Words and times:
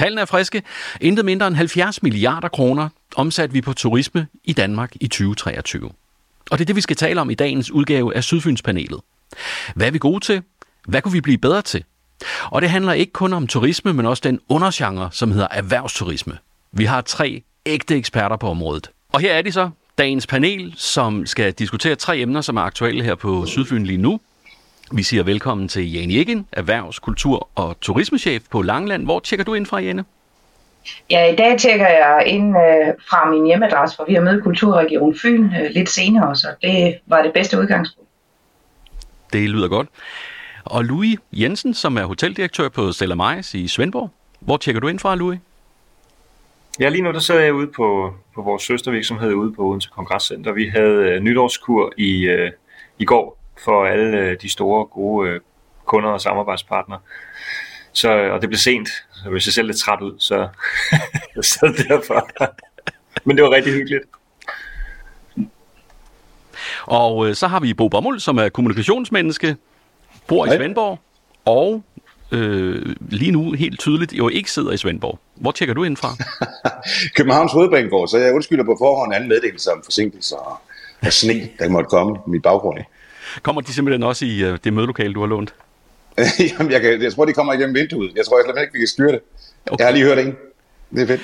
Tallene 0.00 0.20
er 0.20 0.24
friske. 0.24 0.62
Intet 1.00 1.24
mindre 1.24 1.46
end 1.46 1.56
70 1.56 2.02
milliarder 2.02 2.48
kroner 2.48 2.88
omsat 3.16 3.54
vi 3.54 3.60
på 3.60 3.72
turisme 3.72 4.26
i 4.44 4.52
Danmark 4.52 4.92
i 5.00 5.08
2023. 5.08 5.90
Og 6.50 6.58
det 6.58 6.60
er 6.60 6.66
det, 6.66 6.76
vi 6.76 6.80
skal 6.80 6.96
tale 6.96 7.20
om 7.20 7.30
i 7.30 7.34
dagens 7.34 7.70
udgave 7.70 8.16
af 8.16 8.24
Sydfynspanelet. 8.24 9.00
Hvad 9.74 9.86
er 9.86 9.90
vi 9.90 9.98
gode 9.98 10.24
til? 10.24 10.42
Hvad 10.88 11.02
kunne 11.02 11.12
vi 11.12 11.20
blive 11.20 11.38
bedre 11.38 11.62
til? 11.62 11.84
Og 12.44 12.62
det 12.62 12.70
handler 12.70 12.92
ikke 12.92 13.12
kun 13.12 13.32
om 13.32 13.46
turisme, 13.46 13.92
men 13.92 14.06
også 14.06 14.20
den 14.24 14.40
undergenre, 14.48 15.08
som 15.12 15.32
hedder 15.32 15.48
erhvervsturisme. 15.50 16.38
Vi 16.72 16.84
har 16.84 17.00
tre 17.00 17.42
ægte 17.66 17.96
eksperter 17.96 18.36
på 18.36 18.48
området. 18.48 18.90
Og 19.12 19.20
her 19.20 19.32
er 19.32 19.42
de 19.42 19.52
så, 19.52 19.70
dagens 19.98 20.26
panel, 20.26 20.74
som 20.76 21.26
skal 21.26 21.52
diskutere 21.52 21.94
tre 21.94 22.18
emner, 22.18 22.40
som 22.40 22.56
er 22.56 22.62
aktuelle 22.62 23.04
her 23.04 23.14
på 23.14 23.46
Sydfyn 23.46 23.84
lige 23.84 23.98
nu. 23.98 24.20
Vi 24.92 25.02
siger 25.02 25.22
velkommen 25.22 25.68
til 25.68 25.92
Jane 25.92 26.14
Jekken, 26.14 26.46
erhvervs-, 26.52 26.98
kultur- 26.98 27.48
og 27.54 27.80
turismechef 27.80 28.42
på 28.50 28.62
Langland. 28.62 29.04
Hvor 29.04 29.20
tjekker 29.20 29.44
du 29.44 29.54
ind 29.54 29.66
fra, 29.66 29.78
Jane? 29.78 30.04
Ja, 31.10 31.32
i 31.32 31.36
dag 31.36 31.58
tjekker 31.58 31.88
jeg 31.88 32.22
ind 32.26 32.56
øh, 32.56 32.94
fra 33.10 33.30
min 33.30 33.46
hjemmeadresse, 33.46 33.96
for 33.96 34.04
vi 34.08 34.14
har 34.14 34.20
med 34.20 34.42
Kulturregion 34.42 35.18
Fyn 35.22 35.44
øh, 35.44 35.70
lidt 35.70 35.88
senere, 35.88 36.36
så 36.36 36.46
det 36.62 36.98
var 37.06 37.22
det 37.22 37.32
bedste 37.32 37.58
udgangspunkt. 37.58 38.10
Det 39.32 39.50
lyder 39.50 39.68
godt. 39.68 39.88
Og 40.64 40.84
Louis 40.84 41.18
Jensen, 41.32 41.74
som 41.74 41.96
er 41.96 42.04
hoteldirektør 42.04 42.68
på 42.68 42.92
Stella 42.92 43.14
Maris 43.14 43.54
i 43.54 43.68
Svendborg. 43.68 44.10
Hvor 44.40 44.56
tjekker 44.56 44.80
du 44.80 44.88
ind 44.88 44.98
fra, 44.98 45.14
Louis? 45.14 45.38
Ja, 46.80 46.88
lige 46.88 47.02
nu 47.02 47.12
der 47.12 47.18
sidder 47.18 47.40
jeg 47.40 47.54
ude 47.54 47.66
på, 47.66 48.14
på 48.34 48.42
vores 48.42 48.62
søstervirksomhed 48.62 49.32
ude 49.32 49.52
på 49.52 49.62
Odense 49.62 49.88
Kongresscenter. 49.92 50.52
Vi 50.52 50.68
havde 50.68 50.94
øh, 50.94 51.20
nytårskur 51.20 51.92
i, 51.96 52.22
øh, 52.22 52.50
i 52.98 53.04
går 53.04 53.39
for 53.64 53.86
alle 53.86 54.18
øh, 54.18 54.36
de 54.42 54.48
store, 54.48 54.84
gode 54.84 55.30
øh, 55.30 55.40
kunder 55.84 56.10
og 56.10 56.20
samarbejdspartnere. 56.20 57.00
Så, 57.92 58.12
og 58.12 58.40
det 58.40 58.48
blev 58.48 58.58
sent, 58.58 58.88
så 59.12 59.30
hvis 59.30 59.46
jeg 59.46 59.52
selv 59.52 59.66
lidt 59.66 59.78
træt 59.78 60.00
ud, 60.00 60.14
så, 60.18 60.48
så 61.50 61.84
derfor. 61.88 62.30
Men 63.24 63.36
det 63.36 63.44
var 63.44 63.50
rigtig 63.50 63.72
hyggeligt. 63.72 64.02
Og 66.86 67.28
øh, 67.28 67.34
så 67.34 67.46
har 67.46 67.60
vi 67.60 67.74
Bo 67.74 67.88
Bommel, 67.88 68.20
som 68.20 68.38
er 68.38 68.48
kommunikationsmenneske, 68.48 69.56
bor 70.26 70.46
i 70.46 70.56
Svendborg, 70.56 70.98
og 71.44 71.82
øh, 72.32 72.96
lige 73.00 73.32
nu 73.32 73.52
helt 73.52 73.80
tydeligt 73.80 74.12
jo 74.12 74.28
ikke 74.28 74.50
sidder 74.50 74.72
i 74.72 74.76
Svendborg. 74.76 75.18
Hvor 75.34 75.52
tjekker 75.52 75.74
du 75.74 75.84
ind 75.84 75.96
fra? 75.96 76.08
Københavns 77.16 77.52
Hovedbanegård, 77.52 78.08
så 78.08 78.18
jeg 78.18 78.34
undskylder 78.34 78.64
på 78.64 78.76
forhånd 78.78 79.14
anden 79.14 79.28
meddelelse 79.28 79.72
om 79.72 79.82
forsinkelser 79.84 80.36
og, 80.36 80.60
og 81.02 81.12
sne, 81.12 81.48
der 81.58 81.68
måtte 81.68 81.88
komme 81.88 82.18
i 82.26 82.30
mit 82.30 82.42
baggrund. 82.42 82.78
Kommer 83.42 83.60
de 83.60 83.74
simpelthen 83.74 84.02
også 84.02 84.24
i 84.24 84.44
øh, 84.44 84.58
det 84.64 84.72
mødelokale, 84.72 85.14
du 85.14 85.20
har 85.20 85.26
lånt? 85.26 85.54
Jamen, 86.58 86.72
jeg, 86.72 86.80
kan, 86.80 87.02
jeg 87.02 87.12
tror, 87.12 87.24
de 87.24 87.32
kommer 87.32 87.52
igennem 87.52 87.74
vinduet. 87.74 88.12
Jeg 88.16 88.24
tror 88.26 88.38
jeg 88.38 88.44
slet 88.44 88.62
ikke, 88.62 88.72
vi 88.72 88.78
kan 88.78 88.88
styre 88.88 89.12
det. 89.12 89.20
Okay. 89.70 89.78
Jeg 89.78 89.86
har 89.86 89.92
lige 89.92 90.04
hørt 90.04 90.18
en. 90.18 90.36
Det 90.90 91.02
er 91.02 91.06
fedt. 91.06 91.20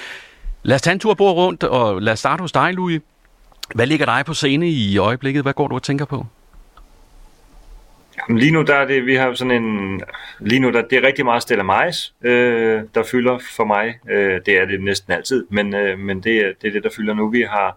Lad 0.62 0.74
os 0.74 0.82
tage 0.82 0.92
en 0.92 1.00
tur 1.00 1.14
på 1.14 1.32
rundt, 1.32 1.64
og 1.64 2.02
lad 2.02 2.12
os 2.12 2.18
starte 2.18 2.40
hos 2.40 2.52
dig, 2.52 2.74
Louis. 2.74 3.00
Hvad 3.74 3.86
ligger 3.86 4.06
dig 4.06 4.22
på 4.26 4.34
scene 4.34 4.68
i 4.68 4.98
øjeblikket? 4.98 5.42
Hvad 5.42 5.52
går 5.52 5.68
du 5.68 5.74
og 5.74 5.82
tænker 5.82 6.04
på? 6.04 6.26
Jamen, 8.28 8.38
lige 8.38 8.52
nu 8.52 8.62
der 8.62 8.74
er 8.74 8.86
det, 8.86 9.06
vi 9.06 9.14
har 9.14 9.34
sådan 9.34 9.62
en, 9.62 10.00
lige 10.40 10.60
nu 10.60 10.72
der, 10.72 10.82
det 10.82 10.98
er 10.98 11.06
rigtig 11.06 11.24
meget 11.24 11.42
Stella 11.42 11.62
Majs, 11.62 12.14
øh, 12.22 12.82
der 12.94 13.02
fylder 13.02 13.38
for 13.56 13.64
mig. 13.64 13.98
Øh, 14.10 14.40
det 14.46 14.60
er 14.60 14.64
det 14.64 14.82
næsten 14.82 15.12
altid, 15.12 15.46
men, 15.50 15.74
øh, 15.74 15.98
men 15.98 16.16
det, 16.16 16.54
det 16.62 16.68
er 16.68 16.72
det, 16.72 16.82
der 16.84 16.90
fylder 16.96 17.14
nu. 17.14 17.30
Vi 17.30 17.42
har, 17.42 17.76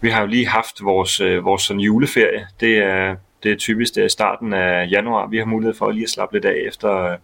vi 0.00 0.10
har 0.10 0.20
jo 0.20 0.26
lige 0.26 0.46
haft 0.46 0.84
vores, 0.84 1.20
øh, 1.20 1.44
vores 1.44 1.62
sådan 1.62 1.80
juleferie. 1.80 2.46
Det 2.60 2.78
er, 2.78 3.16
det 3.42 3.52
er 3.52 3.56
typisk 3.56 3.94
det 3.94 4.00
er 4.00 4.06
i 4.06 4.08
starten 4.08 4.52
af 4.52 4.90
januar. 4.90 5.26
Vi 5.26 5.38
har 5.38 5.44
mulighed 5.44 5.74
for 5.74 5.90
lige 5.90 6.04
at 6.04 6.10
slappe 6.10 6.36
lidt 6.36 6.44
af 6.44 6.56
efter, 6.66 6.96
øh, 6.96 7.18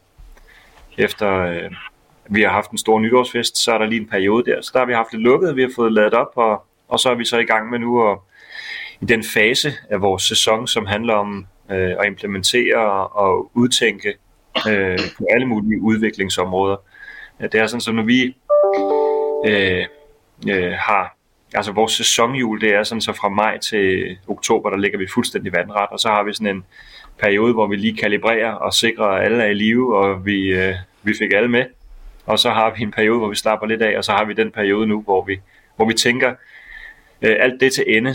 efter 0.98 1.36
øh, 1.36 1.70
vi 2.30 2.42
har 2.42 2.50
haft 2.50 2.70
en 2.70 2.78
stor 2.78 3.00
nytårsfest, 3.00 3.58
så 3.58 3.72
er 3.72 3.78
der 3.78 3.86
lige 3.86 4.00
en 4.00 4.08
periode 4.08 4.50
der. 4.50 4.60
Så 4.60 4.70
der 4.72 4.78
har 4.78 4.86
vi 4.86 4.92
haft 4.92 5.12
lidt 5.12 5.22
lukket, 5.22 5.56
vi 5.56 5.62
har 5.62 5.70
fået 5.76 5.92
ladet 5.92 6.14
op, 6.14 6.32
og, 6.34 6.64
og 6.88 7.00
så 7.00 7.10
er 7.10 7.14
vi 7.14 7.24
så 7.24 7.38
i 7.38 7.44
gang 7.44 7.70
med 7.70 7.78
nu 7.78 8.10
at, 8.10 8.18
i 9.00 9.04
den 9.04 9.24
fase 9.24 9.72
af 9.90 10.00
vores 10.02 10.22
sæson, 10.22 10.66
som 10.66 10.86
handler 10.86 11.14
om 11.14 11.46
øh, 11.70 11.90
at 12.00 12.06
implementere 12.06 13.06
og 13.06 13.50
udtænke 13.54 14.14
øh, 14.68 14.98
på 15.18 15.26
alle 15.30 15.46
mulige 15.46 15.80
udviklingsområder. 15.80 16.76
Det 17.40 17.54
er 17.54 17.66
sådan, 17.66 17.80
så 17.80 17.92
når 17.92 18.02
vi 18.02 18.36
øh, 19.46 19.86
øh, 20.48 20.72
har 20.72 21.16
altså 21.54 21.72
vores 21.72 21.92
sæsonjul, 21.92 22.60
det 22.60 22.74
er 22.74 22.82
sådan 22.82 23.00
så 23.00 23.12
fra 23.12 23.28
maj 23.28 23.58
til 23.58 24.16
oktober, 24.28 24.70
der 24.70 24.76
ligger 24.76 24.98
vi 24.98 25.06
fuldstændig 25.14 25.52
vandret, 25.52 25.86
og 25.90 26.00
så 26.00 26.08
har 26.08 26.22
vi 26.22 26.32
sådan 26.32 26.56
en 26.56 26.64
periode, 27.18 27.52
hvor 27.52 27.66
vi 27.66 27.76
lige 27.76 27.96
kalibrerer 27.96 28.52
og 28.52 28.74
sikrer, 28.74 29.04
at 29.04 29.24
alle 29.24 29.42
er 29.42 29.48
i 29.48 29.54
live, 29.54 29.96
og 29.96 30.26
vi, 30.26 30.46
øh, 30.46 30.74
vi 31.02 31.14
fik 31.18 31.32
alle 31.32 31.48
med. 31.48 31.64
Og 32.26 32.38
så 32.38 32.50
har 32.50 32.74
vi 32.76 32.82
en 32.82 32.90
periode, 32.90 33.18
hvor 33.18 33.28
vi 33.28 33.34
slapper 33.34 33.66
lidt 33.66 33.82
af, 33.82 33.98
og 33.98 34.04
så 34.04 34.12
har 34.12 34.24
vi 34.24 34.32
den 34.32 34.50
periode 34.50 34.86
nu, 34.86 35.02
hvor 35.02 35.24
vi, 35.24 35.40
hvor 35.76 35.86
vi 35.86 35.94
tænker, 35.94 36.34
øh, 37.22 37.36
alt 37.40 37.60
det 37.60 37.72
til 37.72 37.84
ende. 37.86 38.14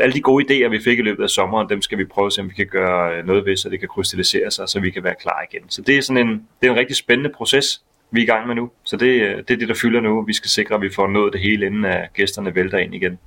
Alle 0.00 0.14
de 0.14 0.20
gode 0.20 0.44
idéer, 0.44 0.68
vi 0.68 0.80
fik 0.84 0.98
i 0.98 1.02
løbet 1.02 1.22
af 1.22 1.30
sommeren, 1.30 1.68
dem 1.68 1.82
skal 1.82 1.98
vi 1.98 2.04
prøve 2.04 2.26
at 2.26 2.32
se, 2.32 2.40
om 2.40 2.48
vi 2.48 2.54
kan 2.54 2.66
gøre 2.66 3.26
noget 3.26 3.46
ved, 3.46 3.56
så 3.56 3.68
det 3.68 3.80
kan 3.80 3.88
krystallisere 3.88 4.50
sig, 4.50 4.68
så 4.68 4.80
vi 4.80 4.90
kan 4.90 5.04
være 5.04 5.14
klar 5.20 5.44
igen. 5.50 5.70
Så 5.70 5.82
det 5.82 5.96
er 5.96 6.02
sådan 6.02 6.28
en, 6.28 6.48
det 6.60 6.66
er 6.66 6.72
en 6.72 6.78
rigtig 6.78 6.96
spændende 6.96 7.30
proces, 7.30 7.82
vi 8.12 8.20
er 8.20 8.24
i 8.24 8.26
gang 8.26 8.46
med 8.46 8.54
nu. 8.54 8.70
Så 8.84 8.96
det, 8.96 9.06
øh, 9.06 9.36
det 9.36 9.50
er 9.50 9.56
det, 9.56 9.68
der 9.68 9.74
fylder 9.74 10.00
nu. 10.00 10.22
Vi 10.22 10.32
skal 10.32 10.50
sikre, 10.50 10.74
at 10.74 10.80
vi 10.80 10.90
får 10.94 11.06
nået 11.06 11.32
det 11.32 11.40
hele, 11.40 11.66
inden 11.66 11.84
at 11.84 12.12
gæsterne 12.14 12.54
vælter 12.54 12.78
ind 12.78 12.94
igen. 12.94 13.18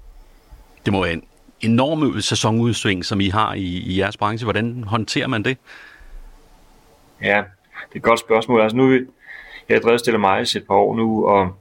Det 0.85 0.93
må 0.93 1.03
være 1.03 1.13
en 1.13 1.23
enorm 1.61 2.21
sæsonudsving, 2.21 3.05
som 3.05 3.21
I 3.21 3.29
har 3.29 3.53
i, 3.53 3.63
i 3.63 3.99
jeres 3.99 4.17
branche. 4.17 4.45
Hvordan 4.45 4.83
håndterer 4.83 5.27
man 5.27 5.43
det? 5.43 5.57
Ja, 7.21 7.43
det 7.73 7.93
er 7.93 7.95
et 7.95 8.01
godt 8.01 8.19
spørgsmål. 8.19 8.61
Altså 8.61 8.77
nu, 8.77 8.91
jeg 9.69 9.75
har 9.75 9.79
drevet 9.79 9.99
Stille 9.99 10.19
mig 10.19 10.41
et 10.41 10.63
par 10.67 10.75
år 10.75 10.95
nu, 10.95 11.25
og 11.27 11.55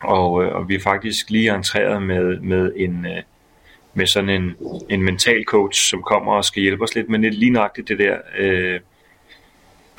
og, 0.00 0.44
øh, 0.44 0.54
og 0.54 0.68
vi 0.68 0.74
er 0.74 0.80
faktisk 0.80 1.30
lige 1.30 1.54
entreret 1.54 2.02
med, 2.02 2.40
med 2.40 2.72
en 2.76 3.06
øh, 3.06 3.22
med 3.94 4.06
sådan 4.06 4.28
en, 4.28 4.56
en 4.88 5.02
mental 5.02 5.44
coach, 5.44 5.90
som 5.90 6.02
kommer 6.02 6.32
og 6.32 6.44
skal 6.44 6.62
hjælpe 6.62 6.84
os 6.84 6.94
lidt 6.94 7.08
med 7.08 7.18
lidt 7.18 7.34
lige 7.34 7.68
det 7.88 7.98
der. 7.98 8.16
Øh, 8.38 8.80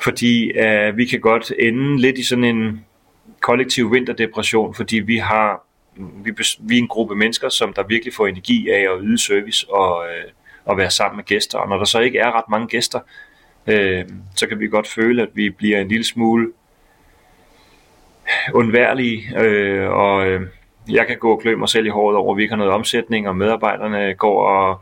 fordi 0.02 0.50
øh, 0.50 0.96
vi 0.96 1.04
kan 1.04 1.20
godt 1.20 1.52
ende 1.58 2.00
lidt 2.00 2.18
i 2.18 2.24
sådan 2.24 2.44
en 2.44 2.84
kollektiv 3.40 3.92
vinterdepression, 3.92 4.74
fordi 4.74 4.96
vi 4.96 5.16
har 5.16 5.62
vi, 5.96 6.32
vi 6.60 6.74
er 6.74 6.82
en 6.82 6.88
gruppe 6.88 7.16
mennesker, 7.16 7.48
som 7.48 7.72
der 7.72 7.82
virkelig 7.82 8.14
får 8.14 8.26
energi 8.26 8.70
af 8.70 8.92
at 8.92 8.98
yde 9.02 9.18
service 9.18 9.70
og, 9.70 10.06
øh, 10.08 10.24
og 10.64 10.76
være 10.76 10.90
sammen 10.90 11.16
med 11.16 11.24
gæster. 11.24 11.58
Og 11.58 11.68
når 11.68 11.76
der 11.76 11.84
så 11.84 12.00
ikke 12.00 12.18
er 12.18 12.32
ret 12.32 12.48
mange 12.50 12.66
gæster, 12.66 13.00
øh, 13.66 14.04
så 14.36 14.46
kan 14.46 14.60
vi 14.60 14.68
godt 14.68 14.88
føle, 14.88 15.22
at 15.22 15.28
vi 15.34 15.50
bliver 15.50 15.80
en 15.80 15.88
lille 15.88 16.04
smule 16.04 16.52
undværlige, 18.54 19.38
øh, 19.38 19.90
og 19.90 20.26
øh, 20.26 20.42
jeg 20.88 21.06
kan 21.06 21.18
gå 21.18 21.32
og 21.32 21.40
klø 21.40 21.56
mig 21.56 21.68
selv 21.68 21.86
i 21.86 21.88
håret 21.88 22.16
over, 22.16 22.34
at 22.34 22.36
vi 22.36 22.42
ikke 22.42 22.52
har 22.52 22.58
noget 22.58 22.72
omsætning, 22.72 23.28
og 23.28 23.36
medarbejderne 23.36 24.14
går 24.14 24.46
og 24.46 24.80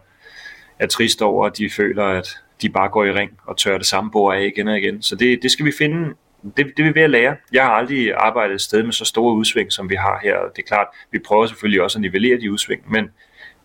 er 0.78 0.86
trist 0.86 1.22
over, 1.22 1.46
at 1.46 1.58
de 1.58 1.70
føler, 1.70 2.04
at 2.04 2.28
de 2.62 2.68
bare 2.68 2.88
går 2.88 3.04
i 3.04 3.12
ring 3.12 3.30
og 3.46 3.56
tørrer 3.56 3.78
det 3.78 3.86
samme 3.86 4.10
bord 4.10 4.36
af 4.36 4.42
igen 4.42 4.68
og 4.68 4.78
igen. 4.78 5.02
Så 5.02 5.16
det, 5.16 5.42
det 5.42 5.50
skal 5.50 5.66
vi 5.66 5.72
finde, 5.78 6.14
det, 6.42 6.56
det 6.56 6.78
er 6.78 6.84
vi 6.84 6.94
ved 6.94 7.02
at 7.02 7.10
lære. 7.10 7.36
Jeg 7.52 7.64
har 7.64 7.70
aldrig 7.70 8.14
arbejdet 8.14 8.54
et 8.54 8.60
sted 8.60 8.82
med 8.82 8.92
så 8.92 9.04
store 9.04 9.34
udsving, 9.34 9.72
som 9.72 9.90
vi 9.90 9.94
har 9.94 10.20
her. 10.22 10.36
Det 10.56 10.62
er 10.62 10.66
klart, 10.66 10.86
vi 11.12 11.18
prøver 11.18 11.46
selvfølgelig 11.46 11.82
også 11.82 11.98
at 11.98 12.02
nivellere 12.02 12.40
de 12.40 12.52
udsving, 12.52 12.90
men, 12.90 13.08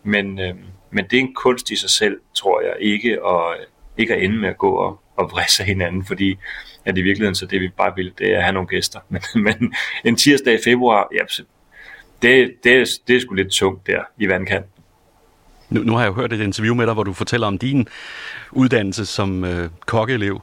men, 0.02 0.40
øh, 0.40 0.54
men 0.90 1.04
det 1.04 1.16
er 1.16 1.20
en 1.20 1.34
kunst 1.34 1.70
i 1.70 1.76
sig 1.76 1.90
selv, 1.90 2.20
tror 2.34 2.60
jeg, 2.60 2.74
ikke 2.80 3.12
at, 3.26 3.66
ikke 3.96 4.14
at 4.14 4.22
ende 4.22 4.38
med 4.38 4.48
at 4.48 4.58
gå 4.58 4.70
og, 4.70 5.00
og 5.16 5.30
vrisse 5.30 5.64
hinanden, 5.64 6.04
fordi 6.04 6.38
at 6.84 6.98
i 6.98 7.02
virkeligheden 7.02 7.34
så 7.34 7.46
det 7.46 7.60
vi 7.60 7.68
bare 7.68 7.92
vil, 7.96 8.12
det 8.18 8.32
er 8.32 8.36
at 8.36 8.42
have 8.42 8.52
nogle 8.52 8.68
gæster. 8.68 9.00
Men, 9.08 9.22
men 9.34 9.74
en 10.04 10.16
tirsdag 10.16 10.54
i 10.54 10.58
februar, 10.64 11.08
ja, 11.14 11.24
det, 12.22 12.54
det, 12.64 12.88
det 13.08 13.16
er 13.16 13.20
sgu 13.20 13.34
lidt 13.34 13.52
tungt 13.52 13.86
der 13.86 14.02
i 14.18 14.28
vandkanten. 14.28 14.73
Nu, 15.74 15.82
nu 15.82 15.92
har 15.92 16.00
jeg 16.00 16.08
jo 16.08 16.14
hørt 16.14 16.32
et 16.32 16.40
interview 16.40 16.74
med 16.74 16.86
dig, 16.86 16.94
hvor 16.94 17.02
du 17.02 17.12
fortæller 17.12 17.46
om 17.46 17.58
din 17.58 17.88
uddannelse 18.52 19.06
som 19.06 19.44
øh, 19.44 19.70
kokkeelev, 19.86 20.40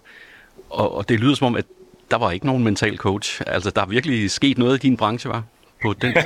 og, 0.70 0.96
og 0.96 1.10
det 1.10 1.20
lyder 1.20 1.36
som 1.36 1.48
om, 1.48 1.56
at 1.56 1.66
der 2.12 2.18
var 2.18 2.32
ikke 2.32 2.46
nogen 2.46 2.64
mental 2.64 2.98
coach. 2.98 3.42
Altså, 3.48 3.70
der 3.70 3.82
er 3.82 3.86
virkelig 3.86 4.32
sket 4.32 4.58
noget 4.58 4.84
i 4.84 4.88
din 4.88 4.98
branche, 4.98 5.30
var? 5.30 5.44
På 5.82 5.94
den. 5.94 6.14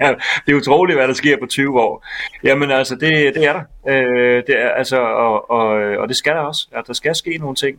ja, 0.00 0.14
det 0.46 0.52
er 0.52 0.54
utroligt, 0.54 0.98
hvad 0.98 1.08
der 1.08 1.14
sker 1.14 1.36
på 1.40 1.46
20 1.46 1.80
år. 1.80 2.06
Jamen 2.44 2.70
altså, 2.70 2.94
det, 2.94 3.34
det 3.34 3.44
er 3.44 3.52
der. 3.52 3.62
Øh, 3.88 4.42
det 4.46 4.60
er, 4.60 4.68
altså, 4.68 5.00
og, 5.00 5.50
og, 5.50 5.68
og 5.98 6.08
det 6.08 6.16
skal 6.16 6.32
der 6.32 6.40
også. 6.40 6.68
At 6.72 6.84
der 6.86 6.92
skal 6.92 7.14
ske 7.14 7.38
nogle 7.38 7.56
ting. 7.56 7.78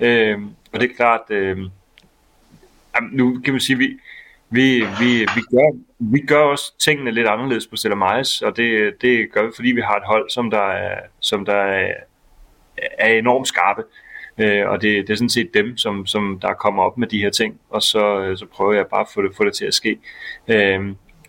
Øh, 0.00 0.38
og 0.72 0.80
det 0.80 0.90
er 0.90 0.94
klart, 0.96 1.20
øh, 1.30 1.58
nu 3.12 3.40
kan 3.44 3.52
man 3.52 3.60
sige, 3.60 3.78
vi, 3.78 3.98
vi, 4.50 4.84
vi, 5.00 5.18
vi, 5.18 5.40
gør, 5.50 5.76
vi 6.00 6.20
gør 6.20 6.42
også 6.42 6.78
tingene 6.78 7.10
lidt 7.10 7.26
anderledes 7.26 7.66
på 7.66 7.76
Stella 7.76 7.94
Majs, 7.94 8.42
og 8.42 8.56
det, 8.56 8.94
det 9.02 9.32
gør 9.32 9.46
vi, 9.46 9.52
fordi 9.54 9.68
vi 9.68 9.80
har 9.80 9.96
et 9.96 10.02
hold, 10.06 10.30
som 10.30 10.50
der 10.50 10.62
er, 10.62 11.00
som 11.20 11.44
der 11.44 11.56
er, 11.56 11.92
er 12.98 13.14
enormt 13.14 13.48
skarpe. 13.48 13.82
Øh, 14.38 14.68
og 14.68 14.82
det, 14.82 15.06
det 15.06 15.12
er 15.12 15.16
sådan 15.16 15.28
set 15.28 15.54
dem, 15.54 15.76
som, 15.76 16.06
som 16.06 16.38
der 16.42 16.52
kommer 16.52 16.82
op 16.82 16.98
med 16.98 17.08
de 17.08 17.18
her 17.18 17.30
ting, 17.30 17.60
og 17.70 17.82
så, 17.82 18.20
øh, 18.20 18.36
så 18.36 18.46
prøver 18.46 18.72
jeg 18.72 18.86
bare 18.86 19.00
at 19.00 19.08
få 19.14 19.22
det, 19.22 19.36
få 19.36 19.44
det 19.44 19.54
til 19.54 19.64
at 19.64 19.74
ske. 19.74 19.98
Øh, 20.48 20.80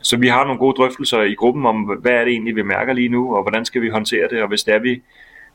så 0.01 0.17
vi 0.17 0.27
har 0.27 0.43
nogle 0.43 0.59
gode 0.59 0.75
drøftelser 0.75 1.21
i 1.21 1.33
gruppen 1.33 1.65
om, 1.65 1.83
hvad 2.01 2.11
er 2.11 2.23
det 2.23 2.31
egentlig, 2.31 2.55
vi 2.55 2.61
mærker 2.61 2.93
lige 2.93 3.09
nu, 3.09 3.35
og 3.35 3.41
hvordan 3.41 3.65
skal 3.65 3.81
vi 3.81 3.89
håndtere 3.89 4.27
det, 4.29 4.41
og 4.41 4.47
hvis 4.47 4.63
det 4.63 4.73
er, 4.73 4.79
vi 4.79 5.01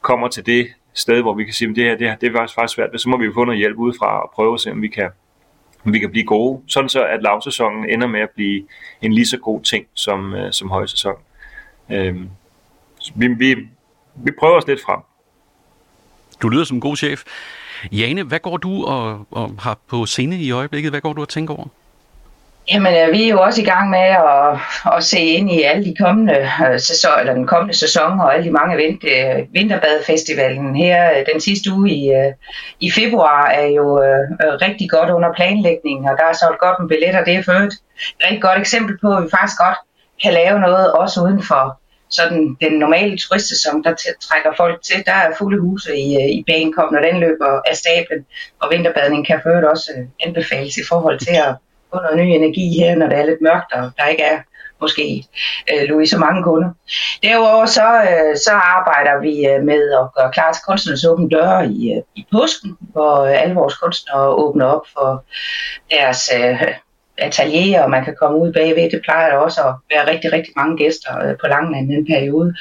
kommer 0.00 0.28
til 0.28 0.46
det 0.46 0.68
sted, 0.94 1.22
hvor 1.22 1.34
vi 1.34 1.44
kan 1.44 1.52
sige, 1.52 1.70
at 1.70 1.76
det 1.76 1.84
her 1.84 1.96
det, 1.96 2.08
her, 2.08 2.16
det 2.16 2.28
er 2.28 2.32
faktisk 2.32 2.74
svært, 2.74 3.00
så 3.00 3.08
må 3.08 3.16
vi 3.16 3.24
jo 3.24 3.32
få 3.34 3.44
noget 3.44 3.58
hjælp 3.58 3.76
udefra 3.76 4.22
og 4.22 4.30
prøve 4.34 4.54
at 4.54 4.60
se, 4.60 4.70
om 4.70 4.82
vi 4.82 4.88
kan, 4.88 5.10
vi 5.92 5.98
kan 5.98 6.10
blive 6.10 6.24
gode, 6.24 6.62
sådan 6.68 6.88
så 6.88 7.04
at 7.04 7.22
lavsæsonen 7.22 7.90
ender 7.90 8.06
med 8.06 8.20
at 8.20 8.30
blive 8.34 8.66
en 9.02 9.12
lige 9.12 9.26
så 9.26 9.38
god 9.38 9.60
ting 9.60 9.86
som, 9.94 10.34
øh, 10.34 10.52
som 10.52 10.70
højsæson. 10.70 11.14
Øh, 11.90 12.16
vi, 13.14 13.28
vi, 13.28 13.54
vi 14.14 14.30
prøver 14.38 14.56
os 14.56 14.66
lidt 14.66 14.80
frem. 14.82 15.00
Du 16.42 16.48
lyder 16.48 16.64
som 16.64 16.76
en 16.76 16.80
god 16.80 16.96
chef. 16.96 17.22
Jane, 17.92 18.22
hvad 18.22 18.38
går 18.38 18.56
du 18.56 18.84
og, 18.84 19.26
og 19.30 19.54
har 19.58 19.78
på 19.88 20.06
scene 20.06 20.36
i 20.36 20.50
øjeblikket? 20.50 20.92
Hvad 20.92 21.00
går 21.00 21.12
du 21.12 21.20
og 21.20 21.28
tænker 21.28 21.54
over? 21.54 21.68
Jamen, 22.72 22.94
øh, 22.94 23.12
vi 23.12 23.24
er 23.24 23.28
jo 23.28 23.40
også 23.40 23.62
i 23.62 23.64
gang 23.64 23.90
med 23.90 23.98
at, 23.98 24.58
at 24.96 25.04
se 25.04 25.20
ind 25.20 25.52
i 25.52 25.62
alle 25.62 25.84
de 25.84 25.94
kommende 26.00 26.36
øh, 26.66 26.80
sæson, 26.80 27.20
eller 27.20 27.34
den 27.34 27.46
kommende 27.46 27.74
sæson 27.74 28.20
og 28.20 28.34
alle 28.34 28.46
de 28.46 28.50
mange 28.50 28.76
vint, 28.76 29.04
øh, 29.04 29.44
vinterbadfestivalen 29.52 30.76
her 30.76 31.10
øh, 31.10 31.26
den 31.32 31.40
sidste 31.40 31.72
uge 31.72 31.90
i, 31.90 32.10
øh, 32.10 32.32
i 32.80 32.90
februar 32.90 33.46
er 33.46 33.66
jo 33.66 34.02
øh, 34.02 34.24
øh, 34.42 34.52
rigtig 34.66 34.90
godt 34.90 35.10
under 35.10 35.32
planlægning, 35.32 36.10
og 36.10 36.16
der 36.18 36.24
er 36.24 36.32
solgt 36.32 36.60
godt 36.60 36.76
med 36.80 36.88
billetter. 36.88 37.24
Det 37.24 37.34
er 37.34 37.42
for 37.42 37.52
et 37.52 37.74
rigtig 38.24 38.42
godt 38.42 38.58
eksempel 38.58 38.98
på, 39.02 39.16
at 39.16 39.24
vi 39.24 39.28
faktisk 39.30 39.58
godt 39.58 39.78
kan 40.22 40.32
lave 40.32 40.60
noget 40.60 40.92
også 40.92 41.20
uden 41.20 41.42
for 41.42 41.80
sådan 42.10 42.56
den 42.60 42.72
normale 42.78 43.18
turistsæson, 43.18 43.84
der 43.84 43.94
trækker 44.22 44.52
folk 44.56 44.82
til. 44.82 45.02
Der 45.06 45.12
er 45.12 45.36
fulde 45.38 45.60
huse 45.60 45.96
i, 45.96 46.06
i 46.38 46.44
Bagenkop, 46.46 46.92
når 46.92 47.00
den 47.00 47.20
løber 47.20 47.60
af 47.70 47.76
stablen, 47.76 48.26
og 48.62 48.68
vinterbadning 48.72 49.26
kan 49.26 49.40
ført 49.44 49.64
også 49.64 49.90
anbefales 50.26 50.76
i 50.76 50.84
forhold 50.88 51.18
til 51.18 51.34
at 51.46 51.54
få 51.96 52.02
noget 52.02 52.18
ny 52.18 52.28
energi 52.40 52.66
her, 52.80 52.96
når 52.96 53.06
det 53.08 53.18
er 53.18 53.26
lidt 53.26 53.42
mørkt, 53.42 53.72
og 53.72 53.90
der 53.98 54.06
ikke 54.06 54.22
er 54.22 54.38
måske 54.80 55.24
øh, 55.72 55.82
Louis 55.88 56.10
så 56.10 56.18
mange 56.18 56.42
kunder. 56.42 56.70
Derudover 57.22 57.66
så, 57.66 57.88
øh, 58.10 58.36
så 58.36 58.52
arbejder 58.52 59.20
vi 59.20 59.46
øh, 59.46 59.64
med 59.64 59.82
at 60.00 60.06
gøre 60.16 60.32
klar 60.32 60.52
til 60.52 60.62
kunstnernes 60.68 61.04
åbne 61.04 61.28
døre 61.28 61.66
i, 61.66 61.92
øh, 61.92 62.02
i 62.16 62.26
påsken, 62.32 62.76
hvor 62.78 63.20
øh, 63.24 63.42
alle 63.42 63.54
vores 63.54 63.76
kunstnere 63.76 64.28
åbner 64.28 64.66
op 64.66 64.86
for 64.94 65.24
deres 65.90 66.30
øh, 66.38 66.62
atelier, 67.18 67.82
og 67.82 67.90
man 67.90 68.04
kan 68.04 68.16
komme 68.20 68.38
ud 68.38 68.52
bagved. 68.52 68.90
Det 68.90 69.00
plejer 69.04 69.30
der 69.30 69.36
også 69.36 69.60
at 69.60 69.74
være 69.94 70.10
rigtig, 70.12 70.32
rigtig 70.32 70.52
mange 70.56 70.76
gæster 70.76 71.34
på 71.40 71.46
på 71.46 71.50
Langeland 71.50 71.88
den 71.88 72.06
periode. 72.06 72.54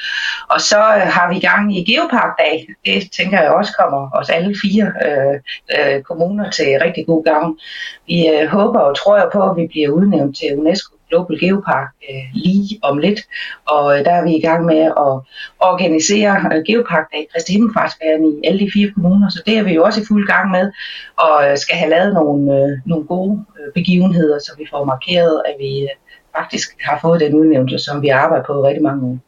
Og 0.48 0.60
så 0.60 0.78
øh, 0.78 1.06
har 1.16 1.32
vi 1.32 1.38
gang 1.38 1.76
i 1.78 1.84
Geoparkdag. 1.84 2.68
Det 2.86 3.10
tænker 3.16 3.40
jeg 3.42 3.50
også 3.50 3.72
kommer 3.80 4.10
os 4.12 4.30
alle 4.30 4.54
fire 4.62 4.92
øh, 5.06 5.36
øh, 5.76 6.02
kommuner 6.02 6.50
til 6.50 6.66
rigtig 6.84 7.06
god 7.06 7.24
gavn. 7.24 7.58
Vi 8.06 8.28
øh, 8.28 8.48
håber 8.48 8.80
og 8.80 8.96
tror 8.96 9.16
jeg 9.16 9.28
på, 9.32 9.50
at 9.50 9.56
vi 9.56 9.66
bliver 9.66 9.88
udnævnt 9.88 10.36
til 10.36 10.58
UNESCO 10.58 10.95
Global 11.10 11.38
Geopark 11.40 11.88
øh, 12.10 12.24
lige 12.34 12.78
om 12.82 12.98
lidt, 12.98 13.20
og 13.66 13.98
øh, 13.98 14.04
der 14.04 14.10
er 14.10 14.24
vi 14.24 14.36
i 14.36 14.40
gang 14.40 14.64
med 14.64 14.82
at 15.04 15.12
organisere 15.60 16.50
øh, 16.54 16.62
Geopark 16.66 17.12
Dag 17.12 17.26
Kristi 17.32 17.52
Himmelfartsbæren 17.52 18.24
i 18.24 18.46
alle 18.46 18.60
de 18.60 18.70
fire 18.74 18.90
kommuner, 18.90 19.28
så 19.30 19.42
det 19.46 19.58
er 19.58 19.62
vi 19.62 19.74
jo 19.74 19.84
også 19.84 20.00
i 20.00 20.04
fuld 20.08 20.26
gang 20.26 20.50
med, 20.50 20.72
og 21.16 21.50
øh, 21.50 21.58
skal 21.58 21.76
have 21.76 21.90
lavet 21.90 22.14
nogle, 22.14 22.56
øh, 22.58 22.78
nogle 22.86 23.04
gode 23.06 23.44
øh, 23.58 23.72
begivenheder, 23.74 24.38
så 24.38 24.52
vi 24.58 24.66
får 24.70 24.84
markeret, 24.84 25.42
at 25.48 25.54
vi 25.58 25.82
øh, 25.82 25.88
faktisk 26.36 26.68
har 26.80 26.98
fået 27.02 27.20
den 27.20 27.34
udnævnelse, 27.34 27.78
som 27.78 28.02
vi 28.02 28.08
arbejder 28.08 28.44
på 28.44 28.66
rigtig 28.66 28.82
mange 28.82 29.06
år. 29.06 29.18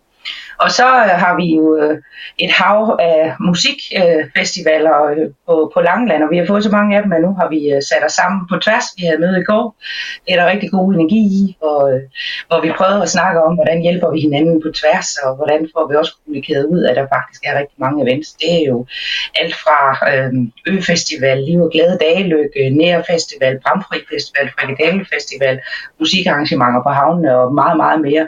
Og 0.64 0.70
så 0.70 0.88
øh, 1.04 1.14
har 1.24 1.36
vi 1.40 1.46
jo 1.56 1.76
øh, 1.76 1.98
et 2.38 2.52
hav 2.52 2.96
af 3.00 3.34
musikfestivaler 3.40 4.96
øh, 5.04 5.26
på, 5.46 5.70
på 5.74 5.80
Langeland, 5.80 6.22
og 6.22 6.30
vi 6.30 6.38
har 6.38 6.46
fået 6.46 6.64
så 6.64 6.70
mange 6.70 6.96
af 6.96 7.02
dem, 7.02 7.12
at 7.12 7.22
nu 7.22 7.34
har 7.40 7.48
vi 7.48 7.60
sat 7.90 8.04
os 8.04 8.12
sammen 8.12 8.40
på 8.50 8.56
tværs. 8.64 8.86
Vi 8.96 9.02
havde 9.06 9.20
møde 9.24 9.40
i 9.40 9.48
går. 9.50 9.64
Det 10.24 10.30
er 10.34 10.38
der 10.40 10.50
rigtig 10.52 10.70
god 10.70 10.94
energi 10.94 11.20
i, 11.40 11.56
og, 11.62 12.00
hvor 12.48 12.60
vi 12.60 12.72
prøvede 12.78 13.02
at 13.02 13.14
snakke 13.16 13.42
om, 13.46 13.54
hvordan 13.54 13.80
hjælper 13.86 14.10
vi 14.10 14.20
hinanden 14.20 14.62
på 14.62 14.68
tværs, 14.80 15.08
og 15.24 15.36
hvordan 15.36 15.60
får 15.72 15.84
vi 15.88 15.94
også 15.96 16.12
kommunikeret 16.16 16.64
ud, 16.64 16.84
at 16.84 16.96
der 16.96 17.06
faktisk 17.16 17.40
er 17.44 17.58
rigtig 17.58 17.78
mange 17.84 18.02
events. 18.04 18.28
Det 18.40 18.50
er 18.58 18.64
jo 18.72 18.86
alt 19.40 19.54
fra 19.64 19.78
Ø-festival, 20.66 21.38
Liv 21.48 21.60
og 21.60 21.70
Glade 21.74 21.98
Dagelykke, 22.04 22.70
Nær 22.78 23.02
Festival, 23.10 23.60
Bramfri 23.64 23.98
Festival, 24.12 24.46
Frikadelle 24.54 25.06
Festival, 25.14 25.60
musikarrangementer 26.00 26.82
på 26.82 26.92
havnene 27.00 27.38
og 27.40 27.54
meget, 27.54 27.76
meget 27.76 28.00
mere. 28.00 28.26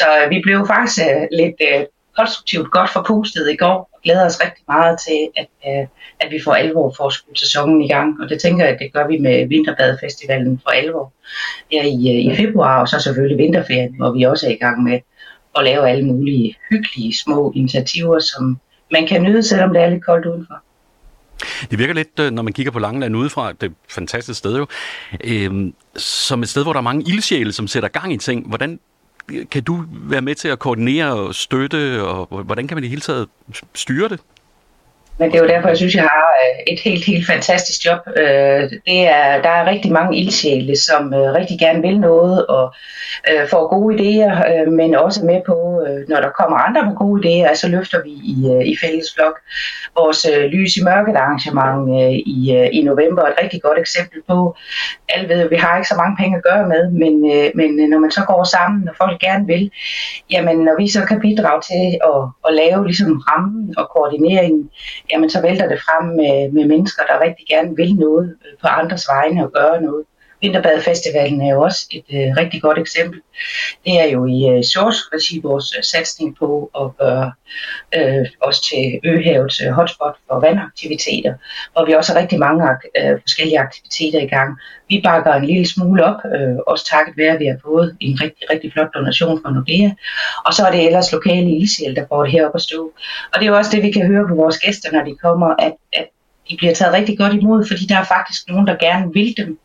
Så 0.00 0.06
vi 0.28 0.40
blev 0.44 0.66
faktisk 0.66 0.98
lidt 1.32 1.60
øh, 1.68 1.86
konstruktivt 2.16 2.70
godt 2.70 2.90
for 2.90 3.02
pustet 3.06 3.50
i 3.50 3.56
går 3.56 3.90
og 3.94 4.00
glæder 4.04 4.26
os 4.26 4.40
rigtig 4.40 4.64
meget 4.68 4.98
til, 5.06 5.20
at, 5.36 5.48
øh, 5.68 5.86
at 6.20 6.28
vi 6.30 6.38
får 6.44 6.54
alvor 6.54 6.94
for 6.96 7.08
skudt 7.08 7.38
sæsonen 7.38 7.82
i 7.82 7.88
gang. 7.88 8.22
Og 8.22 8.28
det 8.28 8.40
tænker 8.40 8.64
jeg, 8.64 8.74
at 8.74 8.80
det 8.80 8.92
gør 8.92 9.06
vi 9.06 9.18
med 9.18 9.48
Vinterbadfestivalen 9.48 10.60
for 10.62 10.70
alvor 10.70 11.12
her 11.72 11.82
i, 11.82 12.00
øh, 12.14 12.32
i 12.32 12.36
februar, 12.36 12.80
og 12.80 12.88
så 12.88 13.00
selvfølgelig 13.00 13.38
vinterferien, 13.38 13.94
hvor 13.96 14.12
vi 14.12 14.22
også 14.22 14.46
er 14.46 14.50
i 14.50 14.62
gang 14.64 14.82
med 14.82 15.00
at 15.56 15.64
lave 15.64 15.90
alle 15.90 16.06
mulige 16.06 16.56
hyggelige 16.70 17.14
små 17.16 17.52
initiativer, 17.54 18.18
som 18.18 18.58
man 18.92 19.06
kan 19.06 19.22
nyde, 19.22 19.42
selvom 19.42 19.72
det 19.72 19.82
er 19.82 19.90
lidt 19.90 20.04
koldt 20.04 20.26
udenfor. 20.26 20.54
Det 21.70 21.78
virker 21.78 21.94
lidt, 21.94 22.20
øh, 22.20 22.30
når 22.30 22.42
man 22.42 22.52
kigger 22.52 22.72
på 22.72 22.78
Langeland 22.78 23.16
udefra, 23.16 23.52
det 23.52 23.62
er 23.62 23.66
et 23.66 23.74
fantastisk 23.88 24.38
sted 24.38 24.56
jo, 24.56 24.66
øh, 25.24 25.72
som 25.96 26.42
et 26.42 26.48
sted, 26.48 26.62
hvor 26.62 26.72
der 26.72 26.80
er 26.80 26.82
mange 26.82 27.04
ildsjæle, 27.08 27.52
som 27.52 27.66
sætter 27.66 27.88
gang 27.88 28.12
i 28.12 28.16
ting. 28.16 28.48
Hvordan 28.48 28.80
kan 29.50 29.62
du 29.62 29.84
være 29.90 30.22
med 30.22 30.34
til 30.34 30.48
at 30.48 30.58
koordinere 30.58 31.12
og 31.14 31.34
støtte, 31.34 32.02
og 32.02 32.42
hvordan 32.42 32.68
kan 32.68 32.76
man 32.76 32.84
i 32.84 32.88
hele 32.88 33.00
taget 33.00 33.28
styre 33.74 34.08
det? 34.08 34.20
Men 35.18 35.30
det 35.30 35.38
er 35.38 35.42
jo 35.42 35.48
derfor, 35.48 35.68
jeg 35.68 35.76
synes, 35.76 35.94
jeg 35.94 36.02
har 36.02 36.28
øh, 36.42 36.72
et 36.74 36.80
helt, 36.80 37.04
helt 37.04 37.26
fantastisk 37.26 37.86
job. 37.86 37.98
Øh, 38.16 38.62
det 38.86 39.08
er, 39.08 39.42
der 39.42 39.48
er 39.48 39.70
rigtig 39.70 39.92
mange 39.92 40.18
ildsjæle, 40.18 40.76
som 40.76 41.14
øh, 41.14 41.32
rigtig 41.32 41.58
gerne 41.58 41.82
vil 41.82 42.00
noget 42.00 42.46
og 42.46 42.74
får 43.50 43.68
gode 43.68 43.94
idéer, 43.96 44.70
men 44.70 44.94
også 44.94 45.24
med 45.24 45.40
på, 45.46 45.86
når 46.08 46.20
der 46.20 46.28
kommer 46.28 46.56
andre 46.56 46.82
med 46.86 46.94
gode 46.96 47.18
idéer, 47.22 47.54
så 47.54 47.68
løfter 47.68 48.02
vi 48.02 48.10
i, 48.10 48.62
i 48.72 48.76
fællesblok 48.82 49.36
vores 49.98 50.26
Lys 50.52 50.76
i 50.76 50.82
Mørket 50.82 51.16
arrangement 51.16 51.88
i, 52.26 52.68
i 52.72 52.82
november. 52.82 53.22
Et 53.22 53.34
rigtig 53.42 53.62
godt 53.62 53.78
eksempel 53.78 54.18
på, 54.28 54.56
alle 55.08 55.28
ved, 55.28 55.40
at 55.40 55.50
vi 55.50 55.56
har 55.56 55.76
ikke 55.76 55.88
så 55.88 55.94
mange 55.96 56.16
penge 56.16 56.36
at 56.36 56.44
gøre 56.50 56.68
med, 56.68 56.90
men, 56.90 57.14
men 57.54 57.90
når 57.90 57.98
man 57.98 58.10
så 58.10 58.24
går 58.26 58.44
sammen, 58.44 58.88
og 58.88 58.94
folk 58.96 59.20
gerne 59.20 59.46
vil, 59.46 59.70
jamen 60.30 60.56
når 60.56 60.76
vi 60.78 60.88
så 60.88 61.04
kan 61.04 61.20
bidrage 61.20 61.60
til 61.70 61.84
at, 62.10 62.20
at 62.48 62.54
lave 62.54 62.86
ligesom 62.86 63.22
rammen 63.28 63.74
og 63.78 63.88
koordineringen, 63.94 64.70
jamen 65.10 65.30
så 65.30 65.40
vælter 65.42 65.68
det 65.68 65.80
frem 65.80 66.06
med, 66.06 66.52
med 66.52 66.64
mennesker, 66.68 67.02
der 67.06 67.20
rigtig 67.20 67.46
gerne 67.48 67.76
vil 67.76 67.94
noget 67.94 68.36
øh, 68.44 68.58
på 68.60 68.66
andres 68.66 69.08
vegne 69.08 69.44
og 69.44 69.52
gøre 69.52 69.82
noget. 69.82 70.04
Vinterbadfestivalen 70.40 71.40
er 71.40 71.50
jo 71.54 71.60
også 71.62 71.86
et 71.90 72.04
øh, 72.12 72.36
rigtig 72.36 72.62
godt 72.62 72.78
eksempel. 72.78 73.20
Det 73.84 74.00
er 74.00 74.04
jo 74.04 74.26
i 74.26 74.38
øh, 74.50 74.64
SOURCE 74.64 75.02
regi 75.14 75.40
vores 75.42 75.74
øh, 75.78 75.84
satsning 75.84 76.36
på 76.36 76.70
at 76.80 76.96
gøre 76.96 77.32
øh, 77.96 78.26
os 78.40 78.60
til 78.60 79.00
Øhavets 79.04 79.60
øh, 79.60 79.70
hotspot 79.70 80.16
for 80.28 80.40
vandaktiviteter, 80.40 81.34
hvor 81.72 81.86
vi 81.86 81.92
også 81.92 82.12
har 82.12 82.20
rigtig 82.20 82.38
mange 82.38 82.64
øh, 82.98 83.20
forskellige 83.20 83.58
aktiviteter 83.58 84.20
i 84.20 84.26
gang. 84.26 84.58
Vi 84.88 85.00
bakker 85.04 85.32
en 85.32 85.44
lille 85.44 85.68
smule 85.68 86.04
op, 86.04 86.20
øh, 86.34 86.56
også 86.66 86.84
takket 86.86 87.14
være, 87.16 87.32
at 87.34 87.40
vi 87.40 87.46
har 87.46 87.58
fået 87.64 87.96
en 88.00 88.20
rigtig, 88.22 88.50
rigtig 88.50 88.72
flot 88.72 88.94
donation 88.94 89.42
fra 89.42 89.50
Nordea. 89.50 89.90
Og 90.46 90.54
så 90.54 90.66
er 90.66 90.70
det 90.70 90.86
ellers 90.86 91.12
lokale 91.12 91.50
ildsjæl, 91.56 91.96
der 91.96 92.06
får 92.08 92.22
det 92.22 92.32
herop 92.32 92.54
at 92.54 92.62
stå. 92.62 92.92
Og 93.32 93.40
det 93.40 93.42
er 93.42 93.50
jo 93.50 93.56
også 93.56 93.70
det, 93.74 93.82
vi 93.82 93.90
kan 93.90 94.06
høre 94.06 94.28
på 94.28 94.34
vores 94.34 94.58
gæster, 94.58 94.92
når 94.92 95.04
de 95.04 95.16
kommer, 95.16 95.46
at, 95.58 95.74
at 95.92 96.08
de 96.50 96.56
bliver 96.56 96.74
taget 96.74 96.94
rigtig 96.94 97.18
godt 97.18 97.34
imod, 97.34 97.66
fordi 97.70 97.84
der 97.86 97.98
er 97.98 98.04
faktisk 98.04 98.48
nogen, 98.48 98.66
der 98.66 98.76
gerne 98.76 99.12
vil 99.12 99.34
dem. 99.36 99.58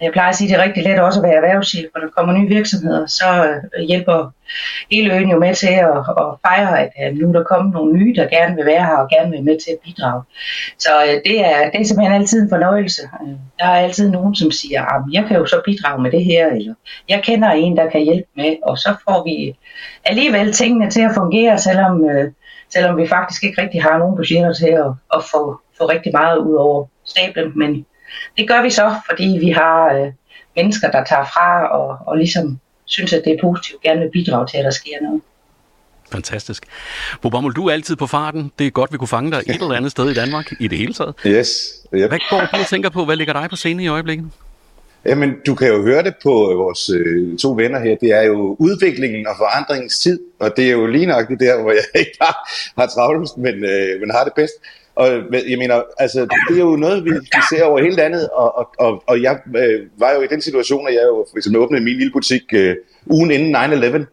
Jeg 0.00 0.12
plejer 0.12 0.28
at 0.28 0.36
sige, 0.36 0.46
at 0.46 0.50
det 0.50 0.58
er 0.60 0.64
rigtig 0.64 0.84
let 0.84 0.98
også 0.98 1.20
at 1.20 1.24
være 1.28 1.34
erhvervschef, 1.34 1.84
når 1.94 2.00
der 2.00 2.08
kommer 2.16 2.34
nye 2.34 2.48
virksomheder, 2.48 3.06
så 3.06 3.28
øh, 3.48 3.84
hjælper 3.88 4.32
hele 4.90 5.14
øen 5.14 5.30
jo 5.30 5.38
med 5.38 5.54
til 5.54 5.66
at, 5.66 5.98
at 6.22 6.26
fejre, 6.46 6.80
at 6.80 6.90
øh, 7.02 7.18
nu 7.18 7.32
der 7.32 7.42
kommer 7.42 7.72
nogle 7.72 7.98
nye, 7.98 8.14
der 8.14 8.28
gerne 8.28 8.56
vil 8.56 8.66
være 8.66 8.84
her 8.84 8.96
og 8.96 9.08
gerne 9.08 9.30
vil 9.30 9.44
med 9.44 9.60
til 9.60 9.70
at 9.70 9.78
bidrage. 9.84 10.22
Så 10.78 10.90
øh, 11.06 11.20
det 11.26 11.46
er, 11.46 11.70
det 11.70 11.80
er 11.80 11.84
simpelthen 11.84 12.20
altid 12.20 12.42
en 12.42 12.48
fornøjelse. 12.48 13.02
Der 13.58 13.66
er 13.66 13.78
altid 13.84 14.10
nogen, 14.10 14.34
som 14.34 14.50
siger, 14.50 14.82
ah, 14.82 14.96
at 14.96 15.02
jeg 15.12 15.24
kan 15.28 15.36
jo 15.36 15.46
så 15.46 15.60
bidrage 15.64 16.02
med 16.02 16.10
det 16.10 16.24
her, 16.24 16.46
eller 16.46 16.74
jeg 17.08 17.22
kender 17.22 17.50
en, 17.50 17.76
der 17.76 17.90
kan 17.90 18.04
hjælpe 18.04 18.28
med, 18.36 18.56
og 18.62 18.78
så 18.78 18.94
får 19.08 19.24
vi 19.24 19.58
alligevel 20.04 20.52
tingene 20.52 20.90
til 20.90 21.00
at 21.00 21.14
fungere, 21.14 21.58
selvom, 21.58 22.04
selvom 22.72 22.96
vi 22.96 23.06
faktisk 23.06 23.44
ikke 23.44 23.62
rigtig 23.62 23.82
har 23.82 23.98
nogen 23.98 24.16
budgetter 24.16 24.52
til 24.52 24.66
at, 24.66 24.90
at 25.14 25.24
få 25.32 25.60
få 25.78 25.88
rigtig 25.88 26.12
meget 26.12 26.38
ud 26.38 26.54
over 26.54 26.86
stablen, 27.04 27.58
men 27.58 27.86
det 28.38 28.48
gør 28.48 28.62
vi 28.62 28.70
så, 28.70 28.94
fordi 29.10 29.38
vi 29.40 29.50
har 29.50 29.92
øh, 29.94 30.12
mennesker, 30.56 30.90
der 30.90 31.04
tager 31.04 31.24
fra 31.24 31.68
og, 31.68 31.98
og 32.06 32.16
ligesom 32.16 32.58
synes, 32.84 33.12
at 33.12 33.22
det 33.24 33.32
er 33.32 33.38
positivt, 33.40 33.82
gerne 33.82 34.00
vil 34.00 34.10
bidrage 34.12 34.46
til, 34.46 34.56
at 34.58 34.64
der 34.64 34.70
sker 34.70 35.02
noget. 35.02 35.22
Fantastisk. 36.12 36.66
Bobammel, 37.22 37.52
du 37.52 37.66
er 37.66 37.72
altid 37.72 37.96
på 37.96 38.06
farten. 38.06 38.52
Det 38.58 38.66
er 38.66 38.70
godt, 38.70 38.92
vi 38.92 38.98
kunne 38.98 39.08
fange 39.08 39.30
dig 39.30 39.38
et 39.38 39.54
eller 39.54 39.72
andet 39.74 39.90
sted 39.90 40.10
i 40.10 40.14
Danmark 40.14 40.52
i 40.60 40.68
det 40.68 40.78
hele 40.78 40.94
taget. 40.94 41.14
Yes. 41.26 41.48
Yep. 41.94 42.08
Hvad 42.08 42.18
går 42.30 42.40
du 42.40 42.60
og 42.60 42.66
tænker 42.66 42.90
på? 42.90 43.04
Hvad 43.04 43.16
ligger 43.16 43.32
dig 43.32 43.50
på 43.50 43.56
scenen 43.56 43.80
i 43.80 43.88
øjeblikket? 43.88 44.30
Jamen, 45.06 45.34
du 45.46 45.54
kan 45.54 45.68
jo 45.68 45.82
høre 45.82 46.02
det 46.02 46.14
på 46.22 46.50
øh, 46.50 46.58
vores 46.58 46.90
øh, 46.90 47.38
to 47.38 47.52
venner 47.52 47.80
her. 47.80 47.96
Det 47.96 48.12
er 48.12 48.22
jo 48.22 48.56
udviklingen 48.58 49.26
og 49.26 49.34
forandringens 49.36 49.98
tid, 49.98 50.20
og 50.38 50.56
det 50.56 50.66
er 50.66 50.72
jo 50.72 50.86
lige 50.86 51.06
nok 51.06 51.28
der, 51.40 51.62
hvor 51.62 51.70
jeg 51.70 51.84
ikke 52.00 52.16
har, 52.20 52.50
har 52.78 52.86
travlt, 52.86 53.36
men, 53.36 53.54
øh, 53.64 54.00
men 54.00 54.10
har 54.10 54.24
det 54.24 54.32
bedst. 54.36 54.54
Og 54.94 55.08
jeg 55.48 55.58
mener, 55.58 55.82
altså, 55.98 56.20
det 56.20 56.56
er 56.56 56.60
jo 56.60 56.76
noget, 56.76 57.04
vi, 57.04 57.10
vi 57.10 57.40
ser 57.50 57.64
over 57.64 57.82
hele 57.82 57.96
landet, 57.96 58.28
og, 58.28 58.58
og, 58.58 58.68
og, 58.78 59.02
og 59.06 59.22
jeg 59.22 59.38
øh, 59.56 59.80
var 59.98 60.12
jo 60.12 60.20
i 60.20 60.26
den 60.26 60.42
situation, 60.42 60.88
at 60.88 60.94
jeg 60.94 61.02
jo 61.02 61.26
for 61.30 61.36
eksempel 61.36 61.62
åbnede 61.62 61.84
min 61.84 61.96
lille 61.96 62.12
butik 62.12 62.42
øh, 62.52 62.76
ugen 63.06 63.30
inden 63.30 63.56
9-11, 63.56 64.04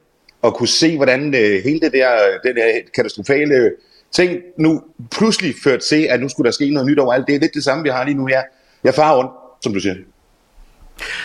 og 0.41 0.55
kunne 0.55 0.67
se, 0.67 0.95
hvordan 0.95 1.35
øh, 1.35 1.63
hele 1.63 1.79
det 1.79 1.93
der, 1.93 2.09
den 2.43 2.55
der 2.55 2.63
katastrofale 2.95 3.71
ting 4.11 4.39
nu 4.57 4.81
pludselig 5.11 5.53
førte 5.63 5.85
til, 5.85 6.07
at 6.09 6.21
nu 6.21 6.29
skulle 6.29 6.45
der 6.45 6.51
ske 6.51 6.69
noget 6.69 6.89
nyt 6.89 6.99
overalt. 6.99 7.27
Det 7.27 7.35
er 7.35 7.39
lidt 7.39 7.53
det 7.53 7.63
samme, 7.63 7.83
vi 7.83 7.89
har 7.89 8.03
lige 8.05 8.17
nu 8.17 8.25
her. 8.25 8.41
Jeg 8.83 8.93
farer 8.93 9.17
rundt, 9.17 9.31
som 9.63 9.73
du 9.73 9.79
siger. 9.79 9.95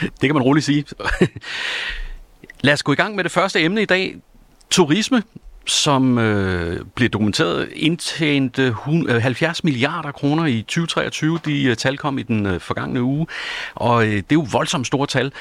Det 0.00 0.20
kan 0.20 0.34
man 0.34 0.42
roligt 0.42 0.66
sige. 0.66 0.84
Lad 2.60 2.72
os 2.72 2.82
gå 2.82 2.92
i 2.92 2.96
gang 2.96 3.14
med 3.14 3.24
det 3.24 3.32
første 3.32 3.62
emne 3.62 3.82
i 3.82 3.84
dag. 3.84 4.16
Turisme, 4.70 5.22
som 5.66 6.18
øh, 6.18 6.84
bliver 6.94 7.08
dokumenteret, 7.08 7.68
indtjente 7.72 8.74
70 9.20 9.58
øh, 9.60 9.64
milliarder 9.64 10.12
kroner 10.12 10.46
i 10.46 10.62
2023. 10.62 11.38
De 11.44 11.64
øh, 11.64 11.76
tal 11.76 11.98
kom 11.98 12.18
i 12.18 12.22
den 12.22 12.46
øh, 12.46 12.60
forgangne 12.60 13.02
uge, 13.02 13.26
og 13.74 14.06
øh, 14.06 14.12
det 14.12 14.18
er 14.18 14.24
jo 14.32 14.46
voldsomt 14.52 14.86
store 14.86 15.06
tal. 15.06 15.32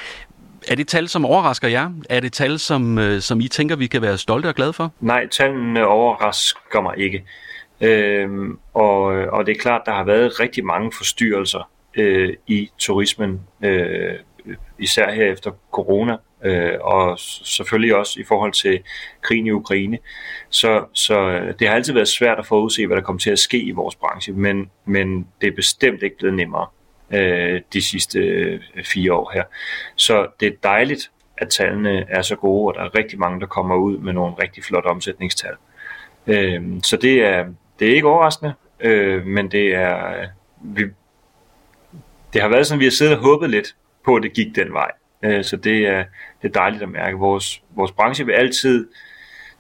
Er 0.68 0.75
det 0.75 0.88
tal, 0.88 1.10
som 1.10 1.25
overrasker 1.25 1.68
jer? 1.68 1.92
Er 2.10 2.20
det 2.20 2.34
tal, 2.34 2.60
som, 2.60 2.98
øh, 2.98 3.22
som 3.22 3.42
I 3.42 3.48
tænker, 3.48 3.75
vi 3.75 3.88
kan 3.88 4.02
være 4.02 4.18
stolte 4.18 4.48
og 4.48 4.56
glade 4.56 4.74
for? 4.74 4.92
Nej, 5.00 5.28
tallene 5.28 5.88
overrasker 5.88 6.82
mig 6.82 6.98
ikke. 6.98 7.24
Øhm, 7.82 8.58
og, 8.74 9.04
og 9.06 9.46
det 9.46 9.52
er 9.58 9.62
klart, 9.62 9.82
der 9.86 9.92
har 9.92 10.04
været 10.04 10.40
rigtig 10.40 10.66
mange 10.66 10.92
forstyrrelser 10.98 11.70
øh, 11.96 12.34
i 12.48 12.70
turismen, 12.78 13.42
øh, 13.62 14.14
især 14.80 15.12
her 15.12 15.32
efter 15.32 15.52
corona, 15.72 16.18
øh, 16.44 16.80
og 16.82 17.20
selvfølgelig 17.20 17.96
også 17.96 18.20
i 18.20 18.24
forhold 18.24 18.54
til 18.54 18.80
krigen 19.22 19.48
i 19.48 19.52
Ukraine. 19.52 19.98
Så, 20.50 20.86
så 20.94 21.20
øh, 21.20 21.54
det 21.60 21.68
har 21.68 21.76
altid 21.76 21.94
været 21.94 22.08
svært 22.08 22.40
at 22.40 22.46
forudse, 22.46 22.88
hvad 22.88 22.98
der 22.98 23.04
kommer 23.04 23.20
til 23.20 23.32
at 23.32 23.40
ske 23.40 23.60
i 23.60 23.72
vores 23.72 23.96
branche, 23.96 24.34
men, 24.34 24.70
men 24.86 25.28
det 25.42 25.48
er 25.48 25.56
bestemt 25.56 26.04
ikke 26.04 26.18
blevet 26.18 26.36
nemmere 26.36 26.68
øh, 27.14 27.62
de 27.74 27.82
sidste 27.82 28.20
øh, 28.20 28.60
fire 28.84 29.14
år 29.14 29.32
her. 29.34 29.44
Så 29.96 30.28
det 30.40 30.48
er 30.48 30.56
dejligt, 30.64 31.12
at 31.38 31.50
tallene 31.50 32.06
er 32.10 32.22
så 32.22 32.36
gode, 32.36 32.68
og 32.68 32.74
der 32.76 32.82
er 32.82 32.98
rigtig 32.98 33.20
mange, 33.20 33.40
der 33.40 33.46
kommer 33.46 33.76
ud 33.76 33.98
med 33.98 34.14
nogle 34.14 34.36
rigtig 34.42 34.64
flotte 34.64 34.88
omsætningstal. 34.88 35.54
Øh, 36.28 36.62
så 36.84 36.98
det 36.98 37.26
er, 37.26 37.46
det 37.80 37.92
er 37.92 37.96
ikke 37.96 38.08
overraskende, 38.08 38.54
øh, 38.80 39.26
men 39.26 39.52
det 39.52 39.76
er 39.76 40.26
vi, 40.62 40.84
det 42.34 42.42
har 42.42 42.50
været 42.50 42.68
sådan, 42.68 42.80
vi 42.80 42.86
har 42.86 42.92
siddet 42.92 43.16
og 43.16 43.24
håbet 43.24 43.50
lidt 43.50 43.75
på, 44.06 44.16
at 44.16 44.24
det 44.24 44.34
gik 44.34 44.56
den 44.56 44.74
vej. 44.74 44.92
Øh, 45.24 45.44
så 45.44 45.58
det 45.58 45.88
er, 45.88 46.04
det 46.42 46.48
er 46.48 46.54
dejligt 46.54 46.84
at 46.84 46.90
mærke. 46.90 47.18
Vores, 47.18 47.63
vores 47.75 47.92
branche 47.92 48.25
vil 48.25 48.34
altid, 48.34 48.88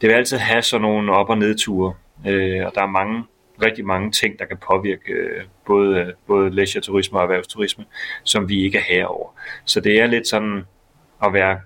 det 0.01 0.09
vil 0.09 0.15
altid 0.15 0.37
have 0.37 0.61
sådan 0.61 0.81
nogle 0.81 1.11
op- 1.11 1.29
og 1.29 1.37
nedture, 1.37 1.93
øh, 2.27 2.65
og 2.65 2.71
der 2.75 2.81
er 2.81 2.87
mange, 2.87 3.23
rigtig 3.61 3.85
mange 3.85 4.11
ting, 4.11 4.39
der 4.39 4.45
kan 4.45 4.57
påvirke 4.57 5.11
øh, 5.13 5.43
både, 5.65 5.99
øh, 5.99 6.07
både 6.27 6.49
leisure-turisme 6.49 7.17
og 7.17 7.23
erhvervsturisme, 7.23 7.85
som 8.23 8.49
vi 8.49 8.63
ikke 8.63 8.77
er 8.77 8.81
herover. 8.81 9.29
Så 9.65 9.79
det 9.79 9.99
er 10.01 10.07
lidt 10.07 10.27
sådan 10.27 10.63
at 11.23 11.33
være 11.33 11.59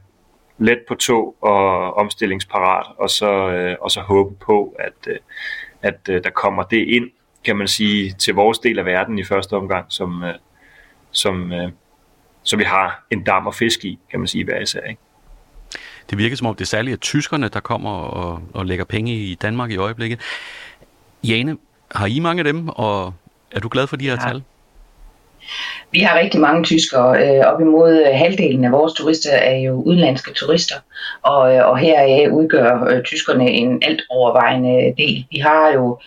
let 0.57 0.79
på 0.87 0.95
tog 0.95 1.35
og 1.41 1.93
omstillingsparat, 1.93 2.85
og 2.97 3.09
så, 3.09 3.49
øh, 3.49 3.75
og 3.81 3.91
så 3.91 4.01
håbe 4.01 4.35
på, 4.35 4.75
at, 4.79 5.07
øh, 5.07 5.17
at 5.81 6.07
der 6.07 6.29
kommer 6.29 6.63
det 6.63 6.87
ind, 6.87 7.09
kan 7.45 7.55
man 7.55 7.67
sige, 7.67 8.11
til 8.11 8.33
vores 8.33 8.59
del 8.59 8.79
af 8.79 8.85
verden 8.85 9.19
i 9.19 9.23
første 9.23 9.53
omgang, 9.53 9.85
som, 9.89 10.23
som, 11.17 11.53
så 12.43 12.57
vi 12.57 12.63
har 12.63 13.05
en 13.11 13.23
dam 13.23 13.47
og 13.47 13.55
fisk 13.55 13.85
i, 13.85 13.99
kan 14.11 14.19
man 14.19 14.27
sige, 14.27 14.43
hver 14.43 14.59
især. 14.59 14.81
Ikke? 14.81 15.01
Det 16.09 16.17
virker 16.17 16.35
som 16.35 16.47
om 16.47 16.55
det 16.55 16.61
er 16.61 16.65
særligt 16.65 17.01
tyskerne, 17.01 17.47
der 17.47 17.59
kommer 17.59 17.91
og, 17.91 18.41
og 18.53 18.65
lægger 18.65 18.85
penge 18.85 19.13
i 19.13 19.35
Danmark 19.35 19.71
i 19.71 19.77
øjeblikket. 19.77 20.19
Jane, 21.23 21.57
har 21.91 22.05
I 22.05 22.19
mange 22.19 22.39
af 22.39 22.43
dem, 22.43 22.69
og 22.69 23.13
er 23.51 23.59
du 23.59 23.69
glad 23.71 23.87
for 23.87 23.95
de 23.95 24.05
her 24.05 24.17
ja. 24.21 24.29
tal? 24.29 24.43
Vi 25.91 25.99
har 25.99 26.19
rigtig 26.19 26.41
mange 26.41 26.63
tyskere. 26.63 27.37
Øh, 27.37 27.45
op 27.45 27.61
imod 27.61 28.13
halvdelen 28.13 28.65
af 28.65 28.71
vores 28.71 28.93
turister 28.93 29.31
er 29.31 29.55
jo 29.55 29.73
udenlandske 29.73 30.33
turister, 30.33 30.75
og, 31.21 31.55
øh, 31.55 31.67
og 31.67 31.77
her 31.77 32.29
udgør 32.29 32.87
øh, 32.89 33.03
tyskerne 33.03 33.49
en 33.49 33.83
alt 33.83 34.01
overvejende 34.09 34.93
del. 34.97 35.25
Vi 35.31 35.37
har 35.37 35.71
jo 35.73 35.99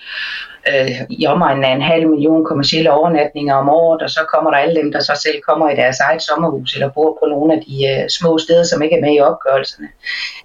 øh, 0.68 1.00
i 1.10 1.26
omegnen 1.26 1.64
af 1.64 1.72
en 1.72 1.82
halv 1.82 2.08
million 2.08 2.44
kommersielle 2.44 2.92
overnatninger 2.92 3.54
om 3.54 3.68
året, 3.68 4.02
og 4.02 4.10
så 4.10 4.20
kommer 4.34 4.50
der 4.50 4.58
alle 4.58 4.80
dem, 4.80 4.92
der 4.92 5.00
så 5.00 5.20
selv 5.22 5.40
kommer 5.48 5.70
i 5.70 5.76
deres 5.76 6.00
eget 6.00 6.22
sommerhus 6.22 6.74
eller 6.74 6.90
bor 6.90 7.18
på 7.22 7.26
nogle 7.28 7.54
af 7.54 7.60
de 7.66 7.74
øh, 7.90 8.08
små 8.08 8.38
steder, 8.38 8.64
som 8.64 8.82
ikke 8.82 8.96
er 8.96 9.00
med 9.00 9.14
i 9.14 9.20
opgørelserne. 9.20 9.88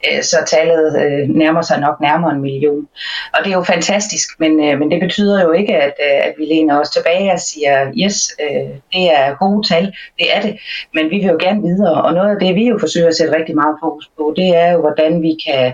Øh, 0.07 0.23
så 0.23 0.37
tallet 0.47 0.87
øh, 1.03 1.29
nærmer 1.29 1.61
sig 1.61 1.79
nok 1.79 2.01
nærmere 2.01 2.31
en 2.31 2.41
million. 2.41 2.87
Og 3.33 3.39
det 3.43 3.51
er 3.51 3.57
jo 3.57 3.63
fantastisk, 3.63 4.27
men, 4.39 4.63
øh, 4.63 4.79
men 4.79 4.91
det 4.91 4.99
betyder 4.99 5.43
jo 5.43 5.51
ikke, 5.51 5.75
at, 5.75 5.93
øh, 6.05 6.27
at 6.27 6.33
vi 6.37 6.45
læner 6.45 6.79
os 6.79 6.89
tilbage 6.89 7.31
og 7.31 7.39
siger, 7.39 7.91
yes, 8.03 8.17
øh, 8.43 8.69
det 8.93 9.05
er 9.19 9.35
gode 9.35 9.67
tal, 9.67 9.85
det 10.19 10.35
er 10.35 10.41
det, 10.41 10.57
men 10.93 11.09
vi 11.09 11.17
vil 11.17 11.27
jo 11.27 11.37
gerne 11.39 11.61
videre, 11.61 12.01
og 12.03 12.13
noget 12.13 12.29
af 12.29 12.39
det, 12.39 12.55
vi 12.55 12.67
jo 12.67 12.77
forsøger 12.79 13.07
at 13.07 13.15
sætte 13.15 13.35
rigtig 13.35 13.55
meget 13.55 13.75
fokus 13.83 14.09
på, 14.17 14.33
det 14.35 14.55
er 14.55 14.71
jo, 14.71 14.79
hvordan 14.79 15.21
vi 15.21 15.37
kan 15.47 15.73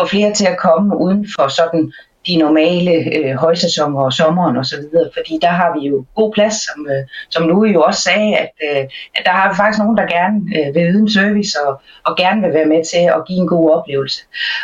få 0.00 0.06
flere 0.06 0.32
til 0.32 0.46
at 0.46 0.58
komme 0.58 0.96
uden 0.96 1.26
for 1.36 1.48
sådan 1.48 1.92
de 2.30 2.36
normale 2.36 2.92
øh, 3.16 3.34
højsæsoner 3.34 4.00
og 4.00 4.12
sommeren 4.12 4.56
og 4.56 4.66
så 4.66 4.76
videre, 4.76 5.10
fordi 5.16 5.38
der 5.42 5.52
har 5.60 5.70
vi 5.78 5.88
jo 5.88 6.04
god 6.14 6.32
plads, 6.32 6.56
som, 6.66 6.86
øh, 6.92 7.02
som 7.30 7.48
Louis 7.48 7.74
jo 7.74 7.82
også 7.82 8.00
sagde, 8.00 8.36
at, 8.36 8.52
øh, 8.68 8.82
at 9.16 9.22
der 9.24 9.30
har 9.30 9.48
vi 9.50 9.56
faktisk 9.56 9.78
nogen, 9.78 9.96
der 9.96 10.06
gerne 10.06 10.36
øh, 10.56 10.74
vil 10.74 10.90
yde 10.90 11.00
en 11.00 11.10
service 11.10 11.52
og, 11.64 11.72
og 12.06 12.16
gerne 12.16 12.40
vil 12.42 12.54
være 12.54 12.72
med 12.74 12.82
til 12.92 13.04
at 13.16 13.20
give 13.28 13.38
en 13.38 13.48
god 13.48 13.70
oplevelse. 13.76 14.20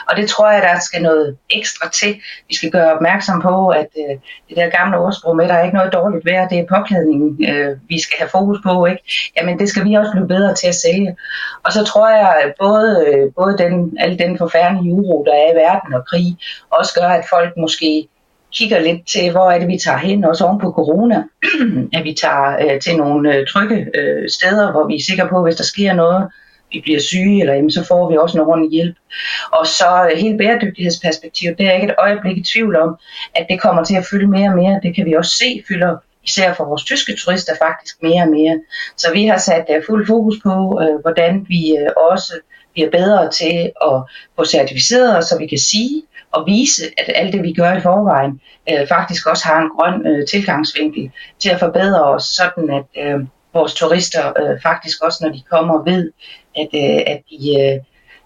Og 0.08 0.16
det 0.16 0.28
tror 0.28 0.50
jeg, 0.50 0.62
der 0.62 0.80
skal 0.80 1.02
noget 1.02 1.36
ekstra 1.50 1.90
til. 1.90 2.12
Vi 2.48 2.54
skal 2.54 2.70
gøre 2.70 2.94
opmærksom 2.96 3.42
på, 3.42 3.68
at 3.68 3.90
øh, 4.02 4.14
det 4.48 4.56
der 4.56 4.68
gamle 4.78 4.98
ordsprog 4.98 5.36
med, 5.36 5.48
der 5.48 5.54
er 5.54 5.64
ikke 5.64 5.76
noget 5.76 5.92
dårligt 5.92 6.24
vejr, 6.24 6.48
det 6.48 6.58
er 6.58 6.72
påklædningen, 6.76 7.30
øh, 7.50 7.76
vi 7.88 7.98
skal 8.00 8.16
have 8.18 8.28
fokus 8.28 8.58
på, 8.66 8.86
ikke? 8.86 9.02
Jamen 9.36 9.58
det 9.58 9.68
skal 9.68 9.84
vi 9.84 9.94
også 9.94 10.12
blive 10.12 10.28
bedre 10.28 10.54
til 10.54 10.68
at 10.68 10.74
sælge. 10.74 11.16
Og 11.64 11.72
så 11.72 11.84
tror 11.84 12.08
jeg, 12.08 12.42
at 12.44 12.52
både, 12.60 13.04
øh, 13.06 13.32
både 13.36 13.58
den, 13.58 13.96
al 14.00 14.18
den 14.18 14.38
forfærdelige 14.38 14.94
uro, 14.94 15.24
der 15.24 15.32
er 15.32 15.52
i 15.52 15.56
verden 15.56 15.94
og 15.94 16.02
krig, 16.10 16.36
også 16.70 17.00
gør, 17.00 17.08
at 17.08 17.24
folk 17.30 17.55
måske 17.56 18.08
kigger 18.52 18.78
lidt 18.78 19.06
til, 19.06 19.30
hvor 19.30 19.50
er 19.50 19.58
det, 19.58 19.68
vi 19.68 19.78
tager 19.78 19.98
hen, 19.98 20.24
også 20.24 20.44
oven 20.44 20.60
på 20.60 20.70
corona, 20.70 21.22
at 21.96 22.04
vi 22.04 22.12
tager 22.14 22.56
øh, 22.64 22.80
til 22.80 22.96
nogle 22.96 23.34
øh, 23.34 23.46
trygge 23.46 23.86
øh, 23.94 24.28
steder, 24.28 24.72
hvor 24.72 24.86
vi 24.86 24.94
er 24.94 25.02
sikre 25.08 25.28
på, 25.28 25.42
hvis 25.42 25.56
der 25.56 25.64
sker 25.64 25.92
noget, 25.92 26.28
vi 26.72 26.80
bliver 26.80 27.00
syge, 27.00 27.40
eller 27.40 27.54
jamen, 27.54 27.70
så 27.70 27.84
får 27.84 28.10
vi 28.10 28.16
også 28.16 28.38
en 28.38 28.44
ordentlig 28.44 28.70
hjælp. 28.70 28.96
Og 29.52 29.66
så 29.66 30.10
øh, 30.12 30.18
hele 30.18 30.38
bæredygtighedsperspektivet, 30.38 31.58
det 31.58 31.66
er 31.66 31.72
ikke 31.72 31.86
et 31.86 31.94
øjeblik 31.98 32.36
i 32.38 32.42
tvivl 32.42 32.76
om, 32.76 32.96
at 33.34 33.46
det 33.50 33.60
kommer 33.60 33.84
til 33.84 33.96
at 33.96 34.06
fylde 34.10 34.26
mere 34.26 34.48
og 34.48 34.56
mere. 34.56 34.80
Det 34.82 34.94
kan 34.94 35.06
vi 35.06 35.12
også 35.12 35.30
se 35.30 35.64
fylder 35.68 35.96
især 36.24 36.54
for 36.54 36.64
vores 36.64 36.84
tyske 36.84 37.16
turister 37.16 37.52
faktisk 37.62 38.02
mere 38.02 38.22
og 38.22 38.28
mere. 38.28 38.60
Så 38.96 39.12
vi 39.12 39.26
har 39.26 39.38
sat 39.38 39.64
uh, 39.68 39.82
fuld 39.86 40.06
fokus 40.06 40.36
på, 40.42 40.54
uh, 40.54 41.00
hvordan 41.00 41.46
vi 41.48 41.76
uh, 41.80 42.12
også 42.12 42.32
bliver 42.72 42.90
bedre 42.90 43.30
til 43.30 43.72
at 43.90 43.96
få 44.36 44.44
certificeret, 44.44 45.24
så 45.24 45.38
vi 45.38 45.46
kan 45.46 45.58
sige, 45.58 46.02
at 46.36 46.42
vise, 46.46 46.82
at 46.98 47.12
alt 47.14 47.32
det, 47.32 47.42
vi 47.42 47.52
gør 47.52 47.72
i 47.72 47.80
forvejen, 47.80 48.40
øh, 48.70 48.88
faktisk 48.88 49.26
også 49.26 49.44
har 49.44 49.60
en 49.62 49.70
grøn 49.76 50.06
øh, 50.06 50.26
tilgangsvinkel 50.26 51.10
til 51.38 51.50
at 51.50 51.60
forbedre 51.60 52.04
os, 52.04 52.24
sådan 52.24 52.70
at 52.70 53.04
øh, 53.04 53.20
vores 53.54 53.74
turister 53.74 54.32
øh, 54.40 54.60
faktisk 54.62 55.04
også, 55.04 55.18
når 55.24 55.32
de 55.32 55.42
kommer, 55.50 55.82
ved, 55.84 56.12
at, 56.56 56.68
øh, 56.74 57.00
at 57.06 57.20
de, 57.30 57.60
øh, 57.60 57.78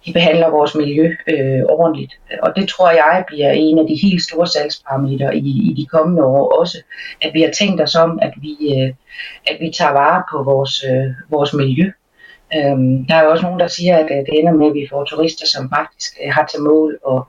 de 0.07 0.12
behandler 0.12 0.50
vores 0.50 0.75
miljø 0.75 1.16
øh, 1.26 1.62
ordentligt. 1.69 2.12
Og 2.42 2.52
det 2.57 2.69
tror 2.69 2.90
jeg 2.90 3.25
bliver 3.26 3.50
en 3.50 3.78
af 3.78 3.87
de 3.87 3.99
helt 4.02 4.23
store 4.23 4.47
salgsparametre 4.47 5.37
i, 5.37 5.71
i 5.71 5.75
de 5.76 5.87
kommende 5.87 6.25
år 6.25 6.61
også, 6.61 6.78
at 7.23 7.35
vi 7.35 7.42
har 7.42 7.50
tænkt 7.50 7.80
os 7.80 7.95
om, 7.95 8.19
at 8.23 8.33
vi, 8.37 8.54
øh, 8.76 8.95
at 9.47 9.57
vi 9.61 9.71
tager 9.78 9.92
vare 9.92 10.23
på 10.33 10.42
vores, 10.42 10.85
øh, 10.90 11.11
vores 11.30 11.52
miljø. 11.52 11.90
Øhm, 12.57 13.04
der 13.07 13.14
er 13.14 13.25
jo 13.25 13.30
også 13.30 13.45
nogen, 13.45 13.61
der 13.61 13.66
siger, 13.66 13.97
at 13.97 14.09
øh, 14.11 14.16
det 14.16 14.38
ender 14.38 14.52
med, 14.52 14.66
at 14.66 14.75
vi 14.75 14.87
får 14.90 15.04
turister, 15.04 15.47
som 15.47 15.71
faktisk 15.76 16.12
øh, 16.25 16.33
har 16.33 16.47
til 16.47 16.61
mål 16.61 16.99
at, 17.12 17.21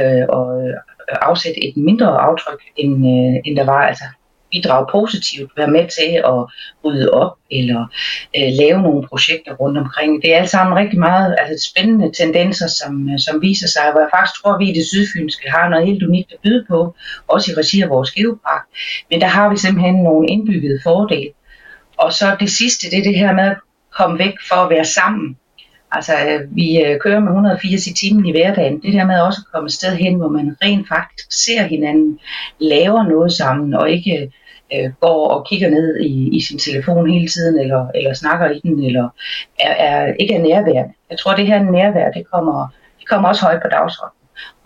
øh, 0.00 0.22
at 0.38 0.46
øh, 0.60 0.74
afsætte 1.30 1.64
et 1.64 1.76
mindre 1.76 2.18
aftryk, 2.18 2.62
end, 2.76 2.94
øh, 3.06 3.40
end 3.44 3.56
der 3.56 3.64
var. 3.64 3.82
Altså 3.86 4.04
bidrage 4.52 4.86
positivt, 4.92 5.50
være 5.56 5.70
med 5.70 5.86
til 5.98 6.10
at 6.32 6.40
rydde 6.84 7.10
op 7.10 7.32
eller 7.50 7.80
øh, 8.36 8.50
lave 8.60 8.82
nogle 8.82 9.08
projekter 9.08 9.54
rundt 9.54 9.78
omkring. 9.78 10.22
Det 10.22 10.34
er 10.34 10.38
alt 10.38 10.50
sammen 10.50 10.76
rigtig 10.76 10.98
meget 10.98 11.36
altså, 11.38 11.70
spændende 11.70 12.12
tendenser, 12.12 12.66
som, 12.66 13.18
som 13.18 13.42
viser 13.42 13.68
sig, 13.68 13.82
hvor 13.92 14.00
jeg 14.00 14.10
faktisk 14.14 14.42
tror, 14.42 14.52
at 14.52 14.60
vi 14.60 14.70
i 14.70 14.74
det 14.74 14.86
sydfynske 14.86 15.50
har 15.50 15.68
noget 15.68 15.86
helt 15.86 16.02
unikt 16.02 16.32
at 16.32 16.38
byde 16.42 16.64
på, 16.70 16.94
også 17.28 17.52
i 17.52 17.54
regi 17.54 17.82
af 17.82 17.88
vores 17.88 18.10
geopark. 18.10 18.64
Men 19.10 19.20
der 19.20 19.26
har 19.26 19.48
vi 19.50 19.56
simpelthen 19.56 19.94
nogle 19.94 20.28
indbyggede 20.28 20.80
fordele. 20.82 21.30
Og 21.96 22.12
så 22.12 22.36
det 22.40 22.50
sidste, 22.50 22.90
det 22.90 22.98
er 22.98 23.02
det 23.02 23.18
her 23.18 23.32
med 23.32 23.44
at 23.44 23.56
komme 23.98 24.18
væk 24.18 24.34
for 24.48 24.56
at 24.56 24.70
være 24.70 24.84
sammen. 24.84 25.36
Altså, 25.92 26.12
øh, 26.28 26.56
vi 26.56 26.82
øh, 26.84 27.00
kører 27.00 27.20
med 27.20 27.28
180 27.28 27.86
i 27.86 27.94
timen 27.94 28.26
i 28.26 28.30
hverdagen. 28.30 28.82
Det 28.82 28.92
der 28.92 29.04
med 29.04 29.20
også 29.20 29.40
at 29.46 29.52
komme 29.52 29.66
et 29.66 29.72
sted 29.72 29.96
hen, 29.96 30.14
hvor 30.14 30.28
man 30.28 30.56
rent 30.62 30.88
faktisk 30.88 31.32
ser 31.44 31.62
hinanden, 31.62 32.18
laver 32.58 33.02
noget 33.02 33.32
sammen, 33.32 33.74
og 33.74 33.90
ikke 33.90 34.32
øh, 34.74 34.90
går 35.00 35.28
og 35.28 35.46
kigger 35.48 35.70
ned 35.70 36.00
i, 36.00 36.36
i 36.36 36.40
sin 36.40 36.58
telefon 36.58 37.10
hele 37.10 37.28
tiden, 37.28 37.58
eller, 37.58 37.88
eller 37.94 38.14
snakker 38.14 38.50
i 38.50 38.60
den, 38.62 38.84
eller 38.84 39.08
er, 39.60 39.72
er, 39.72 40.12
ikke 40.20 40.34
er 40.34 40.42
nærværende. 40.42 40.94
Jeg 41.10 41.18
tror, 41.18 41.36
det 41.36 41.46
her 41.46 41.62
nærvær, 41.62 42.10
det 42.10 42.24
kommer, 42.32 42.68
det 43.00 43.08
kommer 43.08 43.28
også 43.28 43.42
højt 43.42 43.62
på 43.62 43.68
dagsordenen. 43.70 44.16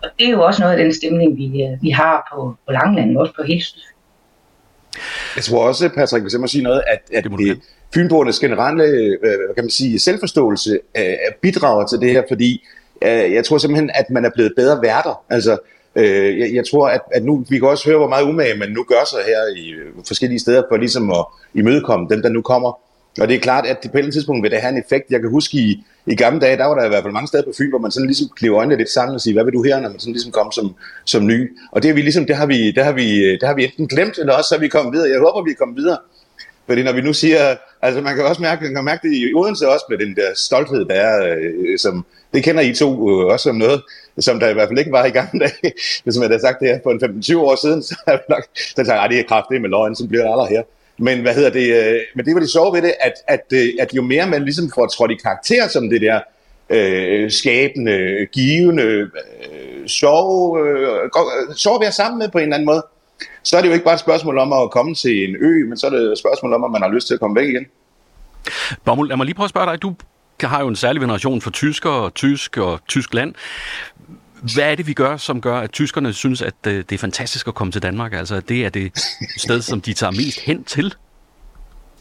Og 0.03 0.09
det 0.19 0.27
er 0.27 0.31
jo 0.31 0.41
også 0.41 0.61
noget 0.61 0.77
af 0.77 0.83
den 0.83 0.93
stemning, 0.93 1.37
vi, 1.37 1.63
øh, 1.63 1.83
vi 1.83 1.89
har 1.89 2.29
på, 2.33 2.55
på 2.65 2.71
Langland, 2.71 3.17
også 3.17 3.33
på 3.35 3.43
hele 3.43 3.63
Jeg 5.35 5.43
tror 5.43 5.67
også, 5.67 5.89
Patrick, 5.89 6.23
hvis 6.23 6.33
jeg 6.33 6.41
må 6.41 6.47
sige 6.47 6.63
noget, 6.63 6.83
at, 6.87 6.99
at 7.13 7.23
det, 7.23 7.31
det 7.31 7.61
fynboernes 7.93 8.39
generelle 8.39 8.83
øh, 8.83 9.19
hvad 9.21 9.55
kan 9.55 9.63
man 9.63 9.69
sige, 9.69 9.99
selvforståelse 9.99 10.79
øh, 10.97 11.13
bidrager 11.41 11.85
til 11.85 11.99
det 11.99 12.11
her, 12.11 12.23
fordi 12.27 12.67
øh, 13.01 13.33
jeg 13.33 13.45
tror 13.45 13.57
simpelthen, 13.57 13.89
at 13.93 14.09
man 14.09 14.25
er 14.25 14.29
blevet 14.35 14.53
bedre 14.55 14.81
værter. 14.81 15.23
Altså, 15.29 15.57
øh, 15.95 16.39
jeg, 16.39 16.53
jeg 16.53 16.63
tror, 16.71 16.87
at, 16.87 17.01
at 17.11 17.23
nu, 17.23 17.45
vi 17.49 17.59
kan 17.59 17.67
også 17.67 17.89
høre, 17.89 17.97
hvor 17.97 18.09
meget 18.09 18.23
umage 18.23 18.57
man 18.57 18.69
nu 18.69 18.83
gør 18.83 19.05
sig 19.09 19.19
her 19.25 19.57
i 19.57 19.73
forskellige 20.07 20.39
steder 20.39 20.63
for 20.69 20.77
ligesom 20.77 21.11
at 21.11 21.25
imødekomme 21.53 22.07
dem, 22.09 22.21
der 22.21 22.29
nu 22.29 22.41
kommer. 22.41 22.79
Og 23.19 23.27
det 23.27 23.35
er 23.35 23.39
klart, 23.39 23.65
at 23.65 23.83
det 23.83 23.91
på 23.91 23.97
et 23.97 23.99
eller 23.99 24.05
andet 24.05 24.13
tidspunkt 24.13 24.43
vil 24.43 24.51
det 24.51 24.61
have 24.61 24.71
en 24.71 24.83
effekt. 24.85 25.05
Jeg 25.09 25.19
kan 25.19 25.29
huske 25.29 25.57
i, 25.57 25.83
i 26.05 26.15
gamle 26.15 26.39
dage, 26.39 26.57
der 26.57 26.65
var 26.65 26.75
der 26.75 26.85
i 26.85 26.87
hvert 26.87 27.03
fald 27.03 27.13
mange 27.13 27.27
steder 27.27 27.43
på 27.43 27.51
Fyn, 27.57 27.69
hvor 27.69 27.79
man 27.79 27.91
sådan 27.91 28.07
ligesom 28.07 28.27
klev 28.35 28.53
øjnene 28.53 28.77
lidt 28.77 28.89
sammen 28.89 29.15
og 29.15 29.21
sige, 29.21 29.33
hvad 29.33 29.43
vil 29.43 29.53
du 29.53 29.63
her, 29.63 29.79
når 29.79 29.89
man 29.89 29.99
sådan 29.99 30.13
ligesom 30.13 30.31
kom 30.31 30.51
som, 30.51 30.75
som 31.05 31.27
ny. 31.27 31.57
Og 31.71 31.83
det, 31.83 31.89
er 31.89 31.93
vi 31.93 32.01
ligesom, 32.01 32.25
det, 32.25 32.35
har 32.35 32.45
vi, 32.45 32.71
det, 32.71 32.83
har 32.83 32.91
vi, 32.91 33.31
det 33.31 33.43
har 33.43 33.55
vi 33.55 33.63
enten 33.63 33.87
glemt, 33.87 34.17
eller 34.17 34.33
også 34.33 34.47
så 34.47 34.55
er 34.55 34.59
vi 34.59 34.67
kommet 34.67 34.93
videre. 34.93 35.09
Jeg 35.09 35.19
håber, 35.19 35.43
vi 35.43 35.51
er 35.51 35.55
kommet 35.55 35.77
videre. 35.77 35.97
Fordi 36.71 36.83
når 36.83 36.93
vi 36.93 37.01
nu 37.01 37.13
siger, 37.13 37.55
altså 37.81 38.01
man 38.01 38.15
kan 38.15 38.25
også 38.25 38.41
mærke, 38.41 38.63
man 38.63 38.75
kan 38.75 38.83
mærke 38.83 39.07
det 39.07 39.15
i 39.17 39.33
Odense 39.33 39.69
også 39.69 39.85
med 39.89 39.97
den 39.97 40.15
der 40.15 40.29
stolthed, 40.35 40.85
der 40.85 40.93
er, 40.95 41.35
øh, 41.37 41.77
som, 41.77 42.05
det 42.33 42.43
kender 42.43 42.61
I 42.61 42.73
to 42.73 43.09
øh, 43.09 43.25
også 43.25 43.43
som 43.43 43.55
noget, 43.55 43.81
som 44.19 44.39
der 44.39 44.49
i 44.49 44.53
hvert 44.53 44.67
fald 44.67 44.79
ikke 44.79 44.91
var 44.91 45.05
i 45.05 45.09
gamle 45.09 45.39
dage. 45.39 45.73
Hvis 46.03 46.17
man 46.17 46.29
havde 46.29 46.41
sagt 46.41 46.59
det 46.59 46.67
her 46.67 46.79
for 46.83 46.91
en 46.91 47.21
15-20 47.21 47.37
år 47.37 47.55
siden, 47.55 47.83
så 47.89 47.95
er 48.07 48.17
nok, 48.29 48.43
så 48.55 48.83
sagt, 48.85 49.11
det 49.11 49.19
er 49.19 49.23
kraftigt 49.23 49.61
med 49.61 49.69
løgn, 49.69 49.95
så 49.95 50.07
bliver 50.07 50.23
det 50.23 50.31
aldrig 50.31 50.49
her. 50.49 50.63
Men 50.97 51.21
hvad 51.21 51.33
hedder 51.33 51.49
det, 51.49 51.93
øh, 51.93 51.99
men 52.15 52.25
det 52.25 52.33
var 52.33 52.39
det 52.39 52.49
sjove 52.49 52.75
ved 52.75 52.81
det, 52.81 52.93
at, 52.99 53.13
at, 53.27 53.45
øh, 53.53 53.69
at 53.79 53.93
jo 53.93 54.01
mere 54.01 54.27
man 54.27 54.43
ligesom 54.43 54.71
får 54.75 54.85
trådt 54.85 55.11
i 55.11 55.15
karakter 55.23 55.67
som 55.67 55.89
det 55.89 56.01
der 56.01 56.19
øh, 56.69 57.31
skabende, 57.31 58.27
givende, 58.31 58.83
øh, 58.83 59.07
sjove, 59.87 60.69
øh, 60.69 60.81
øh 60.81 61.55
sjove 61.55 61.75
at 61.75 61.81
være 61.81 61.91
sammen 61.91 62.19
med 62.19 62.29
på 62.29 62.37
en 62.37 62.43
eller 62.43 62.55
anden 62.55 62.65
måde, 62.65 62.83
så 63.43 63.57
er 63.57 63.61
det 63.61 63.67
jo 63.67 63.73
ikke 63.73 63.85
bare 63.85 63.93
et 63.93 63.99
spørgsmål 63.99 64.37
om 64.37 64.53
at 64.53 64.71
komme 64.71 64.95
til 64.95 65.29
en 65.29 65.35
ø, 65.35 65.65
men 65.67 65.77
så 65.77 65.87
er 65.87 65.89
det 65.89 66.11
et 66.11 66.17
spørgsmål 66.17 66.53
om, 66.53 66.63
at 66.63 66.71
man 66.71 66.81
har 66.81 66.89
lyst 66.89 67.07
til 67.07 67.13
at 67.13 67.19
komme 67.19 67.35
væk 67.35 67.49
igen. 67.49 67.65
Bommel, 68.85 69.07
lad 69.07 69.17
mig 69.17 69.25
lige 69.25 69.35
prøve 69.35 69.45
at 69.45 69.49
spørge 69.49 69.71
dig. 69.71 69.81
Du 69.81 69.95
har 70.41 70.61
jo 70.61 70.67
en 70.67 70.75
særlig 70.75 71.01
veneration 71.01 71.41
for 71.41 71.51
tysker 71.51 71.89
og 71.89 72.13
tysk 72.13 72.57
og 72.57 72.79
Tyskland. 72.87 73.35
Hvad 74.55 74.71
er 74.71 74.75
det, 74.75 74.87
vi 74.87 74.93
gør, 74.93 75.17
som 75.17 75.41
gør, 75.41 75.59
at 75.59 75.71
tyskerne 75.71 76.13
synes, 76.13 76.41
at 76.41 76.53
øh, 76.67 76.75
det 76.75 76.91
er 76.91 76.97
fantastisk 76.97 77.47
at 77.47 77.55
komme 77.55 77.71
til 77.71 77.81
Danmark? 77.81 78.13
Altså, 78.13 78.39
det 78.39 78.65
er 78.65 78.69
det 78.69 78.91
sted, 79.37 79.61
som 79.61 79.81
de 79.81 79.93
tager 79.93 80.11
mest 80.11 80.39
hen 80.39 80.63
til? 80.63 80.95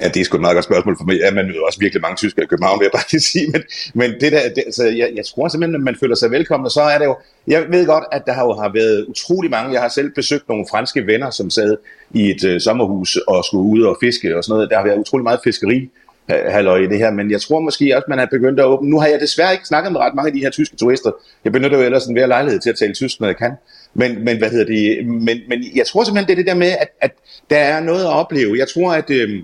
Ja, 0.00 0.09
det 0.09 0.21
er 0.21 0.25
sgu 0.25 0.37
et 0.37 0.40
meget 0.40 0.54
godt 0.54 0.64
spørgsmål 0.64 0.97
for 0.99 1.04
mig. 1.04 1.16
Ja, 1.16 1.30
man 1.30 1.47
møder 1.47 1.61
også 1.66 1.78
virkelig 1.78 2.02
mange 2.02 2.16
tyskere 2.16 2.45
i 2.45 2.47
København, 2.47 2.80
vil 2.80 2.85
jeg 2.85 2.92
bare 2.92 3.04
lige 3.11 3.21
sige. 3.21 3.47
Men, 3.52 3.62
men 3.95 4.11
det 4.21 4.33
der, 4.33 4.42
det, 4.54 4.62
altså, 4.66 4.85
jeg, 4.85 5.11
jeg 5.14 5.25
tror 5.26 5.49
simpelthen, 5.49 5.75
at 5.75 5.80
man 5.80 5.97
føler 6.00 6.14
sig 6.14 6.30
velkommen, 6.30 6.64
og 6.64 6.71
så 6.71 6.80
er 6.80 6.99
det 6.99 7.04
jo... 7.04 7.16
Jeg 7.47 7.66
ved 7.71 7.87
godt, 7.87 8.04
at 8.12 8.23
der 8.26 8.33
har 8.33 8.45
jo 8.45 8.52
har 8.52 8.71
været 8.75 9.07
utrolig 9.07 9.50
mange... 9.50 9.73
Jeg 9.73 9.80
har 9.80 9.88
selv 9.88 10.11
besøgt 10.14 10.49
nogle 10.49 10.64
franske 10.71 11.07
venner, 11.07 11.30
som 11.30 11.50
sad 11.50 11.76
i 12.11 12.30
et 12.30 12.45
øh, 12.45 12.61
sommerhus 12.61 13.16
og 13.16 13.45
skulle 13.45 13.64
ud 13.64 13.83
og 13.83 13.97
fiske 14.00 14.37
og 14.37 14.45
sådan 14.45 14.54
noget. 14.54 14.71
Der 14.71 14.76
har 14.76 14.85
været 14.85 14.99
utrolig 14.99 15.25
meget 15.25 15.40
fiskeri 15.45 15.90
halløj 16.28 16.78
i 16.78 16.87
det 16.87 16.99
her, 16.99 17.11
men 17.11 17.30
jeg 17.30 17.40
tror 17.40 17.61
måske 17.61 17.97
også, 17.97 18.07
man 18.09 18.19
har 18.19 18.26
begyndt 18.30 18.61
at 18.61 18.66
åbne. 18.66 18.90
Nu 18.90 19.00
har 19.00 19.07
jeg 19.07 19.21
desværre 19.21 19.52
ikke 19.52 19.66
snakket 19.66 19.92
med 19.92 20.00
ret 20.00 20.14
mange 20.14 20.28
af 20.28 20.33
de 20.33 20.40
her 20.40 20.50
tyske 20.50 20.76
turister. 20.76 21.11
Jeg 21.45 21.52
benytter 21.52 21.78
jo 21.78 21.85
ellers 21.85 22.07
en 22.07 22.12
hver 22.12 22.26
lejlighed 22.26 22.61
til 22.61 22.71
at 22.71 22.76
tale 22.76 22.95
tysk, 22.95 23.21
når 23.21 23.26
jeg 23.26 23.37
kan. 23.37 23.52
Men, 23.95 24.25
men 24.25 24.38
hvad 24.38 24.50
hedder 24.50 24.64
det? 24.66 25.07
Men, 25.07 25.38
men 25.49 25.64
jeg 25.75 25.87
tror 25.87 26.04
simpelthen, 26.04 26.26
det 26.26 26.33
er 26.33 26.37
det 26.37 26.47
der 26.47 26.54
med, 26.54 26.73
at, 26.80 26.88
at 27.00 27.12
der 27.50 27.57
er 27.57 27.80
noget 27.80 28.04
at 28.04 28.11
opleve. 28.11 28.59
Jeg 28.59 28.69
tror, 28.69 28.92
at... 28.92 29.11
Øh, 29.11 29.42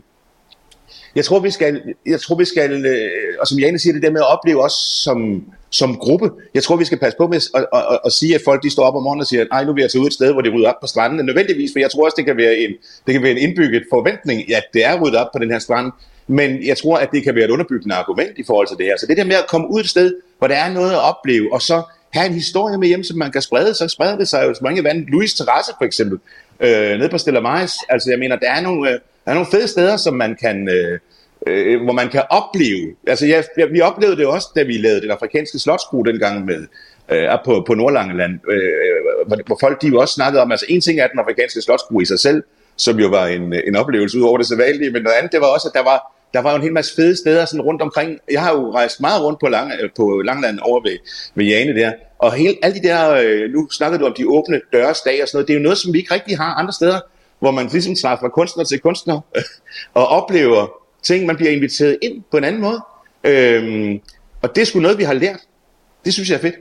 jeg 1.16 1.24
tror, 1.24 1.38
vi 1.38 1.50
skal, 1.50 1.82
jeg 2.06 2.20
tror, 2.20 2.34
vi 2.34 2.44
skal 2.44 2.86
øh, 2.86 3.10
og 3.40 3.46
som 3.46 3.58
Jane 3.58 3.78
siger, 3.78 3.92
det 3.92 4.02
der 4.02 4.10
med 4.10 4.20
at 4.20 4.32
opleve 4.32 4.64
os 4.64 4.72
som, 5.04 5.44
som 5.70 5.96
gruppe. 5.96 6.30
Jeg 6.54 6.62
tror, 6.62 6.76
vi 6.76 6.84
skal 6.84 6.98
passe 6.98 7.18
på 7.18 7.26
med 7.26 7.36
at, 7.36 7.66
at, 7.72 7.84
at, 7.92 7.98
at 8.04 8.12
sige, 8.12 8.34
at 8.34 8.40
folk 8.44 8.62
de 8.62 8.70
står 8.70 8.82
op 8.82 8.94
om 8.94 9.02
morgenen 9.02 9.20
og 9.20 9.26
siger, 9.26 9.44
nej, 9.50 9.64
nu 9.64 9.72
vil 9.72 9.80
jeg 9.80 9.90
tage 9.90 10.02
ud 10.02 10.06
et 10.06 10.12
sted, 10.12 10.32
hvor 10.32 10.42
de 10.42 10.50
rydder 10.50 10.68
op 10.68 10.80
på 10.80 10.86
stranden. 10.86 11.26
Nødvendigvis, 11.26 11.70
for 11.74 11.78
jeg 11.78 11.90
tror 11.90 12.04
også, 12.04 12.14
det 12.16 12.24
kan 12.24 12.36
være 12.36 12.56
en, 12.56 12.70
det 13.06 13.12
kan 13.14 13.22
være 13.22 13.32
en 13.32 13.38
indbygget 13.38 13.82
forventning, 13.90 14.54
at 14.54 14.64
det 14.74 14.84
er 14.84 15.00
ryddet 15.00 15.18
op 15.20 15.28
på 15.32 15.38
den 15.38 15.50
her 15.50 15.58
strand. 15.58 15.92
Men 16.26 16.66
jeg 16.66 16.76
tror, 16.76 16.96
at 16.96 17.08
det 17.12 17.22
kan 17.22 17.34
være 17.34 17.44
et 17.44 17.50
underbyggende 17.50 17.94
argument 17.94 18.38
i 18.38 18.44
forhold 18.46 18.68
til 18.68 18.76
det 18.76 18.86
her. 18.86 18.96
Så 19.00 19.06
det 19.06 19.16
der 19.16 19.24
med 19.24 19.36
at 19.36 19.46
komme 19.48 19.70
ud 19.70 19.80
et 19.80 19.88
sted, 19.88 20.14
hvor 20.38 20.48
der 20.48 20.54
er 20.54 20.72
noget 20.72 20.92
at 20.92 21.02
opleve, 21.02 21.52
og 21.52 21.62
så 21.62 21.82
have 22.10 22.26
en 22.26 22.34
historie 22.34 22.78
med 22.78 22.88
hjem, 22.88 23.04
som 23.04 23.18
man 23.18 23.32
kan 23.32 23.42
sprede, 23.42 23.74
så 23.74 23.88
spreder 23.88 24.16
det 24.16 24.28
sig 24.28 24.44
jo 24.44 24.54
så 24.54 24.60
mange 24.62 24.84
vand. 24.84 25.06
Louis 25.06 25.34
Terrasse 25.34 25.72
for 25.78 25.84
eksempel, 25.84 26.18
øh, 26.60 26.98
nede 26.98 27.08
på 27.08 27.18
Stella 27.18 27.40
Maris. 27.40 27.72
Altså 27.88 28.10
jeg 28.10 28.18
mener, 28.18 28.36
der 28.36 28.50
er 28.50 28.60
nogle, 28.60 28.90
øh, 28.90 28.98
der 29.26 29.32
er 29.32 29.34
nogle 29.34 29.50
fede 29.50 29.68
steder, 29.68 29.96
som 29.96 30.14
man 30.14 30.36
kan... 30.40 30.68
Øh, 30.68 30.98
øh, 31.46 31.72
øh 31.72 31.84
hvor 31.84 31.92
man 31.92 32.08
kan 32.08 32.22
opleve, 32.30 32.94
altså 33.06 33.26
ja, 33.26 33.42
vi 33.72 33.80
oplevede 33.80 34.16
det 34.16 34.26
også, 34.26 34.48
da 34.56 34.62
vi 34.62 34.72
lavede 34.72 35.00
den 35.00 35.10
afrikanske 35.10 35.58
slotskro 35.58 36.02
dengang 36.02 36.44
med, 36.44 36.66
øh, 37.08 37.28
på, 37.44 37.64
på 37.66 37.74
Nordlangeland, 37.74 38.32
øh, 38.50 39.26
hvor, 39.26 39.38
hvor 39.46 39.56
folk 39.60 39.82
de 39.82 39.88
jo 39.88 40.00
også 40.00 40.14
snakkede 40.14 40.42
om, 40.42 40.50
altså 40.50 40.66
en 40.68 40.80
ting 40.80 41.00
er 41.00 41.06
den 41.06 41.18
afrikanske 41.18 41.60
slotskrue 41.60 42.02
i 42.02 42.04
sig 42.04 42.18
selv, 42.18 42.42
som 42.76 42.98
jo 42.98 43.08
var 43.08 43.26
en, 43.26 43.54
en 43.66 43.76
oplevelse 43.76 44.18
ud 44.18 44.22
over 44.22 44.38
det 44.38 44.46
sædvanlige, 44.46 44.90
men 44.90 45.02
noget 45.02 45.16
andet, 45.16 45.32
det 45.32 45.40
var 45.40 45.46
også, 45.46 45.68
at 45.68 45.74
der 45.74 45.84
var, 45.84 46.12
der 46.34 46.42
var 46.42 46.50
jo 46.50 46.56
en 46.56 46.62
hel 46.62 46.72
masse 46.72 46.94
fede 46.94 47.16
steder 47.16 47.44
sådan 47.44 47.62
rundt 47.62 47.82
omkring. 47.82 48.18
Jeg 48.30 48.42
har 48.42 48.52
jo 48.52 48.74
rejst 48.74 49.00
meget 49.00 49.22
rundt 49.22 49.40
på, 49.40 49.48
lang, 49.48 49.72
på 49.96 50.22
Langland 50.24 50.58
over 50.62 50.80
ved, 50.80 50.98
ved 51.34 51.44
Jane 51.44 51.80
der, 51.80 51.92
og 52.18 52.32
hele, 52.32 52.54
alle 52.62 52.80
de 52.80 52.88
der, 52.88 53.10
øh, 53.10 53.50
nu 53.50 53.68
snakkede 53.70 54.00
du 54.00 54.06
om 54.06 54.14
de 54.18 54.28
åbne 54.28 54.60
døres 54.72 55.00
dag 55.00 55.22
og 55.22 55.28
sådan 55.28 55.36
noget, 55.36 55.48
det 55.48 55.54
er 55.54 55.58
jo 55.58 55.62
noget, 55.62 55.78
som 55.78 55.92
vi 55.92 55.98
ikke 55.98 56.14
rigtig 56.14 56.36
har 56.36 56.54
andre 56.54 56.72
steder, 56.72 57.00
hvor 57.38 57.50
man 57.50 57.66
ligesom 57.66 57.94
træffer 57.94 58.28
kunstner 58.28 58.64
til 58.64 58.80
kunstner 58.80 59.20
og 59.94 60.08
oplever 60.08 60.66
ting, 61.02 61.26
man 61.26 61.36
bliver 61.36 61.50
inviteret 61.50 61.98
ind 62.02 62.22
på 62.30 62.36
en 62.36 62.44
anden 62.44 62.62
måde. 62.62 62.80
Øhm, 63.24 64.00
og 64.42 64.54
det 64.54 64.62
er 64.62 64.66
sgu 64.66 64.80
noget, 64.80 64.98
vi 64.98 65.04
har 65.04 65.14
lært. 65.14 65.40
Det 66.04 66.14
synes 66.14 66.30
jeg 66.30 66.36
er 66.36 66.40
fedt. 66.40 66.54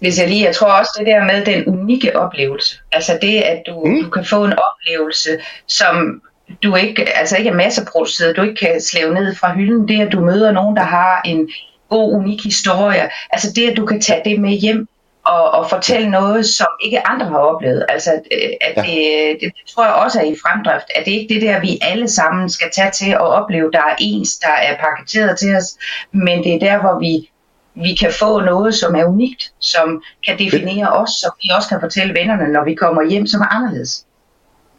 Hvis 0.00 0.18
jeg 0.20 0.28
lige, 0.28 0.44
jeg 0.44 0.54
tror 0.54 0.72
også 0.72 0.96
det 0.98 1.06
der 1.06 1.24
med 1.24 1.44
den 1.44 1.66
unikke 1.66 2.16
oplevelse. 2.16 2.78
Altså 2.92 3.18
det, 3.22 3.36
at 3.40 3.62
du, 3.66 3.84
mm. 3.84 4.02
du 4.02 4.10
kan 4.10 4.24
få 4.24 4.44
en 4.44 4.52
oplevelse, 4.52 5.30
som 5.66 6.22
du 6.62 6.76
ikke, 6.76 7.08
altså 7.08 7.36
ikke 7.36 7.50
er 7.50 7.54
masseproduceret, 7.54 8.36
du 8.36 8.42
ikke 8.42 8.54
kan 8.54 8.80
slæve 8.80 9.14
ned 9.14 9.34
fra 9.34 9.54
hylden. 9.54 9.88
Det, 9.88 10.00
at 10.00 10.12
du 10.12 10.20
møder 10.20 10.52
nogen, 10.52 10.76
der 10.76 10.82
har 10.82 11.22
en 11.24 11.50
god, 11.88 12.12
unik 12.12 12.44
historie. 12.44 13.10
Altså 13.30 13.52
det, 13.56 13.70
at 13.70 13.76
du 13.76 13.86
kan 13.86 14.00
tage 14.00 14.22
det 14.24 14.40
med 14.40 14.50
hjem 14.50 14.88
og, 15.24 15.50
og 15.50 15.70
fortælle 15.70 16.10
noget, 16.10 16.46
som 16.46 16.66
ikke 16.84 17.06
andre 17.06 17.26
har 17.26 17.38
oplevet. 17.38 17.86
Altså, 17.88 18.10
øh, 18.12 18.50
at 18.60 18.76
ja. 18.76 18.82
det, 18.82 19.40
det, 19.40 19.52
det 19.56 19.74
tror 19.74 19.84
jeg 19.84 19.94
også 19.94 20.20
er 20.20 20.24
i 20.24 20.36
fremdrift, 20.42 20.86
at 20.94 21.04
det 21.04 21.12
ikke 21.12 21.34
det 21.34 21.42
der, 21.42 21.60
vi 21.60 21.78
alle 21.82 22.08
sammen 22.08 22.50
skal 22.50 22.70
tage 22.72 22.90
til 22.90 23.10
at 23.10 23.20
opleve, 23.20 23.70
der 23.72 23.78
er 23.78 23.96
ens, 23.98 24.38
der 24.38 24.52
er 24.52 24.76
paketeret 24.76 25.38
til 25.38 25.56
os, 25.56 25.76
men 26.12 26.44
det 26.44 26.54
er 26.54 26.58
der, 26.58 26.80
hvor 26.80 26.98
vi, 26.98 27.30
vi 27.74 27.94
kan 27.94 28.12
få 28.12 28.40
noget, 28.40 28.74
som 28.74 28.94
er 28.94 29.04
unikt, 29.04 29.52
som 29.58 30.02
kan 30.26 30.38
definere 30.38 30.88
os, 30.92 31.10
som 31.10 31.30
vi 31.42 31.50
også 31.56 31.68
kan 31.68 31.80
fortælle 31.80 32.14
vennerne, 32.14 32.52
når 32.52 32.64
vi 32.64 32.74
kommer 32.74 33.10
hjem, 33.10 33.26
som 33.26 33.40
er 33.40 33.54
anderledes. 33.54 34.04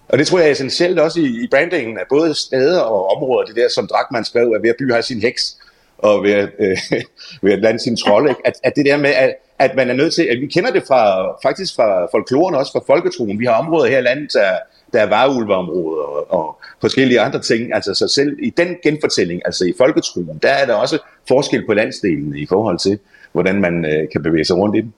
Og 0.09 0.17
det 0.17 0.27
tror 0.27 0.39
jeg 0.39 0.47
er 0.47 0.51
essentielt 0.51 0.99
også 0.99 1.19
i, 1.19 1.43
i 1.43 1.47
brandingen 1.51 1.97
af 1.97 2.03
både 2.09 2.35
steder 2.35 2.81
og 2.81 3.15
områder. 3.15 3.45
Det 3.45 3.55
der, 3.55 3.69
som 3.69 3.87
Drakman 3.87 4.25
skrev, 4.25 4.51
at 4.55 4.61
hver 4.61 4.73
by 4.79 4.93
har 4.93 5.01
sin 5.01 5.21
heks, 5.21 5.57
og 6.01 6.23
ved 6.23 6.31
at, 6.31 6.49
øh, 6.59 6.77
ved 7.43 7.53
at 7.53 7.59
lande 7.59 7.79
sin 7.79 7.97
trolde. 7.97 8.29
Ikke? 8.29 8.41
At, 8.45 8.53
at 8.63 8.73
det 8.75 8.85
der 8.85 8.97
med, 8.97 9.09
at, 9.09 9.35
at 9.59 9.75
man 9.75 9.89
er 9.89 9.93
nødt 9.93 10.13
til, 10.13 10.23
at 10.23 10.41
vi 10.41 10.47
kender 10.47 10.71
det 10.71 10.83
fra, 10.87 11.31
faktisk 11.43 11.75
fra 11.75 12.07
folkloren, 12.11 12.55
også 12.55 12.71
fra 12.71 12.93
folketroen. 12.93 13.39
Vi 13.39 13.45
har 13.45 13.53
områder 13.53 13.89
her 13.89 13.99
i 13.99 14.01
landet, 14.01 14.33
der, 14.33 14.51
der 14.93 14.99
er 15.01 15.09
vareulveområder 15.09 16.03
og, 16.03 16.33
og 16.33 16.57
forskellige 16.81 17.19
andre 17.19 17.41
ting. 17.41 17.73
Altså 17.73 17.93
så 17.93 18.07
selv 18.07 18.37
i 18.39 18.49
den 18.49 18.75
genfortælling, 18.83 19.41
altså 19.45 19.65
i 19.65 19.73
folketroen, 19.77 20.39
der 20.43 20.49
er 20.49 20.65
der 20.65 20.73
også 20.73 20.97
forskel 21.27 21.65
på 21.65 21.73
landsdelene 21.73 22.39
i 22.39 22.45
forhold 22.45 22.79
til, 22.79 22.99
hvordan 23.31 23.61
man 23.61 23.85
øh, 23.85 24.09
kan 24.11 24.23
bevæge 24.23 24.45
sig 24.45 24.57
rundt 24.57 24.77
i 24.77 24.81
den. 24.81 24.93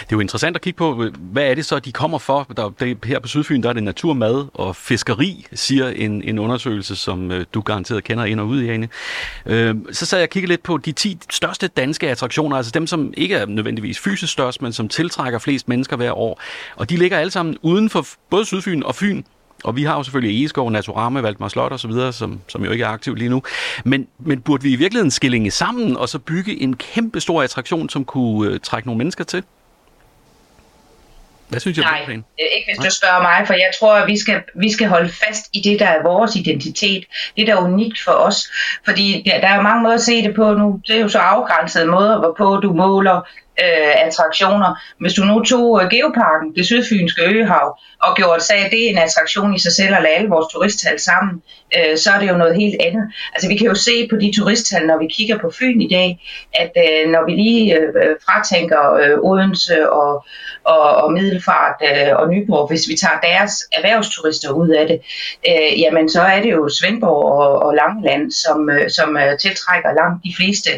Det 0.00 0.12
er 0.12 0.16
jo 0.16 0.20
interessant 0.20 0.56
at 0.56 0.62
kigge 0.62 0.76
på, 0.76 1.04
hvad 1.18 1.42
er 1.42 1.54
det 1.54 1.66
så, 1.66 1.78
de 1.78 1.92
kommer 1.92 2.18
for? 2.18 2.46
Der, 2.56 2.68
det, 2.68 2.98
her 3.04 3.18
på 3.18 3.28
Sydfyn, 3.28 3.62
der 3.62 3.68
er 3.68 3.72
det 3.72 3.82
naturmad 3.82 4.46
og 4.54 4.76
fiskeri, 4.76 5.46
siger 5.52 5.88
en, 5.88 6.22
en 6.22 6.38
undersøgelse, 6.38 6.96
som 6.96 7.32
øh, 7.32 7.44
du 7.54 7.60
garanteret 7.60 8.04
kender 8.04 8.24
ind 8.24 8.40
og 8.40 8.46
ud, 8.46 8.62
Jane. 8.62 8.88
Øh, 9.46 9.74
så 9.92 10.06
sad 10.06 10.18
jeg 10.18 10.26
og 10.26 10.30
kiggede 10.30 10.52
lidt 10.52 10.62
på 10.62 10.76
de 10.76 10.92
10 10.92 11.18
største 11.30 11.68
danske 11.68 12.10
attraktioner, 12.10 12.56
altså 12.56 12.72
dem, 12.74 12.86
som 12.86 13.14
ikke 13.16 13.34
er 13.34 13.46
nødvendigvis 13.46 13.98
fysisk 13.98 14.32
størst, 14.32 14.62
men 14.62 14.72
som 14.72 14.88
tiltrækker 14.88 15.38
flest 15.38 15.68
mennesker 15.68 15.96
hver 15.96 16.12
år. 16.12 16.40
Og 16.76 16.90
de 16.90 16.96
ligger 16.96 17.18
alle 17.18 17.30
sammen 17.30 17.56
uden 17.62 17.90
for 17.90 18.06
både 18.30 18.44
Sydfyn 18.44 18.82
og 18.82 18.94
Fyn. 18.94 19.22
Og 19.64 19.76
vi 19.76 19.82
har 19.82 19.96
jo 19.96 20.02
selvfølgelig 20.02 20.40
Egeskov, 20.40 20.70
Naturama, 20.70 21.20
Valdemar 21.20 21.48
Slot 21.48 21.72
og 21.72 21.80
så 21.80 21.88
videre, 21.88 22.12
som, 22.12 22.40
som 22.48 22.64
jo 22.64 22.70
ikke 22.70 22.84
er 22.84 22.88
aktiv 22.88 23.14
lige 23.14 23.28
nu. 23.28 23.42
Men, 23.84 24.06
men 24.18 24.40
burde 24.40 24.62
vi 24.62 24.72
i 24.72 24.76
virkeligheden 24.76 25.10
skillinge 25.10 25.50
sammen 25.50 25.96
og 25.96 26.08
så 26.08 26.18
bygge 26.18 26.62
en 26.62 26.76
kæmpe 26.76 27.20
stor 27.20 27.42
attraktion, 27.42 27.88
som 27.88 28.04
kunne 28.04 28.50
øh, 28.50 28.60
trække 28.60 28.88
nogle 28.88 28.98
mennesker 28.98 29.24
til? 29.24 29.42
Hvad 31.48 31.60
synes 31.60 31.78
jeg 31.78 31.84
Nej, 31.84 32.04
plan? 32.04 32.24
ikke 32.38 32.66
hvis 32.68 32.86
du 32.86 32.94
spørger 32.94 33.22
mig, 33.22 33.46
for 33.46 33.54
jeg 33.54 33.70
tror, 33.80 33.94
at 33.94 34.06
vi 34.06 34.18
skal, 34.18 34.42
vi 34.54 34.72
skal 34.72 34.88
holde 34.88 35.08
fast 35.08 35.48
i 35.52 35.60
det, 35.60 35.80
der 35.80 35.86
er 35.86 36.02
vores 36.02 36.36
identitet. 36.36 37.04
Det, 37.36 37.46
der 37.46 37.56
er 37.56 37.60
unikt 37.60 37.98
for 38.04 38.12
os. 38.12 38.50
Fordi 38.84 39.22
der, 39.26 39.40
der 39.40 39.48
er 39.48 39.62
mange 39.62 39.82
måder 39.82 39.94
at 39.94 40.00
se 40.00 40.22
det 40.22 40.34
på 40.34 40.54
nu. 40.54 40.80
Det 40.86 40.96
er 40.96 41.00
jo 41.00 41.08
så 41.08 41.18
afgrænsede 41.18 41.86
måder, 41.86 42.18
hvorpå 42.18 42.56
du 42.56 42.72
måler 42.72 43.20
øh, 43.64 44.06
attraktioner. 44.06 44.70
Hvis 45.00 45.14
du 45.14 45.24
nu 45.24 45.42
tog 45.42 45.82
øh, 45.82 45.90
Geoparken, 45.90 46.54
det 46.56 46.66
sydfynske 46.66 47.22
øhav, 47.22 47.78
og 48.02 48.16
gjorde 48.16 48.40
sagde, 48.40 48.64
at 48.64 48.70
det 48.70 48.86
er 48.86 48.90
en 48.90 48.98
attraktion 48.98 49.54
i 49.54 49.58
sig 49.58 49.72
selv, 49.72 49.94
og 49.96 50.02
lade 50.02 50.14
alle 50.14 50.28
vores 50.28 50.52
turisttal 50.52 51.00
sammen, 51.00 51.42
øh, 51.76 51.96
så 51.98 52.10
er 52.10 52.18
det 52.20 52.28
jo 52.28 52.36
noget 52.36 52.56
helt 52.56 52.76
andet. 52.80 53.04
Altså 53.34 53.48
vi 53.48 53.56
kan 53.56 53.66
jo 53.66 53.74
se 53.74 54.08
på 54.10 54.16
de 54.16 54.32
turisttal, 54.36 54.86
når 54.86 54.98
vi 54.98 55.06
kigger 55.06 55.38
på 55.38 55.50
Fyn 55.58 55.80
i 55.80 55.88
dag, 55.88 56.20
at 56.54 56.72
øh, 56.76 57.10
når 57.10 57.24
vi 57.26 57.32
lige 57.32 57.76
øh, 57.76 58.16
fratænker 58.26 58.92
øh, 58.92 59.18
Odense 59.22 59.90
og, 59.90 60.24
og, 60.64 60.96
og 61.02 61.12
Middelfart 61.12 61.76
øh, 61.88 62.16
og 62.16 62.28
Nyborg, 62.30 62.68
hvis 62.68 62.88
vi 62.88 62.96
tager 62.96 63.18
deres 63.20 63.52
erhvervsturister 63.72 64.50
ud 64.50 64.68
af 64.68 64.86
det, 64.86 65.00
øh, 65.48 65.80
jamen 65.80 66.08
så 66.08 66.22
er 66.22 66.42
det 66.42 66.52
jo 66.52 66.68
Svendborg 66.68 67.24
og, 67.40 67.62
og 67.62 67.74
Langeland, 67.74 68.32
som, 68.32 68.70
øh, 68.70 68.90
som 68.90 69.16
øh, 69.16 69.38
tiltrækker 69.38 69.92
langt 69.94 70.24
de 70.24 70.34
fleste 70.36 70.70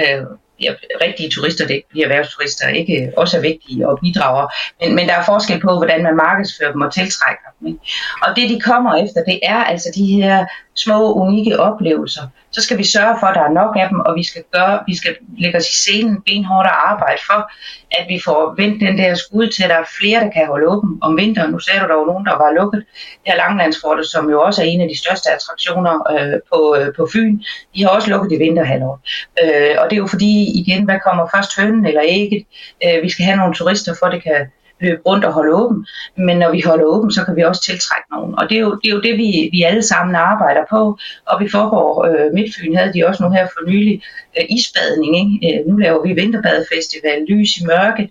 øh, 0.00 0.22
bliver 0.58 0.74
rigtige 1.04 1.30
turister, 1.30 1.66
det 1.66 1.82
bliver 1.90 2.06
erhvervsturister, 2.06 2.68
ikke 2.68 3.12
også 3.16 3.36
er 3.36 3.40
vigtige 3.40 3.88
og 3.88 3.98
bidrager. 4.02 4.46
Men, 4.80 4.94
men 4.94 5.08
der 5.08 5.14
er 5.14 5.24
forskel 5.24 5.60
på, 5.60 5.76
hvordan 5.76 6.02
man 6.02 6.16
markedsfører 6.16 6.72
dem 6.72 6.80
og 6.80 6.92
tiltrækker 6.92 7.48
dem. 7.60 7.66
Ikke? 7.68 7.78
Og 8.22 8.36
det, 8.36 8.50
de 8.50 8.60
kommer 8.60 9.04
efter, 9.04 9.24
det 9.24 9.40
er 9.42 9.64
altså 9.64 9.88
de 9.94 10.06
her 10.06 10.46
små, 10.84 11.12
unikke 11.12 11.60
oplevelser. 11.60 12.22
Så 12.50 12.62
skal 12.62 12.78
vi 12.78 12.84
sørge 12.84 13.16
for, 13.20 13.26
at 13.26 13.34
der 13.34 13.40
er 13.40 13.52
nok 13.52 13.76
af 13.76 13.88
dem, 13.88 14.00
og 14.00 14.14
vi 14.14 14.24
skal, 14.24 14.42
gøre, 14.52 14.80
vi 14.86 14.96
skal 14.96 15.16
lægge 15.38 15.58
os 15.58 15.70
i 15.70 15.74
scenen 15.74 16.22
benhårdt 16.26 16.68
og 16.68 16.90
arbejde 16.90 17.20
for, 17.26 17.50
at 17.90 18.04
vi 18.08 18.20
får 18.24 18.54
vendt 18.56 18.80
den 18.80 18.98
der 18.98 19.14
skud 19.14 19.48
til, 19.48 19.62
at 19.62 19.70
der 19.70 19.76
er 19.76 19.94
flere, 20.00 20.20
der 20.20 20.30
kan 20.30 20.46
holde 20.46 20.66
åben 20.66 20.98
om 21.02 21.16
vinteren. 21.16 21.50
Nu 21.50 21.58
sagde 21.58 21.80
du, 21.80 21.86
der 21.88 21.94
var 21.94 22.06
nogen, 22.06 22.26
der 22.26 22.36
var 22.36 22.52
lukket. 22.60 22.84
Her 23.26 23.36
Langlandsfortet, 23.36 24.06
som 24.06 24.30
jo 24.30 24.42
også 24.42 24.62
er 24.62 24.66
en 24.66 24.80
af 24.80 24.88
de 24.88 24.98
største 24.98 25.28
attraktioner 25.30 25.94
øh, 26.12 26.38
på, 26.52 26.76
øh, 26.78 26.94
på 26.96 27.08
Fyn, 27.12 27.38
de 27.74 27.82
har 27.82 27.90
også 27.90 28.10
lukket 28.10 28.32
i 28.32 28.38
vinterhalvår. 28.38 29.00
Øh, 29.42 29.74
og 29.78 29.84
det 29.90 29.96
er 29.96 30.02
jo 30.04 30.06
fordi, 30.06 30.60
igen, 30.60 30.84
hvad 30.84 30.98
kommer 31.06 31.26
først 31.34 31.60
hønnen 31.60 31.86
eller 31.86 32.02
ægget? 32.04 32.42
Øh, 32.84 33.02
vi 33.02 33.10
skal 33.10 33.24
have 33.24 33.36
nogle 33.36 33.54
turister, 33.54 33.94
for 34.00 34.06
det 34.06 34.22
kan 34.22 34.40
løbe 34.80 35.02
rundt 35.06 35.24
og 35.24 35.32
holde 35.32 35.54
åben. 35.54 35.86
Men 36.16 36.38
når 36.38 36.50
vi 36.52 36.60
holder 36.60 36.84
åben, 36.84 37.10
så 37.12 37.24
kan 37.24 37.36
vi 37.36 37.42
også 37.42 37.62
tiltrække 37.62 38.08
nogen. 38.10 38.38
Og 38.38 38.48
det 38.48 38.56
er 38.56 38.60
jo 38.60 38.74
det, 38.82 38.88
er 38.90 38.94
jo 38.94 39.00
det 39.00 39.16
vi, 39.16 39.48
vi 39.52 39.62
alle 39.62 39.82
sammen 39.82 40.16
arbejder 40.16 40.64
på. 40.70 40.98
Og 41.26 41.40
vi 41.40 41.48
forgår, 41.48 42.04
øh, 42.06 42.34
Midtfyn 42.34 42.76
havde 42.76 42.92
de 42.92 43.06
også 43.06 43.22
nu 43.22 43.30
her 43.30 43.46
for 43.46 43.70
nylig 43.70 44.02
øh, 44.38 44.44
isbadning. 44.56 45.12
Ikke? 45.22 45.60
Øh, 45.60 45.66
nu 45.66 45.76
laver 45.76 46.02
vi 46.02 46.12
vinterbadfestival, 46.12 47.24
lys 47.28 47.56
i 47.56 47.64
mørket. 47.66 48.08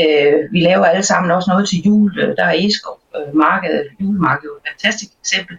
Øh, 0.00 0.52
vi 0.52 0.60
laver 0.60 0.84
alle 0.84 1.02
sammen 1.02 1.30
også 1.30 1.50
noget 1.50 1.68
til 1.68 1.78
jul. 1.86 2.18
Øh, 2.18 2.36
der 2.36 2.44
er 2.44 2.54
Eskov 2.66 2.98
øh, 3.16 3.36
marked, 3.36 3.84
julemarked, 4.00 4.48
et 4.48 4.70
fantastisk 4.70 5.10
eksempel. 5.20 5.56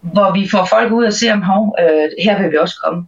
Hvor 0.00 0.32
vi 0.32 0.48
får 0.50 0.64
folk 0.70 0.92
ud 0.92 1.04
og 1.04 1.12
se 1.12 1.32
om, 1.32 1.42
hov, 1.42 1.76
øh, 1.80 2.08
her 2.24 2.42
vil 2.42 2.50
vi 2.50 2.56
også 2.56 2.76
komme. 2.84 3.06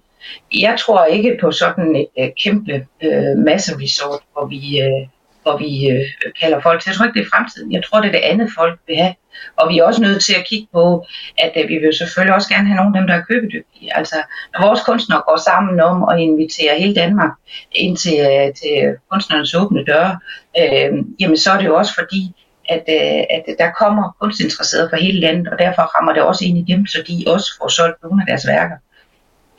Jeg 0.52 0.76
tror 0.78 1.04
ikke 1.04 1.38
på 1.40 1.50
sådan 1.50 1.96
et 1.96 2.08
øh, 2.18 2.28
kæmpe 2.42 2.86
øh, 3.02 3.38
masseresort, 3.38 4.20
hvor 4.32 4.46
vi, 4.46 4.80
øh, 4.80 5.08
hvor 5.44 5.56
vi 5.64 5.70
øh, 5.92 6.04
kalder 6.40 6.60
folk 6.60 6.78
til. 6.80 6.90
Jeg 6.90 6.96
tror 6.96 7.06
ikke, 7.06 7.18
det 7.18 7.26
er 7.26 7.34
fremtiden. 7.36 7.72
Jeg 7.72 7.82
tror, 7.84 8.00
det 8.00 8.08
er 8.08 8.12
det 8.12 8.28
andet, 8.30 8.48
folk 8.58 8.80
vil 8.86 8.96
have. 8.96 9.14
Og 9.56 9.64
vi 9.70 9.78
er 9.78 9.84
også 9.84 10.02
nødt 10.02 10.22
til 10.24 10.34
at 10.40 10.46
kigge 10.50 10.68
på, 10.72 11.06
at 11.38 11.52
øh, 11.56 11.68
vi 11.68 11.76
vil 11.78 11.94
selvfølgelig 11.94 12.34
også 12.34 12.48
gerne 12.54 12.68
have 12.68 12.76
nogle 12.76 12.92
af 12.94 13.00
dem, 13.00 13.08
der 13.08 13.14
er 13.14 13.28
købedygtige. 13.30 13.96
Altså, 13.98 14.16
når 14.52 14.66
vores 14.66 14.80
kunstnere 14.88 15.22
går 15.28 15.38
sammen 15.48 15.80
om 15.80 15.96
at 16.10 16.20
invitere 16.20 16.78
hele 16.78 16.94
Danmark 16.94 17.32
ind 17.72 17.96
til, 17.96 18.18
øh, 18.30 18.46
til 18.60 18.74
kunstnernes 19.10 19.54
åbne 19.54 19.84
døre, 19.84 20.18
øh, 20.60 20.92
jamen 21.20 21.36
så 21.36 21.50
er 21.50 21.58
det 21.58 21.66
jo 21.66 21.76
også 21.76 21.94
fordi, 21.94 22.22
at, 22.68 22.84
øh, 22.88 23.22
at 23.36 23.44
der 23.58 23.70
kommer 23.82 24.16
kunstinteresserede 24.20 24.88
fra 24.90 24.96
hele 24.96 25.20
landet, 25.20 25.48
og 25.52 25.58
derfor 25.58 25.82
rammer 25.82 26.12
det 26.12 26.22
også 26.22 26.44
ind 26.44 26.58
i 26.58 26.72
dem, 26.72 26.86
så 26.86 26.98
de 27.08 27.24
også 27.26 27.48
får 27.58 27.68
solgt 27.68 28.02
nogle 28.02 28.22
af 28.22 28.26
deres 28.26 28.46
værker. 28.46 28.76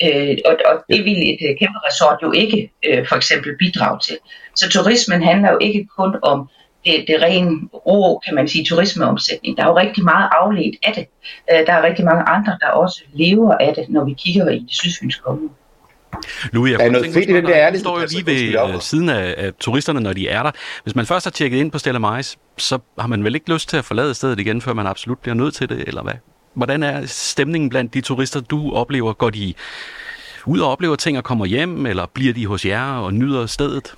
Øh, 0.04 0.38
og, 0.46 0.58
og 0.66 0.84
det 0.90 1.06
vil 1.06 1.34
et 1.34 1.40
øh, 1.50 1.58
kæmpe 1.60 1.80
resort 1.88 2.18
jo 2.24 2.32
ikke 2.32 2.72
øh, 2.88 3.08
for 3.08 3.16
eksempel 3.16 3.58
bidrage 3.60 4.00
til. 4.00 4.18
Så 4.56 4.70
turismen 4.70 5.24
handler 5.24 5.52
jo 5.52 5.58
ikke 5.62 5.88
kun 5.98 6.16
om 6.22 6.50
det, 6.86 7.06
det 7.08 7.22
rene 7.22 7.52
rå, 7.74 8.20
kan 8.26 8.36
man 8.36 8.48
sige, 8.48 8.66
turismeomsætning. 8.66 9.58
Der 9.58 9.64
er 9.64 9.68
jo 9.68 9.78
rigtig 9.78 10.04
meget 10.04 10.30
afledt 10.32 10.76
af 10.84 10.94
det. 10.94 11.06
Øh, 11.52 11.68
der 11.68 11.74
er 11.74 11.84
rigtig 11.84 12.06
mange 12.06 12.24
andre, 12.24 12.58
der 12.62 12.68
også 12.68 13.04
lever 13.14 13.54
af 13.54 13.74
det, 13.76 13.90
når 13.90 14.04
vi 14.06 14.14
kigger 14.14 14.50
i 14.50 14.60
det 14.60 14.76
sydfynske 14.76 15.28
område. 15.28 15.50
Louis, 16.52 16.72
jeg 16.72 16.80
der 16.80 16.86
er 16.86 16.92
noget 16.92 17.14
fedt 17.14 17.30
i 17.30 17.34
den 17.34 17.46
der 17.46 17.56
ærlighed. 17.56 17.80
står 17.80 18.00
jo 18.00 18.08
lige 18.12 18.26
ved 18.26 18.74
uh, 18.76 18.82
siden 18.82 19.10
af, 19.10 19.36
af 19.38 19.52
turisterne, 19.60 20.00
når 20.00 20.14
de 20.14 20.28
er 20.28 20.44
der. 20.44 20.52
Hvis 20.84 20.96
man 20.96 21.06
først 21.06 21.26
har 21.26 21.32
tjekket 21.32 21.58
ind 21.58 21.72
på 21.72 21.80
Stella 21.80 22.00
Maris, 22.00 22.38
så 22.58 22.80
har 23.00 23.08
man 23.08 23.24
vel 23.24 23.36
ikke 23.36 23.54
lyst 23.54 23.70
til 23.70 23.78
at 23.78 23.86
forlade 23.86 24.14
stedet 24.14 24.40
igen, 24.40 24.62
før 24.62 24.74
man 24.74 24.88
absolut 24.88 25.20
bliver 25.20 25.36
nødt 25.36 25.54
til 25.54 25.70
det, 25.70 25.84
eller 25.88 26.04
hvad? 26.04 26.14
Hvordan 26.56 26.84
er 26.84 27.06
stemningen 27.06 27.70
blandt 27.70 27.94
de 27.94 28.02
turister, 28.02 28.40
du 28.40 28.74
oplever? 28.74 29.14
Går 29.14 29.30
de 29.30 29.54
ud 30.46 30.60
og 30.60 30.72
oplever 30.72 30.96
ting 30.96 31.18
og 31.18 31.24
kommer 31.24 31.46
hjem, 31.46 31.86
eller 31.86 32.06
bliver 32.06 32.34
de 32.34 32.46
hos 32.46 32.66
jer 32.66 32.92
og 32.92 33.14
nyder 33.14 33.46
stedet? 33.46 33.96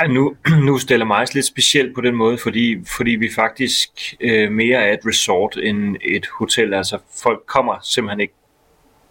Ja, 0.00 0.06
nu, 0.06 0.36
nu 0.66 0.78
stiller 0.78 1.06
mig 1.06 1.26
lidt 1.34 1.46
specielt 1.46 1.94
på 1.94 2.00
den 2.00 2.14
måde, 2.14 2.38
fordi, 2.38 2.76
fordi 2.96 3.10
vi 3.10 3.30
faktisk 3.34 3.88
øh, 4.20 4.52
mere 4.52 4.78
er 4.78 4.92
et 4.92 5.00
resort 5.06 5.58
end 5.62 5.96
et 6.04 6.26
hotel. 6.38 6.74
Altså 6.74 6.98
folk 7.22 7.42
kommer 7.46 7.78
simpelthen 7.82 8.20
ikke... 8.20 8.34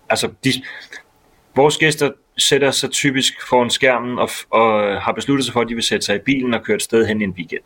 Altså 0.09 0.31
de, 0.43 0.49
vores 1.55 1.77
gæster 1.77 2.11
sætter 2.37 2.71
sig 2.71 2.91
typisk 2.91 3.47
foran 3.49 3.69
skærmen 3.69 4.19
og, 4.19 4.29
og 4.49 5.01
har 5.01 5.11
besluttet 5.11 5.45
sig 5.45 5.53
for, 5.53 5.61
at 5.61 5.69
de 5.69 5.73
vil 5.73 5.83
sætte 5.83 6.05
sig 6.05 6.15
i 6.15 6.19
bilen 6.19 6.53
og 6.53 6.63
køre 6.63 6.75
et 6.75 6.81
sted 6.81 7.07
hen 7.07 7.21
i 7.21 7.23
en 7.23 7.31
weekend. 7.37 7.63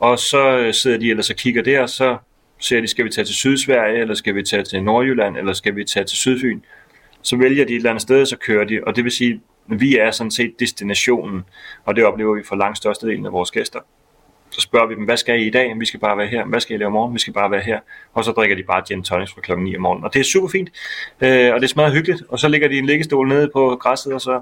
Og 0.00 0.18
så 0.18 0.70
sidder 0.72 0.98
de 0.98 1.10
ellers 1.10 1.30
og 1.30 1.36
kigger 1.36 1.62
der, 1.62 1.82
og 1.82 1.88
så 1.88 2.18
ser 2.58 2.80
de, 2.80 2.86
skal 2.86 3.04
vi 3.04 3.10
tage 3.10 3.24
til 3.24 3.34
Sydsverige, 3.34 4.00
eller 4.00 4.14
skal 4.14 4.34
vi 4.34 4.42
tage 4.42 4.64
til 4.64 4.82
Nordjylland, 4.82 5.36
eller 5.36 5.52
skal 5.52 5.76
vi 5.76 5.84
tage 5.84 6.04
til 6.04 6.18
Sydfyn? 6.18 6.60
Så 7.22 7.36
vælger 7.36 7.64
de 7.64 7.72
et 7.72 7.76
eller 7.76 7.90
andet 7.90 8.02
sted, 8.02 8.26
så 8.26 8.36
kører 8.36 8.64
de, 8.64 8.80
og 8.86 8.96
det 8.96 9.04
vil 9.04 9.12
sige, 9.12 9.40
at 9.70 9.80
vi 9.80 9.96
er 9.96 10.10
sådan 10.10 10.30
set 10.30 10.54
destinationen, 10.60 11.44
og 11.84 11.96
det 11.96 12.04
oplever 12.04 12.34
vi 12.34 12.42
for 12.42 12.56
langt 12.56 12.78
størstedelen 12.78 13.26
af 13.26 13.32
vores 13.32 13.50
gæster. 13.50 13.80
Så 14.50 14.60
spørger 14.60 14.86
vi 14.86 14.94
dem, 14.94 15.04
hvad 15.04 15.16
skal 15.16 15.40
I 15.40 15.46
i 15.46 15.50
dag? 15.50 15.74
Vi 15.78 15.86
skal 15.86 16.00
bare 16.00 16.18
være 16.18 16.26
her. 16.26 16.44
Hvad 16.44 16.60
skal 16.60 16.76
I 16.76 16.78
lave 16.78 16.88
i 16.88 16.92
morgen? 16.92 17.14
Vi 17.14 17.18
skal 17.18 17.32
bare 17.32 17.50
være 17.50 17.60
her. 17.60 17.80
Og 18.14 18.24
så 18.24 18.32
drikker 18.32 18.56
de 18.56 18.62
bare 18.62 18.82
gin 18.88 19.02
tonics 19.02 19.32
fra 19.32 19.40
klokken 19.40 19.64
9 19.64 19.76
om 19.76 19.82
morgenen. 19.82 20.04
Og 20.04 20.14
det 20.14 20.20
er 20.20 20.24
super 20.24 20.48
fint, 20.48 20.70
øh, 21.20 21.54
og 21.54 21.60
det 21.60 21.64
er 21.64 21.68
smadret 21.68 21.92
hyggeligt. 21.92 22.22
Og 22.28 22.38
så 22.38 22.48
ligger 22.48 22.68
de 22.68 22.78
en 22.78 22.86
liggestol 22.86 23.28
nede 23.28 23.50
på 23.52 23.76
græsset, 23.80 24.12
og 24.12 24.20
så 24.20 24.40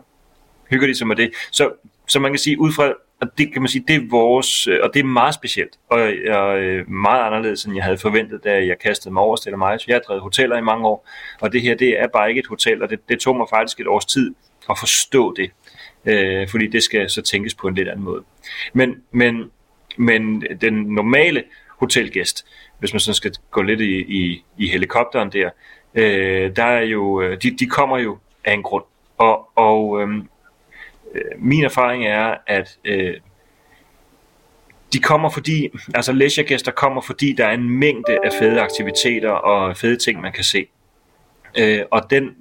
hygger 0.70 0.87
de 0.87 0.94
sig 0.94 1.07
med 1.07 1.16
det. 1.16 1.31
Så, 1.50 1.70
så 2.07 2.20
man 2.20 2.33
kan 2.33 2.38
sige, 2.38 2.61
ud 2.61 2.72
fra 2.72 2.92
og 3.20 3.38
det 3.38 3.52
kan 3.52 3.62
man 3.62 3.68
sige, 3.68 3.85
det 3.88 3.96
er 3.96 4.11
vores, 4.11 4.68
øh, 4.68 4.79
og 4.83 4.90
det 4.94 5.00
er 5.00 5.05
meget 5.05 5.35
specielt, 5.35 5.79
og, 5.90 6.12
og 6.31 6.59
øh, 6.59 6.90
meget 6.90 7.22
anderledes, 7.22 7.64
end 7.64 7.74
jeg 7.74 7.85
havde 7.85 7.98
forventet, 7.98 8.44
da 8.44 8.66
jeg 8.66 8.79
kastede 8.79 9.14
mig 9.14 9.22
over 9.22 9.37
Stella 9.37 9.57
Maris. 9.57 9.88
Jeg 9.88 9.94
har 9.94 10.00
drevet 10.00 10.22
hoteller 10.22 10.57
i 10.57 10.62
mange 10.62 10.87
år, 10.87 11.09
og 11.40 11.52
det 11.52 11.62
her, 11.62 11.74
det 11.74 12.00
er 12.00 12.07
bare 12.07 12.29
ikke 12.29 12.38
et 12.38 12.46
hotel, 12.46 12.83
og 12.83 12.90
det, 12.90 13.09
det 13.09 13.20
tog 13.20 13.37
mig 13.37 13.46
faktisk 13.50 13.81
et 13.81 13.87
års 13.87 14.05
tid 14.05 14.35
at 14.70 14.79
forstå 14.79 15.35
det, 15.35 15.50
øh, 16.05 16.48
fordi 16.48 16.66
det 16.66 16.83
skal 16.83 17.11
så 17.11 17.22
tænkes 17.22 17.55
på 17.55 17.68
en 17.68 17.74
lidt 17.74 17.88
anden 17.88 18.05
måde. 18.05 18.22
Men, 18.72 18.96
men, 19.11 19.50
men 19.96 20.44
den 20.61 20.74
normale 20.74 21.44
hotelgæst, 21.79 22.46
hvis 22.79 22.92
man 22.92 23.00
sådan 23.00 23.14
skal 23.14 23.33
gå 23.50 23.62
lidt 23.62 23.81
i, 23.81 23.98
i, 23.98 24.44
i 24.59 24.68
helikopteren 24.68 25.33
der, 25.33 25.50
øh, 25.94 26.57
der 26.57 26.64
er 26.64 26.83
jo, 26.83 27.20
øh, 27.20 27.42
de, 27.42 27.50
de 27.50 27.66
kommer 27.66 27.98
jo 27.98 28.18
af 28.44 28.52
en 28.55 28.62
grund, 28.62 28.85
og, 29.18 29.48
og 29.57 30.02
øh, 30.02 30.09
Øh, 31.14 31.22
min 31.38 31.64
erfaring 31.64 32.06
er, 32.06 32.36
at 32.46 32.78
øh, 32.84 33.14
de 34.92 34.98
kommer 34.98 35.30
fordi, 35.30 35.68
altså 35.94 36.12
læsjergæster 36.12 36.72
kommer 36.72 37.00
fordi, 37.00 37.32
der 37.32 37.46
er 37.46 37.52
en 37.52 37.70
mængde 37.70 38.18
af 38.24 38.30
fede 38.40 38.60
aktiviteter 38.60 39.30
og 39.30 39.76
fede 39.76 39.96
ting, 39.96 40.20
man 40.20 40.32
kan 40.32 40.44
se. 40.44 40.66
Øh, 41.58 41.80
og 41.90 42.10
den, 42.10 42.36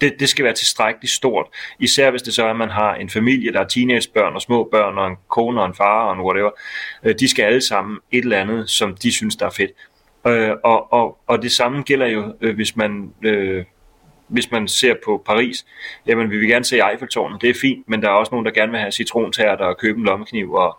det, 0.00 0.20
det 0.20 0.28
skal 0.28 0.44
være 0.44 0.54
tilstrækkeligt 0.54 1.12
stort. 1.12 1.46
Især 1.78 2.10
hvis 2.10 2.22
det 2.22 2.34
så 2.34 2.44
er, 2.44 2.50
at 2.50 2.56
man 2.56 2.70
har 2.70 2.94
en 2.94 3.10
familie, 3.10 3.52
der 3.52 3.60
er 3.60 3.68
teenagebørn 3.68 4.34
og 4.34 4.42
små 4.42 4.68
børn 4.72 4.98
og 4.98 5.06
en 5.06 5.16
kone 5.28 5.60
og 5.60 5.66
en 5.66 5.74
far 5.74 6.06
og 6.06 6.12
en 6.12 6.20
whatever. 6.20 6.50
Øh, 7.04 7.14
de 7.20 7.28
skal 7.28 7.42
alle 7.42 7.60
sammen 7.60 7.98
et 8.12 8.24
eller 8.24 8.40
andet, 8.40 8.70
som 8.70 8.96
de 8.96 9.12
synes, 9.12 9.36
der 9.36 9.46
er 9.46 9.50
fedt. 9.50 9.70
Øh, 10.26 10.56
og, 10.64 10.92
og, 10.92 11.18
og 11.26 11.42
det 11.42 11.52
samme 11.52 11.82
gælder 11.82 12.06
jo, 12.06 12.34
øh, 12.40 12.54
hvis 12.54 12.76
man 12.76 13.12
øh, 13.22 13.64
hvis 14.28 14.50
man 14.50 14.68
ser 14.68 14.94
på 15.04 15.22
Paris, 15.26 15.66
jamen 16.06 16.30
vi 16.30 16.38
vil 16.38 16.48
gerne 16.48 16.64
se 16.64 16.76
Eiffeltårnet, 16.90 17.42
det 17.42 17.50
er 17.50 17.54
fint, 17.60 17.88
men 17.88 18.02
der 18.02 18.08
er 18.08 18.12
også 18.12 18.30
nogen, 18.32 18.46
der 18.46 18.52
gerne 18.52 18.72
vil 18.72 18.80
have 18.80 18.92
citrontærter 18.92 19.64
og 19.64 19.78
købe 19.78 19.98
en 19.98 20.04
lommekniv 20.04 20.52
og, 20.52 20.78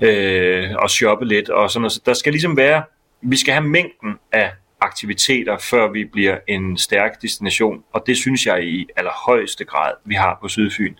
øh, 0.00 0.70
og 0.78 0.90
shoppe 0.90 1.24
lidt 1.24 1.48
og 1.48 1.70
sådan 1.70 1.80
noget. 1.82 1.92
Så 1.92 2.00
der 2.06 2.14
skal 2.14 2.32
ligesom 2.32 2.56
være, 2.56 2.82
vi 3.22 3.36
skal 3.36 3.54
have 3.54 3.66
mængden 3.66 4.14
af 4.32 4.50
aktiviteter, 4.80 5.58
før 5.58 5.88
vi 5.88 6.04
bliver 6.04 6.38
en 6.48 6.78
stærk 6.78 7.22
destination, 7.22 7.84
og 7.92 8.02
det 8.06 8.16
synes 8.16 8.46
jeg 8.46 8.64
i 8.64 8.86
allerhøjeste 8.96 9.64
grad, 9.64 9.92
vi 10.04 10.14
har 10.14 10.38
på 10.42 10.48
Sydfyn. 10.48 10.94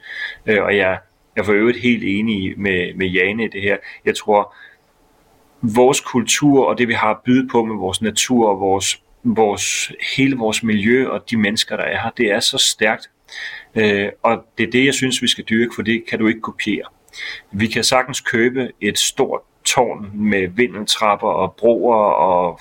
Øh, 0.46 0.62
og 0.62 0.76
jeg, 0.76 0.98
jeg 1.36 1.42
er 1.42 1.44
for 1.44 1.52
øvrigt 1.52 1.78
helt 1.78 2.04
enig 2.04 2.60
med, 2.60 2.94
med 2.94 3.06
Jane 3.06 3.44
i 3.44 3.48
det 3.48 3.62
her. 3.62 3.76
Jeg 4.04 4.16
tror, 4.16 4.54
vores 5.62 6.00
kultur 6.00 6.64
og 6.66 6.78
det, 6.78 6.88
vi 6.88 6.92
har 6.92 7.10
at 7.10 7.20
byde 7.24 7.48
på 7.48 7.64
med 7.64 7.76
vores 7.76 8.02
natur 8.02 8.48
og 8.48 8.60
vores 8.60 9.02
vores, 9.22 9.92
hele 10.16 10.36
vores 10.36 10.62
miljø 10.62 11.08
og 11.08 11.30
de 11.30 11.36
mennesker, 11.36 11.76
der 11.76 11.84
er 11.84 12.02
her, 12.02 12.10
det 12.10 12.30
er 12.30 12.40
så 12.40 12.58
stærkt. 12.58 13.10
Øh, 13.74 14.08
og 14.22 14.44
det 14.58 14.66
er 14.66 14.70
det, 14.70 14.86
jeg 14.86 14.94
synes, 14.94 15.22
vi 15.22 15.28
skal 15.28 15.44
dyrke, 15.44 15.72
for 15.74 15.82
det 15.82 16.04
kan 16.08 16.18
du 16.18 16.26
ikke 16.26 16.40
kopiere. 16.40 16.86
Vi 17.52 17.66
kan 17.66 17.84
sagtens 17.84 18.20
købe 18.20 18.70
et 18.80 18.98
stort 18.98 19.40
tårn 19.64 20.10
med 20.14 20.48
vindeltrapper 20.48 21.28
og 21.28 21.54
broer 21.54 21.96
og 21.96 22.60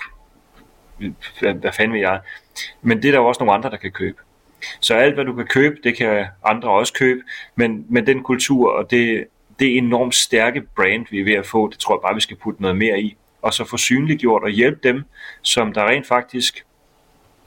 hvad, 1.40 1.54
hvad 1.54 1.72
fanden 1.72 1.94
vil 1.94 2.02
jeg. 2.02 2.20
Men 2.82 3.02
det 3.02 3.08
er 3.08 3.12
der 3.12 3.20
jo 3.20 3.28
også 3.28 3.40
nogle 3.40 3.54
andre, 3.54 3.70
der 3.70 3.78
kan 3.78 3.92
købe. 3.92 4.18
Så 4.80 4.94
alt, 4.94 5.14
hvad 5.14 5.26
du 5.26 5.34
kan 5.34 5.48
købe, 5.48 5.76
det 5.84 5.98
kan 5.98 6.26
andre 6.46 6.70
også 6.70 6.94
købe, 6.94 7.22
men, 7.56 7.86
men 7.90 8.08
den 8.08 8.24
kultur 8.24 8.72
og 8.72 8.92
det, 8.92 9.28
det 9.60 9.78
enormt 9.78 10.16
stærke 10.16 10.62
brand, 10.76 11.06
vi 11.12 11.20
er 11.20 11.24
ved 11.24 11.34
at 11.34 11.46
få, 11.46 11.70
det 11.70 11.80
tror 11.80 11.96
jeg 11.96 12.02
bare, 12.02 12.16
vi 12.16 12.22
skal 12.22 12.38
putte 12.38 12.62
noget 12.62 12.78
mere 12.78 13.02
i 13.02 13.18
og 13.42 13.54
så 13.54 13.66
få 13.66 13.78
synliggjort 13.78 14.44
og 14.44 14.50
hjælpe 14.50 14.80
dem, 14.84 15.04
som 15.42 15.74
der 15.74 15.88
rent 15.88 16.08
faktisk 16.08 16.66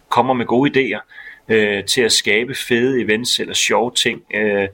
kommer 0.09 0.35
med 0.35 0.47
gode 0.47 0.71
idéer 0.71 1.01
øh, 1.49 1.85
til 1.85 2.01
at 2.01 2.13
skabe 2.13 2.55
fede 2.55 3.03
events 3.03 3.41
eller 3.41 3.55
sjove 3.55 3.91
ting. 3.95 4.23
Øh, 4.35 4.69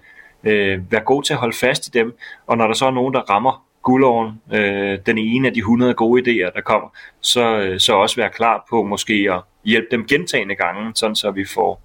øh, 0.45 0.93
vær 0.93 1.01
god 1.01 1.23
til 1.23 1.33
at 1.33 1.39
holde 1.39 1.57
fast 1.57 1.87
i 1.87 1.91
dem, 1.91 2.19
og 2.47 2.57
når 2.57 2.67
der 2.67 2.75
så 2.75 2.87
er 2.87 2.91
nogen, 2.91 3.15
der 3.15 3.21
rammer 3.21 3.65
guldåren, 3.83 4.41
øh, 4.53 4.99
den 5.07 5.19
ene 5.19 5.49
af 5.49 5.55
de 5.55 5.59
100 5.59 5.95
gode 5.95 6.23
idéer, 6.23 6.55
der 6.55 6.61
kommer, 6.61 6.89
så, 7.21 7.59
øh, 7.59 7.81
så 7.81 7.93
også 7.93 8.17
være 8.17 8.31
klar 8.31 8.67
på 8.71 8.83
måske 8.83 9.29
at 9.31 9.41
hjælpe 9.65 9.87
dem 9.91 10.07
gentagende 10.07 10.55
gange, 10.55 10.93
sådan 10.95 11.17
så 11.17 11.31
vi 11.31 11.45
får 11.45 11.83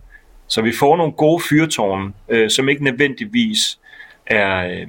Så 0.48 0.62
vi 0.62 0.72
får 0.80 0.98
nogle 0.98 1.14
gode 1.14 1.44
fyrtårne, 1.50 2.14
øh, 2.30 2.50
som 2.50 2.70
ikke 2.70 2.84
nødvendigvis 2.84 3.80
er, 4.26 4.68
øh, 4.68 4.88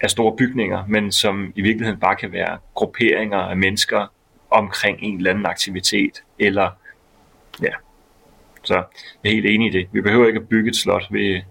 er 0.00 0.08
store 0.08 0.36
bygninger, 0.36 0.84
men 0.88 1.12
som 1.12 1.52
i 1.56 1.60
virkeligheden 1.60 2.00
bare 2.00 2.16
kan 2.16 2.32
være 2.32 2.58
grupperinger 2.74 3.38
af 3.38 3.56
mennesker 3.56 4.12
omkring 4.50 4.98
en 5.02 5.16
eller 5.16 5.30
anden 5.30 5.46
aktivitet, 5.46 6.22
eller 6.38 6.70
ja. 7.62 7.72
Så 8.62 8.74
jeg 8.74 9.30
er 9.30 9.34
helt 9.34 9.46
enig 9.46 9.74
i 9.74 9.78
det. 9.78 9.88
Vi 9.92 10.00
behøver 10.00 10.26
ikke 10.26 10.40
at 10.40 10.48
bygge 10.48 10.68
et 10.70 10.76
slot, 10.76 11.02
vi, 11.10 11.42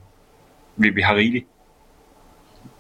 vi, 0.76 0.90
vi 0.90 1.02
har 1.02 1.16
rigeligt. 1.16 1.46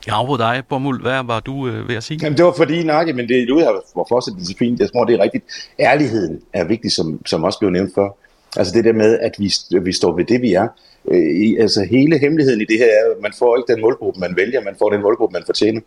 Jeg 0.07 0.15
afbrød 0.15 0.37
dig, 0.37 0.63
Bomuld. 0.69 1.01
Hvad 1.01 1.23
var 1.23 1.39
du 1.39 1.67
øh, 1.67 1.89
ved 1.89 1.95
at 1.95 2.03
sige? 2.03 2.19
Jamen, 2.23 2.37
det 2.37 2.45
var 2.45 2.53
fordi, 2.57 2.83
nej, 2.83 3.05
men 3.05 3.29
det, 3.29 3.47
du 3.47 3.59
har 3.59 4.05
fortsat 4.09 4.33
det 4.39 4.57
fint. 4.59 4.79
Jeg 4.79 4.91
tror, 4.91 5.05
det 5.05 5.15
er 5.15 5.23
rigtigt. 5.23 5.45
Ærligheden 5.79 6.41
er 6.53 6.63
vigtig, 6.63 6.91
som, 6.91 7.25
som 7.25 7.43
også 7.43 7.59
blev 7.59 7.71
nævnt 7.71 7.95
før. 7.95 8.09
Altså 8.57 8.73
det 8.73 8.83
der 8.83 8.93
med, 8.93 9.19
at 9.19 9.31
vi, 9.39 9.53
vi 9.81 9.91
står 9.91 10.15
ved 10.15 10.25
det, 10.25 10.41
vi 10.41 10.53
er. 10.53 10.67
Øh, 11.11 11.55
altså 11.59 11.87
hele 11.91 12.19
hemmeligheden 12.19 12.61
i 12.61 12.65
det 12.65 12.77
her 12.77 12.85
er, 12.85 13.11
at 13.15 13.21
man 13.21 13.33
får 13.39 13.57
ikke 13.57 13.73
den 13.73 13.81
målgruppe, 13.81 14.19
man 14.19 14.35
vælger, 14.35 14.61
man 14.61 14.75
får 14.79 14.89
den 14.89 15.01
målgruppe, 15.01 15.33
man 15.33 15.43
fortjener. 15.45 15.81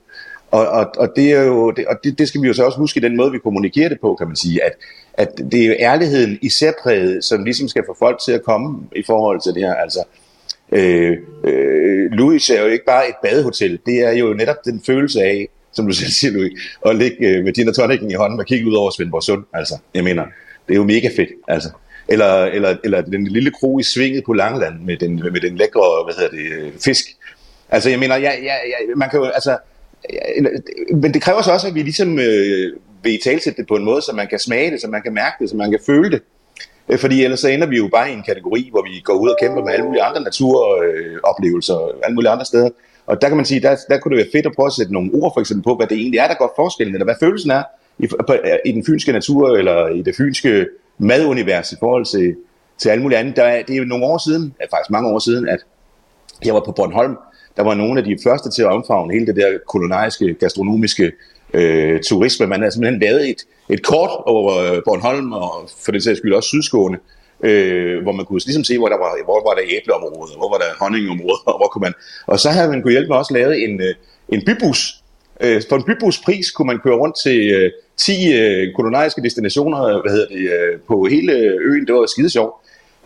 Og, 0.50 0.66
og, 0.68 0.86
og, 0.98 1.08
det, 1.16 1.32
er 1.32 1.42
jo, 1.42 1.70
det, 1.70 1.86
og 1.86 1.96
det, 2.04 2.18
det 2.18 2.28
skal 2.28 2.42
vi 2.42 2.46
jo 2.46 2.52
så 2.52 2.64
også 2.64 2.78
huske 2.78 2.98
i 2.98 3.02
den 3.02 3.16
måde, 3.16 3.32
vi 3.32 3.38
kommunikerer 3.38 3.88
det 3.88 4.00
på, 4.00 4.14
kan 4.14 4.26
man 4.26 4.36
sige, 4.36 4.64
at, 4.64 4.72
at 5.14 5.28
det 5.52 5.62
er 5.62 5.66
jo 5.66 5.74
ærligheden 5.78 6.38
i 6.42 6.48
særpræget, 6.48 7.24
som 7.24 7.44
ligesom 7.44 7.68
skal 7.68 7.82
få 7.86 7.96
folk 7.98 8.20
til 8.24 8.32
at 8.32 8.42
komme 8.42 8.80
i 8.96 9.02
forhold 9.06 9.40
til 9.40 9.54
det 9.54 9.62
her. 9.62 9.74
Altså, 9.74 10.04
øh, 10.72 11.16
øh, 11.44 12.10
Louis 12.10 12.50
er 12.50 12.62
jo 12.62 12.66
ikke 12.66 12.84
bare 12.84 13.08
et 13.08 13.14
badehotel, 13.22 13.78
det 13.86 14.04
er 14.04 14.12
jo 14.12 14.34
netop 14.34 14.64
den 14.64 14.82
følelse 14.86 15.22
af, 15.22 15.48
som 15.72 15.86
du 15.86 15.92
selv 15.92 16.10
siger, 16.10 16.32
Louis, 16.32 16.52
at 16.86 16.96
ligge 16.96 17.28
øh, 17.28 17.44
med 17.44 17.52
din 17.52 17.68
og 17.68 17.94
i 18.10 18.14
hånden 18.14 18.40
og 18.40 18.46
kigge 18.46 18.66
ud 18.66 18.74
over 18.74 18.90
Svendborg 18.90 19.22
Sund. 19.22 19.44
Altså, 19.54 19.74
jeg 19.94 20.04
mener, 20.04 20.24
det 20.68 20.74
er 20.74 20.76
jo 20.76 20.84
mega 20.84 21.08
fedt. 21.16 21.28
Altså. 21.48 21.68
Eller, 22.08 22.44
eller, 22.44 22.76
eller 22.84 23.00
den 23.00 23.26
lille 23.26 23.50
kro 23.50 23.78
i 23.78 23.82
svinget 23.82 24.24
på 24.24 24.32
Langeland 24.32 24.80
med 24.80 24.96
den, 24.96 25.16
med 25.32 25.40
den 25.40 25.56
lækre, 25.56 26.04
hvad 26.04 26.14
hedder 26.14 26.30
det, 26.30 26.66
øh, 26.66 26.72
fisk. 26.84 27.04
Altså, 27.68 27.90
jeg 27.90 27.98
mener, 27.98 28.16
jeg, 28.16 28.38
jeg, 28.42 28.58
jeg, 28.66 28.96
man 28.96 29.10
kan 29.10 29.18
jo, 29.18 29.24
altså, 29.24 29.58
men 30.94 31.14
det 31.14 31.22
kræver 31.22 31.42
så 31.42 31.52
også, 31.52 31.68
at 31.68 31.74
vi 31.74 31.82
ligesom 31.82 32.18
øh, 32.18 32.72
vil 33.02 33.14
i 33.14 33.20
talsætte 33.24 33.56
det 33.56 33.68
på 33.68 33.76
en 33.76 33.84
måde, 33.84 34.02
så 34.02 34.12
man 34.12 34.28
kan 34.28 34.38
smage 34.38 34.70
det, 34.70 34.80
så 34.80 34.88
man 34.88 35.02
kan 35.02 35.14
mærke 35.14 35.36
det, 35.40 35.50
så 35.50 35.56
man 35.56 35.70
kan 35.70 35.80
føle 35.86 36.10
det. 36.10 36.22
Øh, 36.88 36.98
fordi 36.98 37.24
ellers 37.24 37.40
så 37.40 37.48
ender 37.48 37.66
vi 37.66 37.76
jo 37.76 37.88
bare 37.92 38.10
i 38.10 38.12
en 38.12 38.22
kategori, 38.22 38.68
hvor 38.70 38.82
vi 38.82 39.00
går 39.04 39.14
ud 39.14 39.28
og 39.28 39.36
kæmper 39.40 39.64
med 39.64 39.72
alle 39.72 39.84
mulige 39.84 40.02
andre 40.02 40.20
naturoplevelser, 40.20 41.86
øh, 41.86 41.94
alle 42.04 42.14
mulige 42.14 42.30
andre 42.30 42.44
steder. 42.44 42.70
Og 43.06 43.22
der 43.22 43.28
kan 43.28 43.36
man 43.36 43.46
sige, 43.46 43.60
der, 43.60 43.76
der 43.90 43.98
kunne 43.98 44.16
det 44.16 44.24
være 44.24 44.32
fedt 44.32 44.46
at 44.46 44.52
prøve 44.56 44.66
at 44.66 44.72
sætte 44.72 44.92
nogle 44.92 45.10
ord 45.14 45.32
for 45.34 45.40
eksempel 45.40 45.64
på, 45.64 45.74
hvad 45.74 45.86
det 45.86 45.96
egentlig 45.96 46.18
er, 46.18 46.28
der 46.28 46.34
går 46.34 46.52
forskellen, 46.56 46.94
eller 46.94 47.04
hvad 47.04 47.14
følelsen 47.20 47.50
er 47.50 47.62
i, 47.98 48.06
på, 48.06 48.34
i 48.64 48.72
den 48.72 48.84
fynske 48.86 49.12
natur, 49.12 49.56
eller 49.56 49.88
i 49.88 50.02
det 50.02 50.16
fynske 50.16 50.66
madunivers 50.98 51.72
i 51.72 51.76
forhold 51.80 52.04
til, 52.04 52.36
til 52.78 52.88
alt 52.88 53.02
muligt 53.02 53.18
andre. 53.18 53.32
Der, 53.42 53.62
det 53.62 53.74
er 53.74 53.78
jo 53.78 53.84
nogle 53.84 54.04
år 54.04 54.28
siden, 54.28 54.54
faktisk 54.60 54.90
mange 54.90 55.10
år 55.10 55.18
siden, 55.18 55.48
at 55.48 55.58
jeg 56.44 56.54
var 56.54 56.62
på 56.66 56.72
Bornholm, 56.72 57.16
der 57.56 57.62
var 57.62 57.74
nogle 57.74 58.00
af 58.00 58.04
de 58.04 58.18
første 58.24 58.50
til 58.50 58.62
at 58.62 58.68
omfavne 58.68 59.12
hele 59.12 59.26
det 59.26 59.36
der 59.36 59.58
kolonariske, 59.68 60.34
gastronomiske 60.34 61.12
øh, 61.54 62.00
turisme. 62.02 62.46
Man 62.46 62.62
har 62.62 62.70
simpelthen 62.70 63.00
lavet 63.00 63.30
et, 63.30 63.40
et 63.70 63.82
kort 63.82 64.10
over 64.26 64.56
øh, 64.56 64.82
Bornholm, 64.84 65.32
og 65.32 65.70
for 65.84 65.92
det 65.92 66.04
sags 66.04 66.18
skyld 66.18 66.34
også 66.34 66.46
Sydskåne, 66.46 66.98
øh, 67.44 68.02
hvor 68.02 68.12
man 68.12 68.24
kunne 68.26 68.40
ligesom 68.46 68.64
se, 68.64 68.78
hvor 68.78 68.88
der 68.88 68.98
var, 68.98 69.24
hvor 69.24 69.48
var 69.48 69.54
der 69.54 69.62
æbleområder, 69.76 70.36
hvor 70.36 70.50
var 70.50 70.58
der 70.58 70.70
honningområder, 70.80 71.42
og 71.50 71.56
hvor 71.58 71.68
kunne 71.72 71.82
man... 71.82 71.94
Og 72.26 72.40
så 72.40 72.50
havde 72.50 72.68
man 72.68 72.82
kunne 72.82 72.92
hjælpe 72.92 73.08
med 73.08 73.16
også 73.16 73.34
lavet 73.34 73.64
en, 73.64 73.80
øh, 73.80 73.94
en 74.28 74.42
bybus. 74.46 75.02
Øh, 75.40 75.62
for 75.68 75.76
en 75.76 75.84
bybuspris 75.84 76.50
kunne 76.50 76.66
man 76.66 76.78
køre 76.78 76.96
rundt 76.96 77.16
til 77.22 77.50
øh, 77.50 77.70
10 77.96 78.32
øh, 78.32 78.74
kolonariske 78.74 79.22
destinationer 79.22 80.00
hvad 80.02 80.12
hedder 80.12 80.28
det, 80.28 80.38
øh, 80.38 80.80
på 80.88 81.06
hele 81.10 81.32
øen. 81.68 81.86
Det 81.86 81.94
var 81.94 82.06
skide 82.06 82.30
sjovt. 82.30 82.54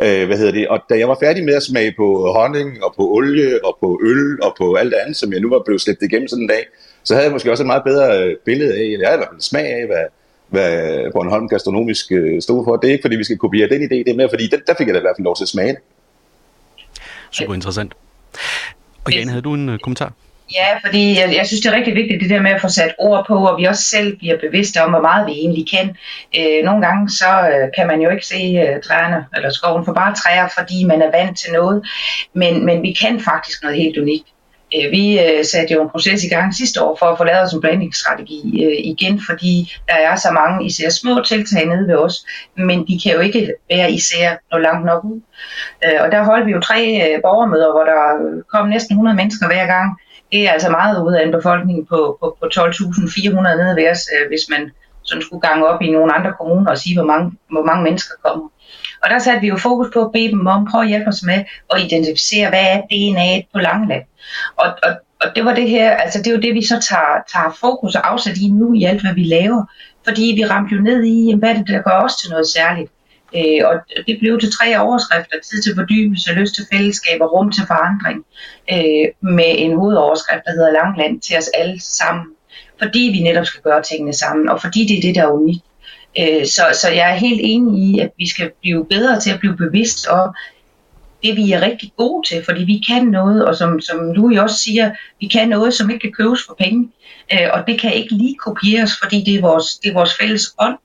Øh, 0.02 0.26
hvad 0.26 0.38
hedder 0.38 0.52
det? 0.52 0.68
Og 0.68 0.80
da 0.90 0.98
jeg 0.98 1.08
var 1.08 1.16
færdig 1.20 1.44
med 1.44 1.54
at 1.54 1.62
smage 1.62 1.94
på 1.96 2.32
honning 2.32 2.84
og 2.84 2.94
på 2.96 3.10
olie 3.10 3.64
og 3.64 3.76
på 3.80 4.00
øl 4.04 4.42
og 4.42 4.54
på 4.58 4.74
alt 4.74 4.92
det 4.92 4.98
andet, 4.98 5.16
som 5.16 5.32
jeg 5.32 5.40
nu 5.40 5.48
var 5.50 5.62
blevet 5.64 5.80
slæbt 5.80 6.02
igennem 6.02 6.28
sådan 6.28 6.42
en 6.42 6.48
dag, 6.48 6.66
så 7.04 7.14
havde 7.14 7.24
jeg 7.24 7.32
måske 7.32 7.50
også 7.50 7.62
et 7.62 7.66
meget 7.66 7.84
bedre 7.84 8.22
øh, 8.22 8.36
billede 8.44 8.74
af, 8.74 8.82
eller 8.82 8.98
jeg 9.00 9.08
havde 9.08 9.18
i 9.18 9.22
hvert 9.22 9.28
fald 9.28 9.36
en 9.36 9.42
smag 9.42 9.66
af, 9.66 9.86
hvad, 9.86 10.04
hvad 10.48 11.12
Bornholm 11.12 11.48
gastronomisk 11.48 12.12
øh, 12.12 12.42
stod 12.42 12.64
for. 12.64 12.76
Det 12.76 12.88
er 12.88 12.92
ikke, 12.92 13.02
fordi 13.02 13.16
vi 13.16 13.24
skal 13.24 13.38
kopiere 13.38 13.68
den 13.68 13.82
idé, 13.82 13.94
det 13.94 14.08
er 14.08 14.14
mere, 14.14 14.28
fordi 14.28 14.46
den, 14.46 14.60
der 14.66 14.74
fik 14.78 14.86
jeg 14.86 14.94
da 14.94 15.00
i 15.00 15.02
hvert 15.02 15.16
fald 15.18 15.24
lov 15.24 15.36
til 15.36 15.44
at 15.44 15.48
smage 15.48 15.68
det. 15.68 15.78
Super 17.30 17.54
interessant. 17.54 17.92
Og 19.04 19.12
Jane, 19.12 19.30
havde 19.30 19.42
du 19.42 19.54
en 19.54 19.78
kommentar? 19.82 20.12
Ja, 20.54 20.78
fordi 20.84 21.18
jeg, 21.18 21.34
jeg 21.36 21.46
synes, 21.46 21.60
det 21.60 21.72
er 21.72 21.76
rigtig 21.76 21.94
vigtigt, 21.94 22.20
det 22.20 22.30
der 22.30 22.42
med 22.42 22.50
at 22.50 22.60
få 22.60 22.68
sat 22.68 22.94
ord 22.98 23.26
på, 23.26 23.46
og 23.46 23.58
vi 23.58 23.64
også 23.64 23.82
selv 23.82 24.16
bliver 24.16 24.38
bevidste 24.38 24.82
om, 24.82 24.90
hvor 24.90 25.00
meget 25.00 25.26
vi 25.26 25.32
egentlig 25.32 25.66
kan. 25.70 25.96
Øh, 26.38 26.64
nogle 26.64 26.86
gange 26.86 27.10
så 27.10 27.30
øh, 27.52 27.68
kan 27.76 27.86
man 27.86 28.00
jo 28.00 28.10
ikke 28.10 28.26
se 28.26 28.40
øh, 28.64 28.82
træerne 28.82 29.26
eller 29.36 29.50
skoven 29.50 29.84
for 29.84 29.92
bare 29.92 30.14
træer, 30.14 30.48
fordi 30.58 30.84
man 30.84 31.02
er 31.02 31.10
vant 31.10 31.38
til 31.38 31.52
noget, 31.52 31.86
men, 32.34 32.66
men 32.66 32.82
vi 32.82 32.92
kan 32.92 33.20
faktisk 33.20 33.62
noget 33.62 33.78
helt 33.78 33.98
unikt. 33.98 34.28
Øh, 34.76 34.90
vi 34.90 35.20
øh, 35.20 35.44
satte 35.44 35.74
jo 35.74 35.82
en 35.82 35.90
proces 35.90 36.24
i 36.24 36.28
gang 36.28 36.54
sidste 36.54 36.82
år 36.82 36.96
for 36.98 37.06
at 37.06 37.18
få 37.18 37.24
lavet 37.24 37.42
os 37.42 37.52
en 37.52 37.60
blandingsstrategi 37.60 38.64
øh, 38.64 38.78
igen, 38.84 39.20
fordi 39.28 39.72
der 39.88 39.94
er 39.94 40.16
så 40.16 40.30
mange 40.30 40.66
især 40.66 40.88
små 40.90 41.22
tiltag 41.26 41.66
nede 41.66 41.88
ved 41.88 41.96
os, 41.96 42.16
men 42.56 42.86
de 42.88 43.00
kan 43.02 43.12
jo 43.12 43.20
ikke 43.20 43.54
være 43.70 43.92
især 43.92 44.36
nå 44.52 44.58
langt 44.58 44.86
nok 44.86 45.04
ud. 45.04 45.20
Øh, 45.84 46.00
og 46.00 46.12
der 46.12 46.24
holdt 46.24 46.46
vi 46.46 46.52
jo 46.52 46.60
tre 46.60 46.80
øh, 47.04 47.22
borgermøder, 47.22 47.70
hvor 47.72 47.84
der 47.84 48.00
kom 48.52 48.68
næsten 48.68 48.92
100 48.94 49.16
mennesker 49.16 49.46
hver 49.46 49.66
gang, 49.66 49.98
det 50.32 50.48
er 50.48 50.52
altså 50.52 50.70
meget 50.70 51.02
ud 51.06 51.12
af 51.12 51.26
en 51.26 51.32
befolkning 51.32 51.88
på, 51.88 52.16
på, 52.20 52.36
på 52.40 52.46
12.400 52.54 53.56
nede 53.60 53.76
ved 53.76 53.90
os, 53.90 54.02
øh, 54.14 54.28
hvis 54.28 54.44
man 54.50 54.70
sådan 55.02 55.22
skulle 55.22 55.48
gange 55.48 55.66
op 55.66 55.82
i 55.82 55.90
nogle 55.90 56.14
andre 56.14 56.32
kommuner 56.40 56.70
og 56.70 56.78
sige, 56.78 56.96
hvor 56.96 57.06
mange, 57.06 57.32
hvor 57.50 57.64
mange 57.64 57.82
mennesker 57.84 58.14
kommer. 58.24 58.48
Og 59.02 59.10
der 59.10 59.18
satte 59.18 59.40
vi 59.40 59.48
jo 59.48 59.56
fokus 59.56 59.88
på 59.92 60.00
at 60.04 60.12
bede 60.12 60.30
dem 60.30 60.46
om, 60.46 60.68
prøv 60.70 60.80
at 60.80 60.88
hjælpe 60.88 61.08
os 61.08 61.22
med 61.22 61.44
at 61.74 61.80
identificere, 61.80 62.48
hvad 62.48 62.66
er 62.72 62.80
DNA 62.90 63.42
på 63.52 63.58
Langeland. 63.58 64.04
Og, 64.56 64.66
og, 64.82 64.92
og 65.22 65.36
det 65.36 65.44
var 65.44 65.54
det 65.54 65.68
her, 65.70 65.90
altså 65.90 66.18
det 66.18 66.26
er 66.26 66.34
jo 66.34 66.40
det, 66.40 66.54
vi 66.54 66.64
så 66.64 66.80
tager, 66.88 67.14
tager 67.32 67.56
fokus 67.60 67.94
og 67.94 68.10
afsat 68.10 68.36
i 68.36 68.48
nu 68.50 68.74
i 68.74 68.84
alt, 68.84 69.00
hvad 69.00 69.14
vi 69.14 69.24
laver. 69.24 69.64
Fordi 70.04 70.32
vi 70.36 70.44
ramte 70.44 70.74
jo 70.74 70.80
ned 70.80 71.04
i, 71.04 71.34
hvad 71.38 71.54
det 71.54 71.66
der 71.68 71.82
gør 71.82 71.98
os 72.04 72.16
til 72.16 72.30
noget 72.30 72.46
særligt. 72.48 72.90
Øh, 73.36 73.60
og 73.68 73.74
det 74.06 74.18
blev 74.18 74.40
til 74.40 74.52
tre 74.52 74.78
overskrifter, 74.78 75.36
tid 75.50 75.62
til 75.62 75.74
fordybelse, 75.74 76.32
lyst 76.32 76.54
til 76.54 76.66
fællesskab 76.72 77.20
og 77.20 77.32
rum 77.32 77.52
til 77.52 77.64
forandring, 77.66 78.24
øh, 78.72 79.32
med 79.36 79.52
en 79.58 79.76
hovedoverskrift, 79.76 80.44
der 80.44 80.52
hedder 80.52 80.72
Langland 80.72 81.20
til 81.20 81.36
os 81.36 81.48
alle 81.54 81.80
sammen. 81.80 82.26
Fordi 82.82 83.10
vi 83.14 83.20
netop 83.22 83.46
skal 83.46 83.62
gøre 83.62 83.82
tingene 83.82 84.12
sammen, 84.12 84.48
og 84.48 84.60
fordi 84.60 84.86
det 84.86 84.98
er 84.98 85.02
det, 85.02 85.14
der 85.14 85.22
er 85.22 85.32
unikt. 85.40 85.64
Øh, 86.18 86.46
så, 86.46 86.62
så 86.80 86.88
jeg 86.90 87.10
er 87.10 87.14
helt 87.14 87.40
enig 87.44 87.82
i, 87.88 87.98
at 87.98 88.10
vi 88.18 88.28
skal 88.28 88.50
blive 88.60 88.86
bedre 88.86 89.20
til 89.20 89.30
at 89.30 89.40
blive 89.40 89.56
bevidst 89.56 90.06
om 90.06 90.34
det, 91.22 91.36
vi 91.36 91.52
er 91.52 91.60
rigtig 91.60 91.92
gode 91.96 92.28
til, 92.28 92.44
fordi 92.44 92.64
vi 92.64 92.84
kan 92.88 93.06
noget, 93.06 93.44
og 93.44 93.56
som, 93.56 93.80
som 93.80 94.12
Louis 94.12 94.38
også 94.38 94.58
siger, 94.58 94.94
vi 95.20 95.26
kan 95.26 95.48
noget, 95.48 95.74
som 95.74 95.90
ikke 95.90 96.00
kan 96.00 96.12
købes 96.12 96.40
for 96.46 96.54
penge, 96.54 96.90
øh, 97.32 97.48
og 97.52 97.66
det 97.66 97.80
kan 97.80 97.94
ikke 97.94 98.14
lige 98.14 98.36
kopieres, 98.36 98.92
fordi 99.02 99.22
det 99.26 99.34
er 99.34 99.40
vores, 99.40 99.74
det 99.74 99.90
er 99.90 99.94
vores 99.94 100.14
fælles 100.20 100.54
ånd 100.58 100.78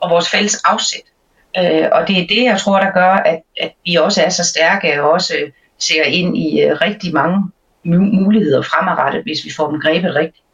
og 0.00 0.10
vores 0.10 0.30
fælles 0.30 0.54
afsæt. 0.64 1.13
Øh, 1.58 1.88
og 1.92 2.08
det 2.08 2.18
er 2.18 2.26
det, 2.26 2.44
jeg 2.44 2.58
tror, 2.60 2.80
der 2.80 2.90
gør, 2.90 3.10
at, 3.10 3.40
at 3.60 3.72
vi 3.86 3.94
også 3.94 4.22
er 4.22 4.28
så 4.28 4.44
stærke 4.44 5.02
og 5.02 5.10
også 5.10 5.34
øh, 5.42 5.50
ser 5.78 6.02
ind 6.04 6.36
i 6.36 6.62
øh, 6.62 6.80
rigtig 6.80 7.14
mange 7.14 7.50
muligheder 7.86 8.62
fremadrettet, 8.62 9.22
hvis 9.22 9.44
vi 9.44 9.52
får 9.56 9.70
dem 9.70 9.80
grebet 9.80 10.14
rigtigt. 10.14 10.44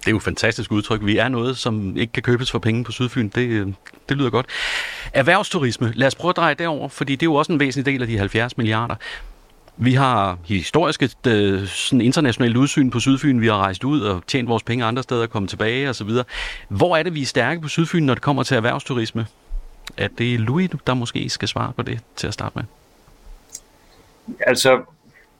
Det 0.00 0.06
er 0.06 0.10
jo 0.10 0.16
et 0.16 0.22
fantastisk 0.22 0.72
udtryk. 0.72 1.00
Vi 1.04 1.18
er 1.18 1.28
noget, 1.28 1.56
som 1.56 1.96
ikke 1.96 2.12
kan 2.12 2.22
købes 2.22 2.50
for 2.50 2.58
penge 2.58 2.84
på 2.84 2.92
Sydfyn. 2.92 3.28
Det, 3.28 3.48
øh, 3.48 3.66
det 4.08 4.16
lyder 4.16 4.30
godt. 4.30 4.46
Erhvervsturisme. 5.12 5.92
Lad 5.94 6.06
os 6.06 6.14
prøve 6.14 6.30
at 6.30 6.36
dreje 6.36 6.54
derover, 6.54 6.88
fordi 6.88 7.12
det 7.12 7.22
er 7.22 7.26
jo 7.30 7.34
også 7.34 7.52
en 7.52 7.60
væsentlig 7.60 7.92
del 7.92 8.02
af 8.02 8.08
de 8.08 8.18
70 8.18 8.56
milliarder. 8.56 8.94
Vi 9.76 9.94
har 9.94 10.38
historisk 10.44 11.02
et 11.02 11.26
øh, 11.26 11.66
sådan 11.66 12.00
internationalt 12.00 12.56
udsyn 12.56 12.90
på 12.90 13.00
Sydfyn. 13.00 13.40
Vi 13.40 13.46
har 13.46 13.56
rejst 13.56 13.84
ud 13.84 14.00
og 14.00 14.22
tjent 14.26 14.48
vores 14.48 14.62
penge 14.62 14.84
andre 14.84 15.02
steder 15.02 15.22
og 15.22 15.30
kommet 15.30 15.50
tilbage 15.50 15.90
osv. 15.90 16.10
Hvor 16.68 16.96
er 16.96 17.02
det, 17.02 17.14
vi 17.14 17.22
er 17.22 17.26
stærke 17.26 17.60
på 17.60 17.68
Sydfyn, 17.68 18.02
når 18.02 18.14
det 18.14 18.22
kommer 18.22 18.42
til 18.42 18.56
erhvervsturisme? 18.56 19.26
Er 19.96 20.08
det 20.08 20.40
Louis, 20.40 20.70
der 20.86 20.94
måske 20.94 21.28
skal 21.28 21.48
svare 21.48 21.72
på 21.76 21.82
det 21.82 22.00
til 22.16 22.26
at 22.26 22.34
starte 22.34 22.52
med? 22.54 22.64
Altså, 24.40 24.82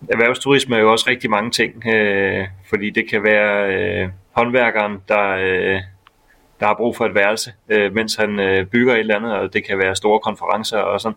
erhvervsturisme 0.08 0.76
er 0.76 0.80
jo 0.80 0.92
også 0.92 1.04
rigtig 1.10 1.30
mange 1.30 1.50
ting, 1.50 1.86
øh, 1.86 2.46
fordi 2.68 2.90
det 2.90 3.10
kan 3.10 3.22
være 3.22 3.74
øh, 3.74 4.08
håndværkeren, 4.32 5.02
der, 5.08 5.28
øh, 5.28 5.80
der 6.60 6.66
har 6.66 6.74
brug 6.74 6.96
for 6.96 7.06
et 7.06 7.14
værelse, 7.14 7.52
øh, 7.68 7.94
mens 7.94 8.14
han 8.14 8.38
øh, 8.38 8.66
bygger 8.66 8.94
et 8.94 9.00
eller 9.00 9.16
andet, 9.16 9.32
og 9.32 9.52
det 9.52 9.64
kan 9.64 9.78
være 9.78 9.96
store 9.96 10.20
konferencer 10.20 10.78
og 10.78 11.00
sådan. 11.00 11.16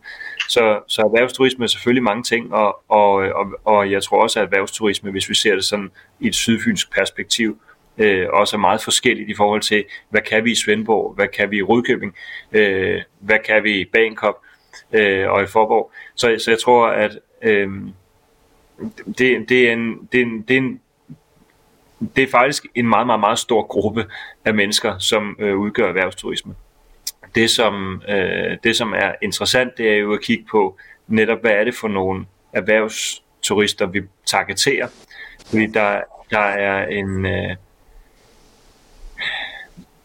Så, 0.49 0.79
så 0.87 1.01
erhvervsturisme 1.01 1.63
er 1.63 1.67
selvfølgelig 1.67 2.03
mange 2.03 2.23
ting, 2.23 2.53
og, 2.53 2.83
og, 2.89 3.13
og, 3.13 3.45
og 3.65 3.91
jeg 3.91 4.03
tror 4.03 4.23
også, 4.23 4.39
at 4.39 4.45
erhvervsturisme, 4.45 5.11
hvis 5.11 5.29
vi 5.29 5.35
ser 5.35 5.55
det 5.55 5.65
sådan 5.65 5.91
i 6.19 6.27
et 6.27 6.35
sydfynsk 6.35 6.93
perspektiv, 6.93 7.61
øh, 7.99 8.27
også 8.29 8.55
er 8.55 8.59
meget 8.59 8.83
forskelligt 8.83 9.29
i 9.29 9.35
forhold 9.35 9.61
til, 9.61 9.85
hvad 10.09 10.21
kan 10.21 10.45
vi 10.45 10.51
i 10.51 10.55
Svendborg, 10.55 11.13
hvad 11.15 11.27
kan 11.27 11.51
vi 11.51 11.57
i 11.57 11.61
Rudkøbing, 11.61 12.15
øh, 12.51 13.01
hvad 13.19 13.39
kan 13.45 13.63
vi 13.63 13.81
i 13.81 13.85
Bankop 13.85 14.35
øh, 14.91 15.29
og 15.29 15.43
i 15.43 15.47
Forborg. 15.47 15.91
Så, 16.15 16.35
så 16.37 16.51
jeg 16.51 16.59
tror, 16.59 16.87
at 16.87 17.19
øh, 17.41 17.69
det, 19.17 19.49
det, 19.49 19.69
er 19.69 19.73
en, 19.73 20.07
det, 20.11 20.19
er 20.19 20.25
en, 20.25 20.41
det, 20.41 20.53
er 20.53 20.57
en, 20.57 20.81
det 22.15 22.23
er 22.23 22.31
faktisk 22.31 22.65
en 22.75 22.87
meget, 22.87 23.07
meget, 23.07 23.19
meget 23.19 23.39
stor 23.39 23.61
gruppe 23.67 24.05
af 24.45 24.53
mennesker, 24.53 24.97
som 24.99 25.35
øh, 25.39 25.57
udgør 25.57 25.87
erhvervsturisme. 25.87 26.55
Det 27.35 27.49
som, 27.49 28.01
øh, 28.09 28.57
det, 28.63 28.75
som 28.75 28.93
er 28.93 29.11
interessant, 29.21 29.77
det 29.77 29.89
er 29.89 29.95
jo 29.95 30.13
at 30.13 30.21
kigge 30.21 30.45
på, 30.51 30.77
netop, 31.07 31.41
hvad 31.41 31.51
er 31.51 31.63
det 31.63 31.75
for 31.75 31.87
nogle 31.87 32.25
erhvervsturister, 32.53 33.85
vi 33.85 34.01
targeterer. 34.25 34.87
Fordi 35.49 35.65
der, 35.65 36.01
der 36.31 36.39
er 36.39 36.87
en... 36.87 37.25
Øh, 37.25 37.55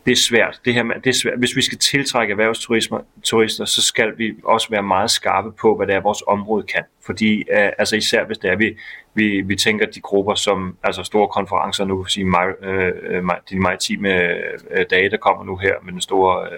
det 0.06 0.12
er 0.12 0.16
svært. 0.16 0.60
Det 0.64 0.74
her, 0.74 0.82
det 0.82 1.06
er 1.06 1.12
svært. 1.12 1.38
Hvis 1.38 1.56
vi 1.56 1.62
skal 1.62 1.78
tiltrække 1.78 2.32
erhvervsturister, 2.32 3.64
så 3.64 3.82
skal 3.82 4.18
vi 4.18 4.34
også 4.44 4.68
være 4.70 4.82
meget 4.82 5.10
skarpe 5.10 5.52
på, 5.52 5.76
hvad 5.76 5.86
det 5.86 5.94
er, 5.94 6.00
vores 6.00 6.22
område 6.26 6.62
kan. 6.62 6.82
Fordi 7.06 7.38
uh, 7.38 7.68
altså 7.78 7.96
især 7.96 8.24
hvis 8.24 8.38
det 8.38 8.50
er, 8.50 8.56
vi, 8.56 8.76
vi, 9.14 9.40
vi 9.40 9.56
tænker 9.56 9.86
de 9.86 10.00
grupper 10.00 10.34
som 10.34 10.76
altså 10.82 11.02
store 11.02 11.28
konferencer 11.28 11.84
nu, 11.84 12.04
sige, 12.04 12.26
uh, 12.26 13.30
de 13.50 13.60
maritime 13.60 14.34
uh, 14.70 14.82
dage, 14.90 15.10
der 15.10 15.16
kommer 15.16 15.44
nu 15.44 15.56
her 15.56 15.74
med 15.82 15.92
den 15.92 16.00
store 16.00 16.48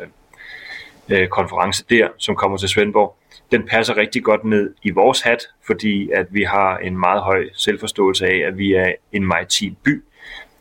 uh, 1.11 1.19
uh, 1.19 1.27
konference 1.27 1.85
der, 1.91 2.09
som 2.19 2.37
kommer 2.37 2.57
til 2.59 2.69
Svendborg, 2.69 3.17
den 3.53 3.67
passer 3.67 3.97
rigtig 3.97 4.23
godt 4.23 4.45
ned 4.45 4.75
i 4.83 4.91
vores 4.91 5.21
hat, 5.21 5.49
fordi 5.67 6.11
at 6.11 6.27
vi 6.31 6.43
har 6.43 6.79
en 6.79 6.99
meget 6.99 7.23
høj 7.23 7.49
selvforståelse 7.55 8.27
af, 8.27 8.37
at 8.47 8.59
vi 8.59 8.73
er 8.73 8.93
en 9.13 9.27
maritim 9.27 9.77
by, 9.85 10.05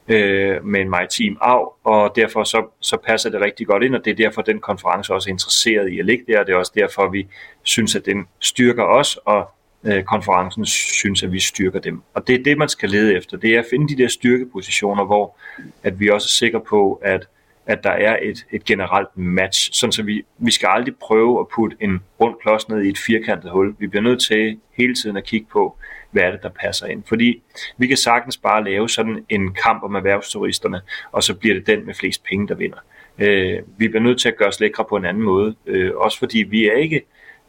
øh, 0.07 0.65
med 0.65 0.81
en 0.81 0.89
maritim 0.89 1.37
arv, 1.41 1.73
og 1.83 2.13
derfor 2.15 2.43
så, 2.43 2.65
så 2.79 2.97
passer 2.97 3.29
det 3.29 3.41
rigtig 3.41 3.67
godt 3.67 3.83
ind, 3.83 3.95
og 3.95 4.05
det 4.05 4.11
er 4.11 4.15
derfor, 4.15 4.41
den 4.41 4.59
konference 4.59 5.13
også 5.13 5.29
er 5.29 5.31
interesseret 5.31 5.89
i 5.89 5.99
at 5.99 6.05
ligge 6.05 6.23
der, 6.27 6.39
og 6.39 6.47
det 6.47 6.53
er 6.53 6.57
også 6.57 6.71
derfor, 6.75 7.09
vi 7.09 7.27
synes, 7.63 7.95
at 7.95 8.05
den 8.05 8.27
styrker 8.39 8.83
os, 8.83 9.19
og 9.25 9.49
øh, 9.83 10.03
konferencen 10.03 10.65
synes, 10.65 11.23
at 11.23 11.31
vi 11.31 11.39
styrker 11.39 11.79
dem. 11.79 12.01
Og 12.13 12.27
det 12.27 12.39
er 12.39 12.43
det, 12.43 12.57
man 12.57 12.69
skal 12.69 12.89
lede 12.89 13.15
efter, 13.15 13.37
det 13.37 13.55
er 13.55 13.59
at 13.59 13.65
finde 13.69 13.95
de 13.95 14.03
der 14.03 14.07
styrkepositioner, 14.07 15.05
hvor 15.05 15.37
at 15.83 15.99
vi 15.99 16.09
også 16.09 16.25
er 16.25 16.45
sikre 16.45 16.61
på, 16.61 16.99
at 17.03 17.27
at 17.67 17.83
der 17.83 17.89
er 17.89 18.17
et, 18.21 18.45
et 18.51 18.65
generelt 18.65 19.17
match, 19.17 19.73
sådan 19.73 19.91
så 19.91 20.03
vi, 20.03 20.25
vi 20.37 20.51
skal 20.51 20.67
aldrig 20.71 20.95
prøve 20.95 21.39
at 21.39 21.47
putte 21.55 21.77
en 21.79 22.03
rund 22.21 22.35
klods 22.41 22.69
ned 22.69 22.81
i 22.81 22.89
et 22.89 22.97
firkantet 22.97 23.51
hul. 23.51 23.75
Vi 23.79 23.87
bliver 23.87 24.03
nødt 24.03 24.21
til 24.21 24.59
hele 24.77 24.95
tiden 24.95 25.17
at 25.17 25.23
kigge 25.23 25.47
på, 25.51 25.77
hvad 26.15 26.23
er 26.23 26.32
det, 26.32 26.43
der 26.43 26.49
passer 26.49 26.88
ind. 26.88 27.04
Fordi 27.08 27.43
vi 27.78 27.88
kan 27.88 27.97
sagtens 27.97 28.38
bare 28.38 28.63
lave 28.63 28.89
sådan 28.89 29.25
en 29.30 29.54
kamp 29.54 29.84
om 29.84 29.95
erhvervsturisterne, 29.95 30.82
og 31.12 31.23
så 31.23 31.36
bliver 31.36 31.56
det 31.56 31.67
den 31.67 31.86
med 31.86 31.93
flest 31.93 32.23
penge, 32.23 32.47
der 32.47 32.56
vinder. 32.56 32.78
Øh, 33.19 33.60
vi 33.78 33.88
bliver 33.88 34.04
nødt 34.04 34.19
til 34.19 34.28
at 34.28 34.38
gøre 34.38 34.47
os 34.47 34.60
lækre 34.60 34.86
på 34.89 34.95
en 34.95 35.06
anden 35.06 35.23
måde, 35.23 35.56
øh, 35.65 35.91
også 35.95 36.19
fordi 36.19 36.38
vi 36.38 36.67
er 36.67 36.73
ikke 36.73 37.01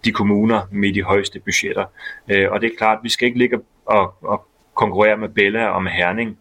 de 0.04 0.12
kommuner 0.12 0.62
med 0.70 0.94
de 0.94 1.02
højeste 1.02 1.40
budgetter. 1.40 1.84
Øh, 2.28 2.50
og 2.50 2.60
det 2.60 2.72
er 2.72 2.76
klart, 2.78 2.98
at 2.98 3.04
vi 3.04 3.08
skal 3.08 3.26
ikke 3.26 3.38
ligge 3.38 3.60
og, 3.86 4.14
og 4.20 4.48
konkurrere 4.74 5.16
med 5.16 5.28
Bella 5.28 5.66
og 5.66 5.82
med 5.82 5.90
Herning 5.92 6.38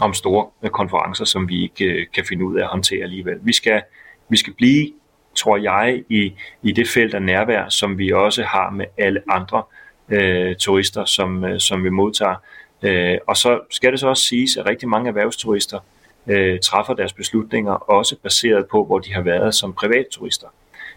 om 0.00 0.14
store 0.14 0.70
konferencer, 0.70 1.24
som 1.24 1.48
vi 1.48 1.62
ikke 1.62 1.84
øh, 1.84 2.06
kan 2.14 2.24
finde 2.24 2.44
ud 2.44 2.56
af 2.56 2.62
at 2.62 2.68
håndtere 2.68 3.02
alligevel. 3.02 3.38
Vi 3.42 3.52
skal, 3.52 3.82
vi 4.28 4.36
skal 4.36 4.52
blive, 4.52 4.92
tror 5.34 5.56
jeg, 5.56 6.04
i, 6.08 6.32
i 6.62 6.72
det 6.72 6.88
felt 6.88 7.14
af 7.14 7.22
nærvær, 7.22 7.68
som 7.68 7.98
vi 7.98 8.12
også 8.12 8.42
har 8.42 8.70
med 8.70 8.86
alle 8.98 9.22
andre 9.28 9.62
øh, 10.10 10.56
turister, 10.56 11.04
som, 11.04 11.44
øh, 11.44 11.60
som 11.60 11.84
vi 11.84 11.90
modtager. 11.90 12.36
Øh, 12.82 13.18
og 13.26 13.36
så 13.36 13.60
skal 13.70 13.92
det 13.92 14.00
så 14.00 14.08
også 14.08 14.24
siges, 14.24 14.56
at 14.56 14.66
rigtig 14.66 14.88
mange 14.88 15.08
erhvervsturister 15.08 15.78
øh, 16.26 16.60
træffer 16.60 16.94
deres 16.94 17.12
beslutninger 17.12 17.72
også 17.72 18.16
baseret 18.22 18.66
på, 18.66 18.84
hvor 18.84 18.98
de 18.98 19.14
har 19.14 19.22
været 19.22 19.54
som 19.54 19.72
privatturister. 19.72 20.46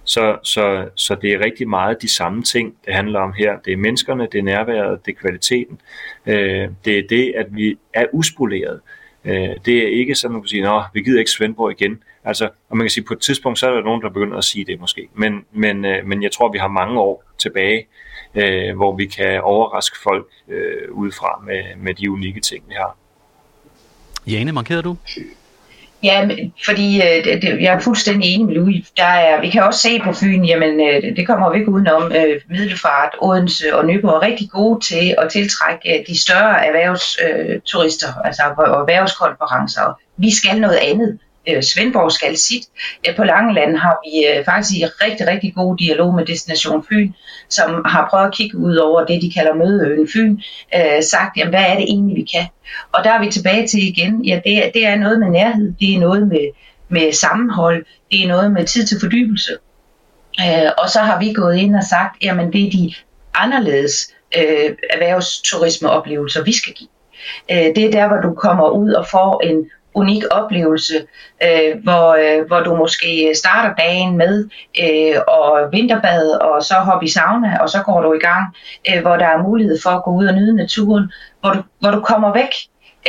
Så, 0.05 0.37
så, 0.43 0.89
så 0.95 1.15
det 1.15 1.33
er 1.33 1.45
rigtig 1.45 1.69
meget 1.69 2.01
de 2.01 2.15
samme 2.15 2.43
ting, 2.43 2.75
det 2.85 2.93
handler 2.93 3.19
om 3.19 3.33
her. 3.33 3.59
Det 3.65 3.73
er 3.73 3.77
menneskerne, 3.77 4.27
det 4.31 4.39
er 4.39 4.43
nærværet, 4.43 5.05
det 5.05 5.11
er 5.11 5.19
kvaliteten. 5.19 5.81
Øh, 6.25 6.69
det 6.85 6.97
er 6.97 7.03
det, 7.09 7.33
at 7.37 7.55
vi 7.55 7.77
er 7.93 8.05
uspoleret. 8.13 8.79
Øh, 9.25 9.49
det 9.65 9.77
er 9.77 9.87
ikke 9.87 10.15
sådan, 10.15 10.31
at 10.31 10.33
man 10.33 10.41
kan 10.41 10.47
sige, 10.47 10.67
at 10.67 10.83
vi 10.93 11.01
gider 11.01 11.19
ikke 11.19 11.31
Svendborg 11.31 11.71
igen. 11.81 12.03
Altså, 12.23 12.49
og 12.69 12.77
man 12.77 12.85
kan 12.85 12.89
sige, 12.89 13.03
på 13.03 13.13
et 13.13 13.19
tidspunkt, 13.19 13.59
så 13.59 13.69
er 13.69 13.73
der 13.73 13.81
nogen, 13.81 14.01
der 14.01 14.09
begynder 14.09 14.37
at 14.37 14.43
sige 14.43 14.65
det 14.65 14.79
måske. 14.79 15.07
Men, 15.13 15.45
men, 15.51 15.85
øh, 15.85 16.05
men 16.05 16.23
jeg 16.23 16.31
tror, 16.31 16.51
vi 16.51 16.57
har 16.57 16.67
mange 16.67 16.99
år 16.99 17.23
tilbage, 17.37 17.87
øh, 18.35 18.75
hvor 18.75 18.95
vi 18.95 19.05
kan 19.05 19.41
overraske 19.41 19.97
folk 20.03 20.27
øh, 20.49 20.91
udefra 20.91 21.41
med, 21.45 21.63
med 21.77 21.93
de 21.93 22.11
unikke 22.11 22.41
ting, 22.41 22.63
vi 22.67 22.73
har. 22.73 22.97
Jane, 24.27 24.51
markerer 24.51 24.81
du? 24.81 24.97
Ja, 26.03 26.29
fordi 26.65 27.01
øh, 27.01 27.25
det, 27.25 27.41
det, 27.41 27.61
jeg 27.61 27.73
er 27.73 27.79
fuldstændig 27.79 28.33
enig 28.33 28.45
med 28.45 28.55
Louis. 28.55 28.91
Der 28.97 29.03
er, 29.03 29.41
vi 29.41 29.49
kan 29.49 29.63
også 29.63 29.79
se 29.79 29.99
på 29.99 30.13
Fyn, 30.13 30.43
jamen 30.43 30.81
øh, 30.81 31.15
det 31.15 31.27
kommer 31.27 31.51
vi 31.51 31.59
ikke 31.59 31.71
udenom, 31.71 32.11
øh, 32.11 32.41
Middelfart, 32.49 33.09
Odense 33.21 33.75
og 33.75 33.85
Nyborg 33.85 34.15
er 34.15 34.21
rigtig 34.21 34.49
gode 34.49 34.85
til 34.85 35.15
at 35.17 35.31
tiltrække 35.31 35.99
øh, 35.99 36.05
de 36.07 36.19
større 36.19 36.65
erhvervsturister, 36.65 38.07
øh, 38.07 38.27
altså 38.27 38.43
erhvervskonferencer. 38.43 39.99
Vi 40.17 40.35
skal 40.35 40.61
noget 40.61 40.79
andet 40.83 41.19
øh, 41.49 41.63
Svendborg 41.63 42.11
skal 42.11 42.37
sit. 42.37 42.63
Øh, 43.07 43.15
på 43.15 43.23
Langeland 43.23 43.77
har 43.77 43.97
vi 44.05 44.27
øh, 44.27 44.45
faktisk 44.45 44.79
i 44.79 44.85
rigtig, 44.85 45.27
rigtig 45.27 45.53
god 45.55 45.77
dialog 45.77 46.15
med 46.15 46.25
Destination 46.25 46.85
Fyn, 46.89 47.11
som 47.49 47.83
har 47.85 48.07
prøvet 48.09 48.27
at 48.27 48.33
kigge 48.33 48.57
ud 48.57 48.75
over 48.75 49.05
det, 49.05 49.21
de 49.21 49.31
kalder 49.31 49.53
Mødeøen 49.53 50.07
Fyn, 50.13 50.37
øh, 50.75 51.03
sagt, 51.03 51.37
jamen, 51.37 51.53
hvad 51.53 51.65
er 51.67 51.75
det 51.75 51.83
egentlig, 51.83 52.15
vi 52.15 52.27
kan? 52.33 52.45
Og 52.91 53.03
der 53.03 53.11
er 53.11 53.19
vi 53.19 53.31
tilbage 53.31 53.67
til 53.67 53.87
igen, 53.87 54.25
ja, 54.25 54.35
det, 54.45 54.71
det 54.73 54.85
er 54.85 54.95
noget 54.95 55.19
med 55.19 55.29
nærhed, 55.29 55.73
det 55.79 55.95
er 55.95 55.99
noget 55.99 56.27
med, 56.27 56.47
med 56.89 57.11
sammenhold, 57.11 57.85
det 58.11 58.23
er 58.23 58.27
noget 58.27 58.51
med 58.51 58.65
tid 58.65 58.85
til 58.85 58.97
fordybelse. 59.01 59.51
Øh, 60.41 60.71
og 60.77 60.89
så 60.89 60.99
har 60.99 61.19
vi 61.19 61.33
gået 61.33 61.57
ind 61.57 61.75
og 61.75 61.83
sagt, 61.83 62.23
jamen 62.23 62.53
det 62.53 62.67
er 62.67 62.71
de 62.71 62.93
anderledes 63.33 64.13
øh, 64.37 64.75
erhvervsturismeoplevelser, 64.89 66.43
vi 66.43 66.53
skal 66.53 66.73
give. 66.73 66.89
Øh, 67.51 67.75
det 67.75 67.85
er 67.85 67.91
der, 67.91 68.07
hvor 68.07 68.17
du 68.17 68.33
kommer 68.33 68.69
ud 68.69 68.91
og 68.91 69.07
får 69.11 69.41
en 69.43 69.69
unik 69.95 70.23
oplevelse, 70.31 70.93
øh, 71.43 71.83
hvor, 71.83 72.07
øh, 72.13 72.47
hvor 72.47 72.59
du 72.59 72.75
måske 72.75 73.31
starter 73.35 73.75
dagen 73.75 74.17
med 74.17 74.49
øh, 74.81 75.15
og 75.27 75.71
vinterbad, 75.71 76.29
og 76.29 76.63
så 76.63 76.73
hopper 76.73 77.05
i 77.05 77.09
sauna, 77.09 77.57
og 77.61 77.69
så 77.69 77.81
går 77.85 78.01
du 78.01 78.13
i 78.13 78.19
gang, 78.19 78.45
øh, 78.89 79.01
hvor 79.01 79.17
der 79.17 79.25
er 79.25 79.43
mulighed 79.43 79.77
for 79.83 79.89
at 79.89 80.03
gå 80.03 80.11
ud 80.11 80.25
og 80.25 80.35
nyde 80.35 80.55
naturen, 80.55 81.11
hvor 81.41 81.49
du, 81.49 81.61
hvor 81.79 81.91
du 81.91 81.99
kommer 81.99 82.33
væk, 82.33 82.53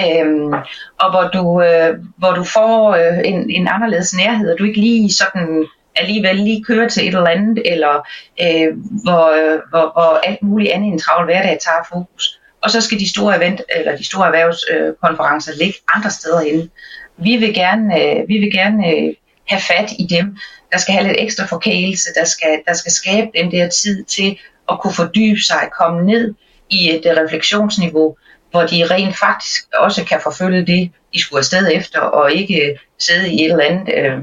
øh, 0.01 0.53
og 1.01 1.11
hvor 1.11 1.29
du, 1.35 1.63
øh, 1.63 1.99
hvor 2.17 2.33
du 2.33 2.45
får 2.45 2.95
øh, 2.95 3.19
en, 3.25 3.51
en 3.51 3.69
anderledes 3.69 4.15
nærhed, 4.17 4.53
og 4.53 4.59
du 4.59 4.65
ikke 4.65 4.81
lige 4.81 5.13
sådan 5.13 5.67
alligevel 5.97 6.37
lige 6.37 6.65
kører 6.65 6.89
til 6.89 7.09
et 7.09 7.15
eller 7.15 7.31
andet, 7.31 7.63
eller 7.73 7.95
øh, 8.43 8.77
hvor, 9.05 9.27
øh, 9.39 9.61
hvor, 9.71 9.93
hvor 9.95 10.21
alt 10.29 10.43
muligt 10.43 10.73
andet 10.73 10.93
end 10.93 11.01
travl 11.01 11.25
hverdag 11.25 11.59
tager 11.61 11.85
fokus 11.93 12.41
og 12.65 12.71
så 12.71 12.81
skal 12.81 12.99
de 12.99 13.11
store 13.11 13.37
event 13.37 13.63
eller 13.77 13.97
de 13.97 14.05
store 14.05 14.27
erhvervskonferencer 14.27 15.53
øh, 15.53 15.59
ligge 15.59 15.79
andre 15.95 16.11
steder 16.11 16.41
inde. 16.41 16.69
Vi 17.17 17.37
vil 17.37 17.55
gerne, 17.55 18.03
øh, 18.03 18.29
vi 18.29 18.39
vil 18.39 18.53
gerne 18.53 18.89
øh, 18.89 19.15
have 19.49 19.61
fat 19.61 19.93
i 19.99 20.07
dem, 20.11 20.37
der 20.73 20.79
skal 20.79 20.95
have 20.95 21.07
lidt 21.07 21.21
ekstra 21.21 21.47
forkælelse, 21.47 22.11
der 22.15 22.25
skal, 22.25 22.63
der 22.67 22.75
skal 22.75 22.93
skabe 22.93 23.27
dem 23.35 23.51
der 23.51 23.69
tid 23.69 24.05
til 24.05 24.39
at 24.71 24.81
kunne 24.81 24.95
fordybe 24.95 25.41
sig, 25.41 25.69
komme 25.79 26.07
ned 26.07 26.35
i 26.71 26.91
et 26.91 27.03
refleksionsniveau, 27.07 28.17
hvor 28.51 28.63
de 28.63 28.87
rent 28.87 29.17
faktisk 29.19 29.65
også 29.75 30.05
kan 30.05 30.21
forfølge 30.23 30.67
det, 30.67 30.91
de 31.15 31.21
skulle 31.21 31.39
afsted 31.39 31.71
efter, 31.73 32.01
og 32.01 32.33
ikke 32.33 32.79
sidde 32.99 33.33
i 33.33 33.45
et 33.45 33.51
eller 33.51 33.65
andet 33.65 33.95
øh, 33.97 34.19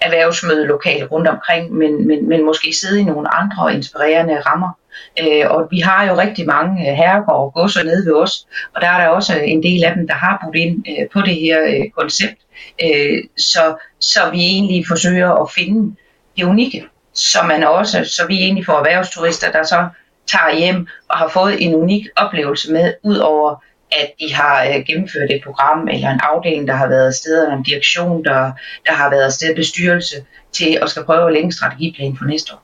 erhvervsmøde 0.00 0.66
lokalt 0.66 1.10
rundt 1.10 1.28
omkring, 1.28 1.72
men, 1.72 2.06
men, 2.06 2.28
men 2.28 2.44
måske 2.44 2.72
sidde 2.80 3.00
i 3.00 3.04
nogle 3.04 3.34
andre 3.34 3.74
inspirerende 3.74 4.40
rammer. 4.40 4.70
Øh, 5.20 5.50
og 5.50 5.68
vi 5.70 5.78
har 5.78 6.04
jo 6.08 6.18
rigtig 6.18 6.46
mange 6.46 6.90
øh, 6.90 6.96
herregård 6.96 7.44
og 7.44 7.52
godser 7.54 7.84
nede 7.84 8.06
ved 8.06 8.14
os, 8.14 8.46
og 8.74 8.80
der 8.80 8.88
er 8.88 8.98
der 8.98 9.08
også 9.08 9.36
øh, 9.36 9.42
en 9.44 9.62
del 9.62 9.84
af 9.84 9.94
dem, 9.94 10.06
der 10.06 10.14
har 10.14 10.40
budt 10.44 10.56
ind 10.56 10.84
øh, 10.88 11.08
på 11.12 11.20
det 11.20 11.34
her 11.34 11.58
øh, 11.62 11.90
koncept. 11.98 12.40
Øh, 12.84 13.18
så, 13.38 13.76
så 14.00 14.20
vi 14.32 14.38
egentlig 14.38 14.84
forsøger 14.88 15.42
at 15.42 15.50
finde 15.50 15.96
det 16.36 16.44
unikke, 16.44 16.84
så 17.14 17.38
man 17.48 17.64
også, 17.64 18.04
så 18.04 18.26
vi 18.26 18.36
egentlig 18.36 18.66
får 18.66 18.78
erhvervsturister, 18.78 19.52
der 19.52 19.62
så 19.62 19.88
tager 20.26 20.58
hjem 20.58 20.86
og 21.08 21.18
har 21.18 21.28
fået 21.28 21.64
en 21.64 21.74
unik 21.74 22.06
oplevelse 22.16 22.72
med, 22.72 22.94
ud 23.02 23.16
over 23.16 23.62
at 23.92 24.10
de 24.20 24.34
har 24.34 24.64
øh, 24.64 24.84
gennemført 24.86 25.30
et 25.30 25.42
program 25.44 25.88
eller 25.88 26.10
en 26.10 26.20
afdeling, 26.22 26.68
der 26.68 26.74
har 26.74 26.88
været 26.88 27.06
afsted, 27.06 27.42
eller 27.42 27.56
en 27.56 27.62
direktion, 27.62 28.24
der, 28.24 28.52
der 28.86 28.92
har 28.92 29.10
været 29.10 29.24
afsted 29.24 29.54
bestyrelse 29.54 30.16
til 30.52 30.78
at 30.82 30.90
skal 30.90 31.04
prøve 31.04 31.26
at 31.26 31.32
lægge 31.32 31.46
en 31.46 31.52
strategiplan 31.52 32.16
for 32.16 32.24
næste 32.24 32.54
år. 32.54 32.63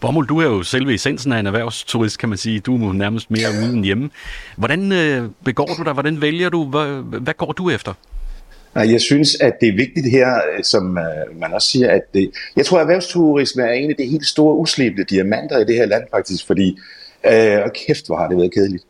Bommel, 0.00 0.26
du 0.26 0.38
er 0.40 0.44
jo 0.44 0.62
selve 0.62 0.94
essensen 0.94 1.32
af 1.32 1.38
en 1.38 1.46
erhvervsturist, 1.46 2.18
kan 2.18 2.28
man 2.28 2.38
sige. 2.38 2.60
Du 2.60 2.88
er 2.88 2.92
nærmest 2.92 3.30
mere 3.30 3.48
ude 3.62 3.72
end 3.72 3.84
hjemme. 3.84 4.10
Hvordan 4.56 4.92
øh, 4.92 5.28
begår 5.44 5.66
du 5.66 5.82
dig? 5.82 5.92
Hvordan 5.92 6.20
vælger 6.20 6.48
du? 6.48 6.64
Hvad, 6.64 7.20
hvad 7.20 7.34
går 7.34 7.52
du 7.52 7.70
efter? 7.70 7.92
Jeg 8.74 9.00
synes, 9.00 9.36
at 9.40 9.52
det 9.60 9.68
er 9.68 9.76
vigtigt 9.76 10.10
her, 10.10 10.34
øh, 10.36 10.64
som 10.64 10.98
øh, 10.98 11.40
man 11.40 11.52
også 11.52 11.68
siger, 11.68 11.90
at 11.90 12.02
det, 12.14 12.30
jeg 12.56 12.66
tror, 12.66 12.78
at 12.78 12.82
erhvervsturisme 12.82 13.62
er 13.62 13.72
en 13.72 13.90
af 13.90 13.96
de 13.96 14.04
helt 14.04 14.26
store 14.26 14.56
uslebne 14.56 15.04
diamanter 15.04 15.58
i 15.58 15.64
det 15.64 15.74
her 15.74 15.86
land 15.86 16.04
faktisk, 16.10 16.46
fordi, 16.46 16.78
øh, 17.26 17.58
og 17.64 17.72
kæft, 17.86 18.06
hvor 18.06 18.16
har 18.16 18.28
det 18.28 18.36
været 18.36 18.54
kedeligt. 18.54 18.84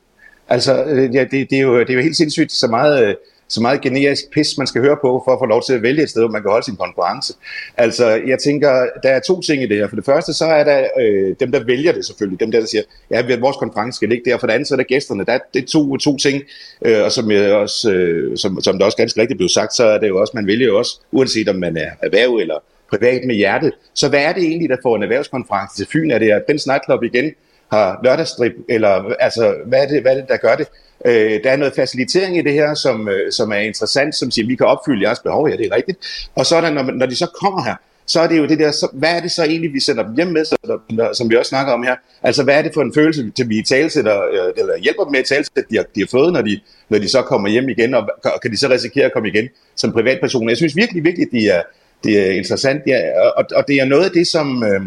Altså, 0.48 0.84
øh, 0.84 1.14
ja, 1.14 1.24
det, 1.30 1.50
det, 1.50 1.58
er 1.58 1.62
jo, 1.62 1.80
det 1.80 1.90
er 1.90 1.94
jo 1.94 2.00
helt 2.00 2.16
sindssygt 2.16 2.52
så 2.52 2.66
meget... 2.66 3.16
Så 3.54 3.60
meget 3.60 3.80
generisk 3.80 4.30
pis, 4.30 4.58
man 4.58 4.66
skal 4.66 4.80
høre 4.80 4.96
på, 5.00 5.22
for 5.24 5.32
at 5.32 5.38
få 5.40 5.46
lov 5.46 5.62
til 5.66 5.72
at 5.72 5.82
vælge 5.82 6.02
et 6.02 6.10
sted, 6.10 6.22
hvor 6.22 6.30
man 6.30 6.42
kan 6.42 6.50
holde 6.50 6.64
sin 6.64 6.76
konference. 6.76 7.34
Altså, 7.76 8.06
jeg 8.26 8.38
tænker, 8.38 8.86
der 9.02 9.08
er 9.08 9.20
to 9.20 9.40
ting 9.40 9.62
i 9.62 9.66
det 9.66 9.76
her. 9.76 9.88
For 9.88 9.96
det 9.96 10.04
første, 10.04 10.32
så 10.32 10.44
er 10.44 10.64
der 10.64 10.86
øh, 11.00 11.34
dem, 11.40 11.52
der 11.52 11.64
vælger 11.64 11.92
det 11.92 12.04
selvfølgelig. 12.06 12.40
Dem 12.40 12.50
der, 12.50 12.60
der 12.60 12.66
siger, 12.66 12.82
ja, 13.10 13.36
vores 13.40 13.56
konference 13.56 13.96
skal 13.96 14.08
ligge 14.08 14.30
der. 14.30 14.38
For 14.38 14.46
det 14.46 14.54
andet, 14.54 14.68
så 14.68 14.74
er 14.74 14.76
der 14.76 14.84
gæsterne. 14.84 15.24
Der 15.24 15.32
er, 15.32 15.38
det 15.54 15.62
er 15.62 15.66
to, 15.66 15.96
to 15.96 16.16
ting, 16.16 16.42
øh, 16.84 17.04
og 17.04 17.12
som, 17.12 17.30
jeg 17.30 17.52
også, 17.52 17.92
øh, 17.92 18.38
som, 18.38 18.60
som 18.60 18.78
der 18.78 18.84
også 18.84 18.96
ganske 18.96 19.20
rigtigt 19.20 19.38
blev 19.38 19.48
sagt, 19.48 19.74
så 19.74 19.84
er 19.84 19.98
det 19.98 20.08
jo 20.08 20.20
også, 20.20 20.32
man 20.34 20.46
vælger 20.46 20.66
jo 20.66 20.78
også, 20.78 21.00
uanset 21.12 21.48
om 21.48 21.56
man 21.56 21.76
er 21.76 21.90
erhverv 22.02 22.34
eller 22.36 22.58
privat 22.90 23.24
med 23.24 23.34
hjertet. 23.34 23.72
Så 23.94 24.08
hvad 24.08 24.22
er 24.22 24.32
det 24.32 24.42
egentlig, 24.42 24.68
der 24.68 24.76
får 24.82 24.96
en 24.96 25.02
erhvervskonference 25.02 25.76
til 25.76 25.86
Fyn? 25.92 26.10
Er 26.10 26.18
det 26.18 26.42
Bens 26.46 26.66
Nightclub 26.66 27.02
igen? 27.02 27.32
Har 27.70 28.00
lørdagsstrip, 28.04 28.52
eller 28.68 29.14
altså, 29.20 29.54
hvad 29.66 29.82
er 29.82 29.86
det, 29.86 30.02
hvad 30.02 30.12
er 30.12 30.16
det 30.16 30.28
der 30.28 30.36
gør 30.36 30.56
det? 30.56 30.68
Øh, 31.06 31.44
der 31.44 31.50
er 31.50 31.56
noget 31.56 31.74
facilitering 31.74 32.38
i 32.38 32.42
det 32.42 32.52
her, 32.52 32.74
som, 32.74 33.08
øh, 33.08 33.32
som 33.32 33.52
er 33.52 33.56
interessant, 33.56 34.14
som 34.14 34.30
siger, 34.30 34.46
vi 34.46 34.56
kan 34.56 34.66
opfylde 34.66 35.06
jeres 35.06 35.18
behov, 35.18 35.48
ja, 35.48 35.56
det 35.56 35.66
er 35.66 35.76
rigtigt. 35.76 36.28
Og 36.34 36.46
så 36.46 36.56
er 36.56 36.60
der, 36.60 36.70
når, 36.70 36.82
når 36.82 37.06
de 37.06 37.16
så 37.16 37.26
kommer 37.26 37.64
her, 37.64 37.74
så 38.06 38.20
er 38.20 38.26
det 38.26 38.38
jo 38.38 38.46
det 38.46 38.58
der, 38.58 38.70
så, 38.70 38.88
hvad 38.92 39.16
er 39.16 39.20
det 39.20 39.30
så 39.30 39.44
egentlig, 39.44 39.72
vi 39.72 39.80
sender 39.80 40.02
dem 40.06 40.14
hjem 40.14 40.26
med, 40.26 40.44
så, 40.44 40.56
der, 40.96 41.12
som 41.12 41.30
vi 41.30 41.36
også 41.36 41.48
snakker 41.48 41.72
om 41.72 41.82
her? 41.82 41.96
Altså, 42.22 42.42
hvad 42.42 42.58
er 42.58 42.62
det 42.62 42.74
for 42.74 42.82
en 42.82 42.94
følelse, 42.94 43.30
til 43.36 43.48
vi 43.48 43.62
talsætter, 43.62 44.22
øh, 44.22 44.52
eller 44.56 44.78
hjælper 44.78 45.04
dem 45.04 45.10
med 45.10 45.20
at 45.20 45.26
talsætte, 45.26 45.64
de 45.70 45.76
har, 45.76 45.84
de 45.94 46.00
har 46.00 46.08
fået, 46.10 46.32
når 46.32 46.42
de, 46.42 46.60
når 46.88 46.98
de 46.98 47.08
så 47.08 47.22
kommer 47.22 47.48
hjem 47.48 47.68
igen, 47.68 47.94
og, 47.94 48.08
og 48.24 48.40
kan 48.42 48.50
de 48.50 48.56
så 48.56 48.70
risikere 48.70 49.04
at 49.04 49.12
komme 49.12 49.28
igen 49.28 49.48
som 49.76 49.92
privatpersoner? 49.92 50.50
Jeg 50.50 50.56
synes 50.56 50.76
virkelig, 50.76 51.04
virkelig, 51.04 51.26
det 51.32 51.44
er, 51.56 51.62
det 52.04 52.26
er 52.26 52.30
interessant, 52.30 52.82
ja, 52.86 53.00
og, 53.36 53.44
og 53.54 53.64
det 53.68 53.76
er 53.76 53.84
noget 53.84 54.04
af 54.04 54.10
det, 54.10 54.26
som, 54.26 54.64
øh, 54.64 54.80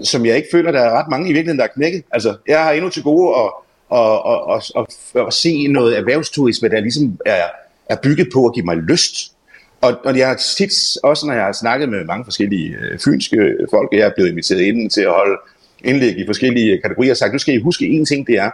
som 0.00 0.26
jeg 0.26 0.36
ikke 0.36 0.48
føler, 0.52 0.72
der 0.72 0.80
er 0.80 0.90
ret 0.90 1.10
mange 1.10 1.30
i 1.30 1.32
virkeligheden, 1.32 1.58
der 1.58 1.64
er 1.64 1.74
knækket. 1.74 2.02
Altså, 2.10 2.36
jeg 2.48 2.64
har 2.64 2.72
endnu 2.72 2.90
til 2.90 3.02
gode 3.02 3.36
at, 3.36 3.50
at, 3.98 4.20
at, 4.32 4.72
at, 4.76 4.86
at, 5.14 5.26
at 5.26 5.32
se 5.32 5.66
noget 5.66 5.98
erhvervsturisme, 5.98 6.68
der 6.68 6.80
ligesom 6.80 7.18
er, 7.26 7.44
er 7.88 7.96
bygget 8.02 8.28
på 8.32 8.46
at 8.46 8.54
give 8.54 8.64
mig 8.64 8.76
lyst 8.76 9.34
og, 9.84 10.00
og 10.04 10.18
jeg 10.18 10.28
har 10.28 10.34
tit, 10.56 10.72
også 11.02 11.26
når 11.26 11.34
jeg 11.34 11.44
har 11.44 11.52
snakket 11.52 11.88
med 11.88 12.04
mange 12.04 12.24
forskellige 12.24 12.76
øh, 12.80 12.98
fynske 12.98 13.56
folk, 13.70 13.88
jeg 13.92 14.00
er 14.00 14.10
blevet 14.14 14.30
inviteret 14.30 14.60
ind 14.60 14.90
til 14.90 15.00
at 15.00 15.10
holde 15.10 15.36
indlæg 15.84 16.18
i 16.18 16.26
forskellige 16.26 16.80
kategorier, 16.82 17.14
sagt, 17.14 17.32
nu 17.32 17.38
skal 17.38 17.54
I 17.54 17.62
huske 17.62 17.86
en 17.86 18.04
ting, 18.04 18.26
det 18.26 18.34
er, 18.34 18.50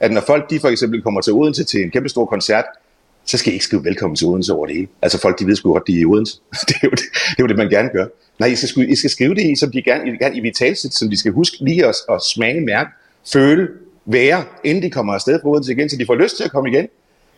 at 0.00 0.10
når 0.12 0.20
folk 0.20 0.50
de 0.50 0.60
for 0.60 0.68
eksempel 0.68 1.02
kommer 1.02 1.20
til 1.20 1.32
Odense 1.32 1.64
til 1.64 1.82
en 1.82 1.90
kæmpe 1.90 2.08
stor 2.08 2.26
koncert, 2.26 2.64
så 3.28 3.38
skal 3.38 3.52
I 3.52 3.54
ikke 3.54 3.64
skrive 3.64 3.84
velkommen 3.84 4.16
til 4.16 4.26
Odense 4.26 4.52
over 4.52 4.66
det 4.66 4.74
hele. 4.74 4.88
Altså 5.02 5.20
folk, 5.20 5.38
de 5.38 5.46
ved 5.46 5.56
sgu 5.56 5.72
godt, 5.72 5.86
de 5.86 5.96
er 5.96 6.00
i 6.00 6.04
Odense. 6.04 6.36
det, 6.68 6.74
er 6.74 6.84
jo 6.84 6.90
det, 6.90 7.00
det 7.12 7.38
er 7.38 7.42
jo 7.42 7.46
det, 7.46 7.56
man 7.56 7.68
gerne 7.68 7.88
gør. 7.88 8.06
Nej, 8.38 8.48
I 8.48 8.56
skal, 8.56 8.90
I 8.90 8.96
skal 8.96 9.10
skrive 9.10 9.34
det 9.34 9.42
i, 9.42 9.56
som 9.56 9.72
de 9.72 9.82
gerne, 9.82 10.12
I 10.12 10.16
gerne 10.16 10.36
i 10.36 10.40
vitalsæt, 10.40 10.94
som 10.94 11.10
de 11.10 11.16
skal 11.16 11.32
huske 11.32 11.56
lige 11.60 11.86
at, 11.86 11.94
at 12.10 12.22
smage, 12.22 12.60
mærke, 12.60 12.90
føle, 13.32 13.68
være, 14.06 14.44
inden 14.64 14.82
de 14.82 14.90
kommer 14.90 15.14
afsted 15.14 15.40
fra 15.42 15.48
Odense 15.48 15.72
igen, 15.72 15.88
så 15.88 15.96
de 15.96 16.06
får 16.06 16.14
lyst 16.14 16.36
til 16.36 16.44
at 16.44 16.50
komme 16.50 16.70
igen. 16.70 16.88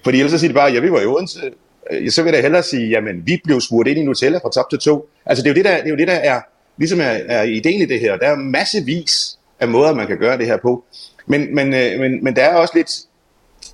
Fordi 0.05 0.19
ellers 0.19 0.33
så 0.33 0.39
siger 0.39 0.49
de 0.49 0.55
bare, 0.55 0.73
ja, 0.73 0.81
vi 0.81 0.93
var 0.93 1.01
i 1.01 1.07
Odense, 1.07 1.41
øh, 1.91 2.11
så 2.11 2.23
vil 2.23 2.33
jeg 2.33 2.43
hellere 2.43 2.63
sige, 2.63 2.89
jamen 2.89 3.23
vi 3.27 3.41
blev 3.45 3.61
smurt 3.61 3.87
ind 3.87 3.99
i 3.99 4.03
Nutella 4.03 4.39
fra 4.39 4.51
top 4.51 4.71
til 4.71 4.79
to. 4.79 5.09
Altså 5.27 5.43
det 5.43 5.51
er 5.51 5.55
jo 5.55 5.57
det, 5.57 5.65
der, 5.65 5.77
det 5.77 5.87
er, 5.87 5.91
jo 5.91 5.97
det, 5.97 6.09
der 6.09 6.15
er, 6.15 6.41
ligesom 6.77 7.01
er, 7.01 7.05
er 7.05 7.43
ideen 7.43 7.83
i 7.83 7.87
det 7.87 8.01
her. 8.01 8.17
Der 8.17 8.27
er 8.27 8.37
massevis 8.37 9.39
af 9.61 9.69
måder, 9.69 9.95
man 9.95 10.07
kan 10.07 10.19
gøre 10.19 10.39
det 10.39 10.47
her 10.47 10.57
på. 10.57 10.85
Men, 11.27 11.55
men, 11.55 11.75
øh, 11.75 12.01
men, 12.01 12.25
men 12.25 12.37
der 12.37 12.43
er 12.43 12.55
også 12.55 12.73
lidt, 12.77 12.91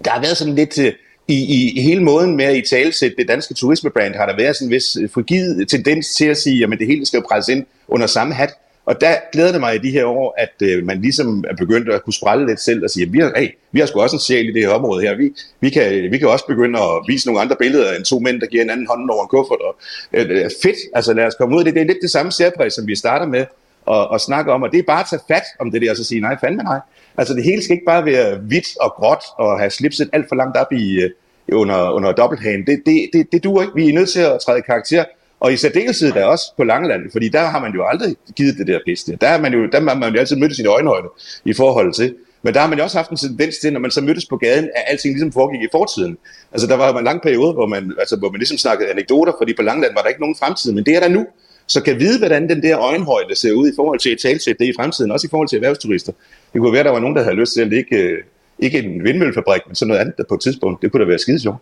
der 0.05 0.11
har 0.11 0.21
været 0.21 0.37
sådan 0.37 0.55
lidt, 0.55 0.79
øh, 0.79 0.93
i, 1.29 1.73
i 1.77 1.81
hele 1.81 2.03
måden 2.03 2.37
med 2.37 2.45
at 2.45 2.57
i 2.57 2.61
talsætte 2.61 3.17
det 3.17 3.29
danske 3.29 3.55
turismebrand, 3.55 4.15
har 4.15 4.27
der 4.27 4.37
været 4.37 4.57
sådan 4.57 4.69
en 4.69 4.73
vis 4.73 4.97
øh, 5.03 5.11
frigid 5.11 5.67
tendens 5.67 6.15
til 6.15 6.25
at 6.25 6.37
sige, 6.37 6.65
at 6.65 6.79
det 6.79 6.87
hele 6.87 7.07
skal 7.07 7.23
presses 7.23 7.57
ind 7.57 7.67
under 7.89 8.07
samme 8.07 8.35
hat. 8.35 8.51
Og 8.87 9.01
der 9.01 9.15
glæder 9.33 9.53
det 9.53 9.61
mig 9.61 9.75
i 9.75 9.79
de 9.79 9.91
her 9.91 10.05
år, 10.05 10.35
at 10.39 10.55
øh, 10.63 10.85
man 10.85 11.03
ligesom 11.03 11.45
er 11.51 11.55
begyndt 11.57 11.89
at 11.89 12.05
kunne 12.05 12.15
sprælle 12.15 12.47
lidt 12.47 12.61
selv 12.61 12.85
og 12.85 12.91
sige, 12.91 13.07
at 13.07 13.13
vi 13.13 13.19
har, 13.19 13.33
hey, 13.37 13.49
vi 13.73 13.81
har 13.81 13.87
sgu 13.87 14.01
også 14.01 14.17
en 14.17 14.21
sjæl 14.21 14.49
i 14.49 14.53
det 14.53 14.63
her 14.63 14.69
område 14.69 15.03
her. 15.03 15.17
Vi, 15.17 15.33
vi, 15.61 15.71
kan, 15.71 16.13
vi 16.13 16.19
kan 16.19 16.29
også 16.29 16.47
begynde 16.47 16.79
at 16.79 17.03
vise 17.09 17.27
nogle 17.27 17.41
andre 17.41 17.57
billeder 17.59 17.93
end 17.93 18.05
to 18.05 18.19
mænd, 18.19 18.41
der 18.41 18.47
giver 18.47 18.63
en 18.63 18.71
anden 18.71 18.87
hånd 18.87 19.11
over 19.11 19.23
en 19.23 19.29
kuffert. 19.29 19.61
Og, 19.61 19.77
øh, 20.13 20.27
øh 20.31 20.51
fedt, 20.63 20.77
altså 20.95 21.13
lad 21.13 21.27
os 21.27 21.35
komme 21.35 21.55
ud 21.55 21.61
af 21.61 21.65
det. 21.65 21.75
Det 21.75 21.83
er 21.83 21.87
lidt 21.87 21.99
det 22.03 22.11
samme 22.11 22.33
særpræg, 22.33 22.73
som 22.73 22.87
vi 22.87 22.97
starter 22.97 23.27
med 23.27 23.45
og, 23.87 24.09
og 24.09 24.21
snakke 24.21 24.53
om, 24.53 24.63
og 24.63 24.73
det 24.73 24.79
er 24.79 24.83
bare 24.83 25.01
at 25.01 25.07
tage 25.11 25.23
fat 25.29 25.43
om 25.61 25.71
det 25.71 25.83
der, 25.83 25.91
og 25.91 25.97
så 25.97 26.05
sige, 26.05 26.21
nej, 26.21 26.37
fandme 26.41 26.63
nej. 26.63 26.81
Altså 27.17 27.35
det 27.35 27.45
hele 27.45 27.63
skal 27.63 27.75
ikke 27.75 27.87
bare 27.87 28.05
være 28.05 28.39
hvidt 28.39 28.67
og 28.81 28.93
gråt, 28.97 29.25
og 29.39 29.59
have 29.59 29.71
slipset 29.71 30.11
alt 30.13 30.29
for 30.29 30.37
langt 30.37 30.57
op 30.57 30.73
i, 30.73 31.01
øh, 31.03 31.11
under, 31.53 31.91
under 31.91 32.13
dobbelthagen. 32.13 32.67
Det, 32.67 32.83
det, 32.87 33.11
det, 33.13 33.27
det 33.33 33.45
duer 33.45 33.63
ikke. 33.63 33.75
Vi 33.75 33.89
er 33.89 33.95
nødt 33.95 34.09
til 34.09 34.21
at 34.21 34.41
træde 34.47 34.63
karakter. 34.63 35.05
Og 35.41 35.53
i 35.53 35.57
særdeleshed 35.57 36.13
der 36.13 36.25
også 36.25 36.45
på 36.57 36.65
Langeland, 36.65 37.11
fordi 37.13 37.29
der 37.29 37.45
har 37.45 37.61
man 37.61 37.73
jo 37.75 37.87
aldrig 37.87 38.17
givet 38.37 38.59
det 38.59 38.67
der 38.67 38.79
piste. 38.87 39.19
Der 39.21 39.29
har 39.29 39.39
man 39.39 39.53
jo, 39.53 39.67
der 39.67 39.81
har 39.81 39.95
man 39.95 40.13
jo 40.13 40.21
altid 40.21 40.37
mødt 40.37 40.57
sine 40.57 40.69
øjenhøjde 40.69 41.09
i 41.45 41.53
forhold 41.53 41.93
til. 41.93 42.15
Men 42.43 42.55
der 42.55 42.61
har 42.61 42.69
man 42.69 42.79
jo 42.79 42.85
også 42.85 42.97
haft 42.97 43.11
en 43.11 43.17
tendens 43.17 43.59
til, 43.59 43.73
når 43.73 43.81
man 43.81 43.91
så 43.91 44.01
mødtes 44.01 44.27
på 44.27 44.37
gaden, 44.37 44.65
at 44.65 44.83
alting 44.87 45.15
ligesom 45.15 45.33
foregik 45.33 45.63
i 45.63 45.69
fortiden. 45.73 46.19
Altså 46.53 46.67
der 46.67 46.77
var 46.77 46.99
en 46.99 47.05
lang 47.05 47.23
periode, 47.23 47.53
hvor 47.53 47.67
man, 47.67 47.93
altså, 47.99 48.17
hvor 48.17 48.31
man 48.31 48.39
ligesom 48.39 48.59
snakkede 48.59 48.91
anekdoter, 48.91 49.33
fordi 49.41 49.55
på 49.55 49.63
Langeland 49.63 49.95
var 49.95 50.03
der 50.03 50.09
ikke 50.09 50.21
nogen 50.21 50.37
fremtid, 50.37 50.73
men 50.73 50.85
det 50.85 50.97
er 50.97 51.01
der 51.01 51.09
nu. 51.09 51.27
Så 51.67 51.83
kan 51.83 52.01
vide, 52.01 52.19
hvordan 52.19 52.49
den 52.49 52.63
der 52.63 52.79
øjenhøjde 52.79 53.37
ser 53.37 53.53
ud 53.53 53.69
i 53.69 53.73
forhold 53.77 53.99
til 53.99 54.13
et 54.13 54.19
talsæt 54.21 54.57
det 54.59 54.67
i 54.67 54.73
fremtiden, 54.77 55.11
også 55.11 55.27
i 55.27 55.31
forhold 55.31 55.49
til 55.49 55.57
erhvervsturister. 55.57 56.13
Det 56.53 56.61
kunne 56.61 56.73
være, 56.73 56.81
at 56.81 56.87
der 56.87 56.93
var 56.93 57.01
nogen, 57.01 57.17
der 57.17 57.23
havde 57.23 57.37
lyst 57.37 57.53
til 57.53 57.61
at 57.61 57.69
ligge, 57.69 58.17
ikke 58.59 58.79
en 58.79 59.05
vindmøllefabrik, 59.05 59.61
men 59.67 59.75
sådan 59.75 59.89
noget 59.89 60.01
andet 60.01 60.17
der 60.17 60.25
på 60.29 60.35
et 60.35 60.41
tidspunkt. 60.41 60.83
Det 60.83 60.93
kunne 60.93 61.01
da 61.03 61.09
være 61.09 61.19
skide 61.19 61.41
sjovt. 61.41 61.59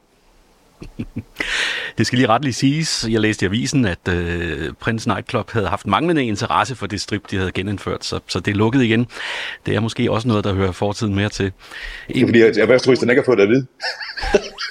Det 1.98 2.06
skal 2.06 2.16
lige 2.16 2.28
retteligt 2.28 2.56
siges. 2.56 3.06
Jeg 3.10 3.20
læste 3.20 3.44
i 3.44 3.48
avisen, 3.48 3.84
at 3.84 4.08
øh, 4.08 4.72
Prince 4.80 5.08
Nightclub 5.08 5.50
havde 5.50 5.66
haft 5.66 5.86
manglende 5.86 6.24
interesse 6.24 6.74
for 6.74 6.86
det 6.86 7.00
strip, 7.00 7.30
de 7.30 7.36
havde 7.36 7.52
genindført, 7.52 8.04
så, 8.04 8.20
så 8.26 8.40
det 8.40 8.50
er 8.50 8.54
lukket 8.56 8.82
igen. 8.82 9.06
Det 9.66 9.74
er 9.74 9.80
måske 9.80 10.10
også 10.10 10.28
noget, 10.28 10.44
der 10.44 10.54
hører 10.54 10.72
fortiden 10.72 11.14
mere 11.14 11.28
til. 11.28 11.52
Det 12.08 12.22
er 12.22 12.26
fordi, 12.26 12.40
at 12.40 12.56
erhvervsturisterne 12.56 13.12
ikke 13.12 13.22
har 13.22 13.26
fået 13.26 13.38
det 13.38 13.44
at 13.44 13.50
vide. 13.50 13.66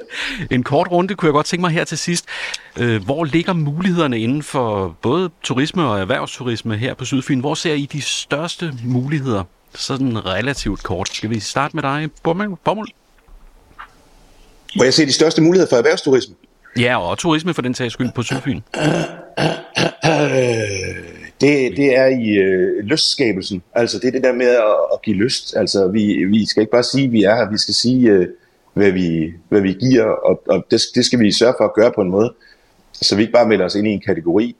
en 0.50 0.62
kort 0.62 0.90
runde 0.90 1.14
kunne 1.14 1.26
jeg 1.26 1.32
godt 1.32 1.46
tænke 1.46 1.60
mig 1.60 1.70
her 1.70 1.84
til 1.84 1.98
sidst. 1.98 2.24
Øh, 2.76 3.04
hvor 3.04 3.24
ligger 3.24 3.52
mulighederne 3.52 4.18
inden 4.20 4.42
for 4.42 4.96
både 5.02 5.30
turisme 5.42 5.84
og 5.84 6.00
erhvervsturisme 6.00 6.76
her 6.76 6.94
på 6.94 7.04
Sydfyn? 7.04 7.40
Hvor 7.40 7.54
ser 7.54 7.74
I 7.74 7.86
de 7.92 8.02
største 8.02 8.72
muligheder? 8.84 9.44
Sådan 9.74 10.26
relativt 10.26 10.82
kort. 10.82 11.08
Skal 11.08 11.30
vi 11.30 11.40
starte 11.40 11.76
med 11.76 11.82
dig, 11.82 12.08
Bommel? 12.22 12.48
Hvor 14.76 14.84
jeg 14.84 14.94
ser 14.94 15.06
de 15.06 15.12
største 15.12 15.42
muligheder 15.42 15.68
for 15.70 15.76
erhvervsturisme. 15.76 16.34
Ja, 16.78 17.10
og 17.10 17.18
turisme 17.18 17.54
for 17.54 17.62
den 17.62 17.74
tages 17.74 17.92
skyld 17.92 18.12
på 18.14 18.22
Sydfyn. 18.22 18.60
Det, 21.40 21.76
det 21.76 21.96
er 21.96 22.06
i 22.06 22.28
øh, 22.28 22.84
lystskabelsen. 22.84 23.62
Altså 23.74 23.98
det 23.98 24.08
er 24.08 24.12
det 24.12 24.24
der 24.24 24.32
med 24.32 24.46
at, 24.46 24.76
at 24.92 25.02
give 25.02 25.16
lyst. 25.16 25.56
Altså 25.56 25.88
vi, 25.88 26.24
vi 26.24 26.46
skal 26.46 26.60
ikke 26.60 26.70
bare 26.70 26.82
sige, 26.82 27.04
at 27.04 27.12
vi 27.12 27.22
er 27.22 27.36
her. 27.36 27.50
Vi 27.50 27.58
skal 27.58 27.74
sige, 27.74 28.10
øh, 28.10 28.26
hvad, 28.76 28.92
vi, 28.92 29.32
hvad 29.48 29.60
vi 29.60 29.72
giver. 29.72 30.04
Og, 30.04 30.42
og 30.48 30.66
det, 30.70 30.80
det 30.94 31.04
skal 31.04 31.18
vi 31.18 31.32
sørge 31.32 31.54
for 31.58 31.64
at 31.64 31.74
gøre 31.74 31.92
på 31.94 32.00
en 32.00 32.10
måde, 32.10 32.32
så 32.92 33.16
vi 33.16 33.22
ikke 33.22 33.32
bare 33.32 33.48
melder 33.48 33.64
os 33.64 33.74
ind 33.74 33.86
i 33.86 33.90
en 33.90 34.00
kategori. 34.06 34.56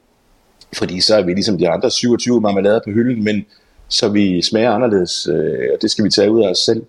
Fordi 0.75 1.01
så 1.01 1.17
er 1.17 1.23
vi 1.23 1.33
ligesom 1.33 1.59
de 1.59 1.69
andre 1.69 1.91
27 1.91 2.41
marmelader 2.41 2.81
på 2.85 2.91
hylden, 2.91 3.25
men 3.25 3.47
så 3.89 4.09
vi 4.09 4.43
smager 4.43 4.71
anderledes. 4.71 5.29
Øh, 5.29 5.69
og 5.75 5.83
det 5.83 5.91
skal 5.91 6.05
vi 6.05 6.11
tage 6.11 6.31
ud 6.31 6.43
af 6.45 6.51
os 6.51 6.59
selv. 6.59 6.83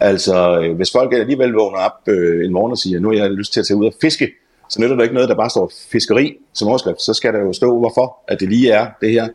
Altså, 0.00 0.60
øh, 0.60 0.76
hvis 0.76 0.92
folk 0.92 1.12
alligevel 1.14 1.52
vågner 1.52 1.78
op 1.78 2.08
øh, 2.08 2.44
en 2.44 2.52
morgen 2.52 2.72
og 2.72 2.78
siger, 2.78 3.00
nu 3.00 3.08
har 3.08 3.16
jeg 3.16 3.30
lyst 3.30 3.52
til 3.52 3.60
at 3.60 3.66
tage 3.66 3.76
ud 3.76 3.86
og 3.86 3.94
fiske, 4.00 4.30
så 4.68 4.80
nytter 4.80 4.96
der 4.96 5.02
ikke 5.02 5.14
noget, 5.14 5.28
der 5.28 5.34
bare 5.34 5.50
står 5.50 5.72
fiskeri 5.92 6.36
som 6.52 6.68
overskrift. 6.68 7.02
Så 7.02 7.14
skal 7.14 7.32
der 7.32 7.40
jo 7.40 7.52
stå, 7.52 7.78
hvorfor 7.78 8.16
at 8.28 8.40
det 8.40 8.48
lige 8.48 8.70
er 8.70 8.86
det 9.00 9.10
her 9.10 9.28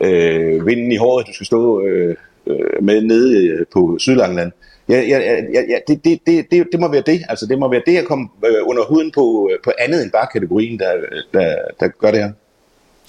øh, 0.00 0.66
vinden 0.66 0.92
i 0.92 0.96
håret, 0.96 1.26
du 1.26 1.32
skal 1.34 1.46
stå 1.46 1.82
øh, 1.82 2.16
øh 2.46 2.82
med 2.82 3.02
nede 3.02 3.46
øh, 3.46 3.66
på 3.72 3.96
Sydlangeland. 3.98 4.52
Ja, 4.88 5.00
ja, 5.00 5.18
ja, 5.18 5.60
ja 5.68 5.78
det, 5.88 6.04
det, 6.04 6.20
det, 6.26 6.46
det, 6.50 6.66
det 6.72 6.80
må 6.80 6.88
være 6.88 7.02
det. 7.06 7.22
Altså, 7.28 7.46
det 7.46 7.58
må 7.58 7.68
være 7.68 7.82
det 7.86 7.96
at 7.96 8.04
komme 8.04 8.28
øh, 8.46 8.68
under 8.68 8.84
huden 8.84 9.12
på, 9.14 9.50
øh, 9.52 9.58
på 9.64 9.72
andet 9.78 10.02
end 10.02 10.10
bare 10.10 10.26
kategorien, 10.32 10.78
der, 10.78 10.94
øh, 10.94 11.22
der, 11.32 11.56
der 11.80 11.88
gør 11.88 12.10
det 12.10 12.20
her. 12.20 12.32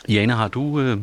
Jana, 0.09 0.33
har 0.33 0.47
du 0.47 0.79
øh, 0.79 0.97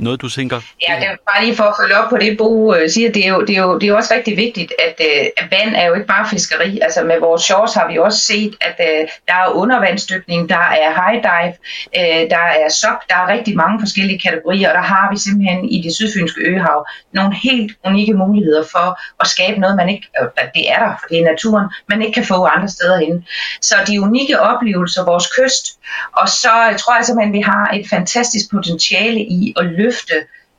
noget, 0.00 0.22
du 0.22 0.28
tænker? 0.28 0.60
Ja, 0.88 0.96
det 1.00 1.06
er 1.06 1.16
bare 1.32 1.44
lige 1.44 1.56
for 1.56 1.64
at 1.64 1.74
følge 1.80 1.96
op 1.96 2.10
på 2.10 2.16
det, 2.16 2.38
Bo 2.38 2.74
øh, 2.74 2.90
siger. 2.90 3.12
Det 3.12 3.26
er, 3.26 3.28
jo, 3.28 3.40
det, 3.40 3.56
er 3.56 3.62
jo, 3.62 3.74
det 3.74 3.82
er 3.82 3.88
jo 3.88 3.96
også 3.96 4.14
rigtig 4.14 4.36
vigtigt, 4.36 4.72
at, 4.86 4.96
øh, 5.00 5.26
at 5.36 5.50
vand 5.50 5.74
er 5.76 5.86
jo 5.86 5.94
ikke 5.94 6.06
bare 6.06 6.28
fiskeri. 6.28 6.78
Altså 6.82 7.04
med 7.04 7.20
vores 7.20 7.42
shorts 7.42 7.74
har 7.74 7.88
vi 7.90 7.98
også 7.98 8.20
set, 8.20 8.56
at 8.60 8.76
øh, 8.80 9.08
der 9.28 9.34
er 9.34 9.48
undervandsdykning, 9.48 10.48
der 10.48 10.64
er 10.84 10.90
high 11.00 11.22
dive, 11.28 11.54
øh, 11.98 12.30
der 12.30 12.44
er 12.62 12.68
SOP, 12.68 12.98
der 13.08 13.16
er 13.16 13.28
rigtig 13.28 13.56
mange 13.56 13.80
forskellige 13.80 14.18
kategorier, 14.18 14.68
og 14.68 14.74
der 14.74 14.86
har 14.94 15.10
vi 15.12 15.18
simpelthen 15.18 15.68
i 15.68 15.82
det 15.82 15.94
sydfynske 15.94 16.40
øhav 16.40 16.86
nogle 17.12 17.34
helt 17.34 17.72
unikke 17.84 18.14
muligheder 18.14 18.64
for 18.72 19.00
at 19.20 19.26
skabe 19.26 19.60
noget, 19.60 19.76
man 19.76 19.88
ikke, 19.88 20.06
øh, 20.20 20.28
det 20.54 20.70
er 20.72 20.78
der, 20.78 20.92
for 21.00 21.06
det 21.10 21.18
er 21.20 21.24
naturen, 21.24 21.66
man 21.88 22.02
ikke 22.02 22.14
kan 22.14 22.24
få 22.24 22.44
andre 22.44 22.68
steder 22.68 22.98
hen. 22.98 23.26
Så 23.62 23.74
de 23.86 24.00
unikke 24.00 24.40
oplevelser, 24.40 25.04
vores 25.04 25.26
kyst, 25.36 25.77
og 26.12 26.28
så 26.28 26.52
tror 26.78 26.96
jeg 26.96 27.04
simpelthen, 27.04 27.34
at 27.34 27.38
vi 27.38 27.40
har 27.40 27.70
et 27.74 27.88
fantastisk 27.90 28.50
potentiale 28.50 29.20
i 29.20 29.54
at 29.56 29.66
løfte 29.66 30.14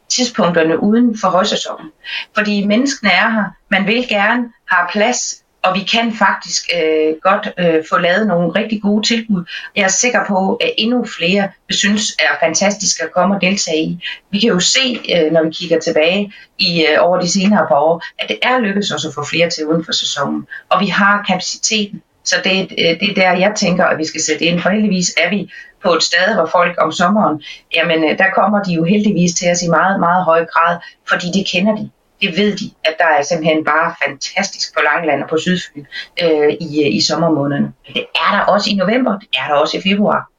tidspunkterne 0.10 0.84
uden 0.84 1.18
for 1.18 1.28
højsæsonen. 1.28 1.92
Fordi 2.36 2.66
menneskene 2.66 3.12
er 3.12 3.30
her, 3.30 3.46
man 3.70 3.88
vil 3.88 4.08
gerne 4.08 4.44
have 4.68 4.88
plads, 4.92 5.44
og 5.62 5.76
vi 5.76 5.80
kan 5.80 6.14
faktisk 6.14 6.70
øh, 6.76 7.16
godt 7.22 7.54
øh, 7.58 7.84
få 7.90 7.98
lavet 7.98 8.28
nogle 8.28 8.52
rigtig 8.56 8.82
gode 8.82 9.08
tilbud. 9.08 9.44
Jeg 9.76 9.84
er 9.84 9.88
sikker 9.88 10.26
på, 10.28 10.56
at 10.56 10.74
endnu 10.78 11.06
flere 11.18 11.50
vil 11.68 11.78
synes 11.78 12.12
er 12.20 12.46
fantastisk 12.46 13.02
at 13.02 13.12
komme 13.12 13.36
og 13.36 13.42
deltage 13.42 13.84
i. 13.84 14.04
Vi 14.32 14.40
kan 14.40 14.50
jo 14.50 14.60
se, 14.60 15.00
øh, 15.16 15.32
når 15.32 15.44
vi 15.44 15.50
kigger 15.50 15.80
tilbage 15.80 16.34
i 16.60 16.86
øh, 16.86 16.98
over 17.00 17.20
de 17.20 17.32
senere 17.32 17.68
par 17.68 17.80
år, 17.80 18.04
at 18.20 18.30
det 18.30 18.40
er 18.42 18.60
lykkedes 18.60 18.92
os 18.92 19.06
at 19.06 19.14
få 19.14 19.26
flere 19.26 19.50
til 19.50 19.66
uden 19.66 19.86
for 19.86 19.92
sæsonen. 19.92 20.48
Og 20.70 20.82
vi 20.82 20.88
har 20.88 21.24
kapaciteten. 21.28 22.02
Så 22.30 22.36
det, 22.44 22.56
øh, 22.82 23.00
det 23.00 23.08
er 23.10 23.14
der, 23.22 23.32
jeg 23.46 23.54
tænker, 23.56 23.86
at 23.86 23.98
vi 23.98 24.06
skal 24.06 24.22
sætte 24.22 24.46
ind. 24.46 24.60
For 24.60 24.70
heldigvis 24.70 25.10
er 25.18 25.30
vi 25.30 25.52
på 25.84 25.90
et 25.94 26.04
sted, 26.04 26.28
hvor 26.36 26.46
folk 26.46 26.76
om 26.82 26.92
sommeren, 26.92 27.44
jamen 27.76 28.00
øh, 28.04 28.18
der 28.18 28.30
kommer 28.36 28.64
de 28.64 28.74
jo 28.74 28.84
heldigvis 28.84 29.34
til 29.34 29.52
os 29.52 29.62
i 29.62 29.70
meget, 29.70 30.00
meget 30.00 30.26
høj 30.26 30.46
grad, 30.46 30.78
fordi 31.10 31.28
det 31.38 31.48
kender 31.52 31.76
de. 31.76 31.90
Det 32.22 32.38
ved 32.38 32.58
de, 32.58 32.72
at 32.84 32.96
der 33.00 33.10
er 33.20 33.22
simpelthen 33.24 33.66
bare 33.66 33.96
fantastisk 34.06 34.74
på 34.76 34.80
Langeland 34.84 35.24
og 35.24 35.30
på 35.30 35.38
Sydfyn 35.38 35.86
øh, 36.24 36.50
i, 36.68 36.70
øh, 36.84 36.96
i 36.98 37.02
sommermånederne. 37.02 37.74
Det 37.94 38.06
er 38.16 38.32
der 38.36 38.42
også 38.54 38.70
i 38.70 38.74
november, 38.74 39.20
det 39.20 39.28
er 39.38 39.48
der 39.48 39.56
også 39.56 39.78
i 39.78 39.82
februar. 39.82 40.30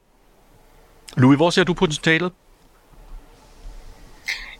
Louis, 1.17 1.37
hvor 1.37 1.49
ser 1.49 1.63
du 1.63 1.73
potentialet? 1.73 2.31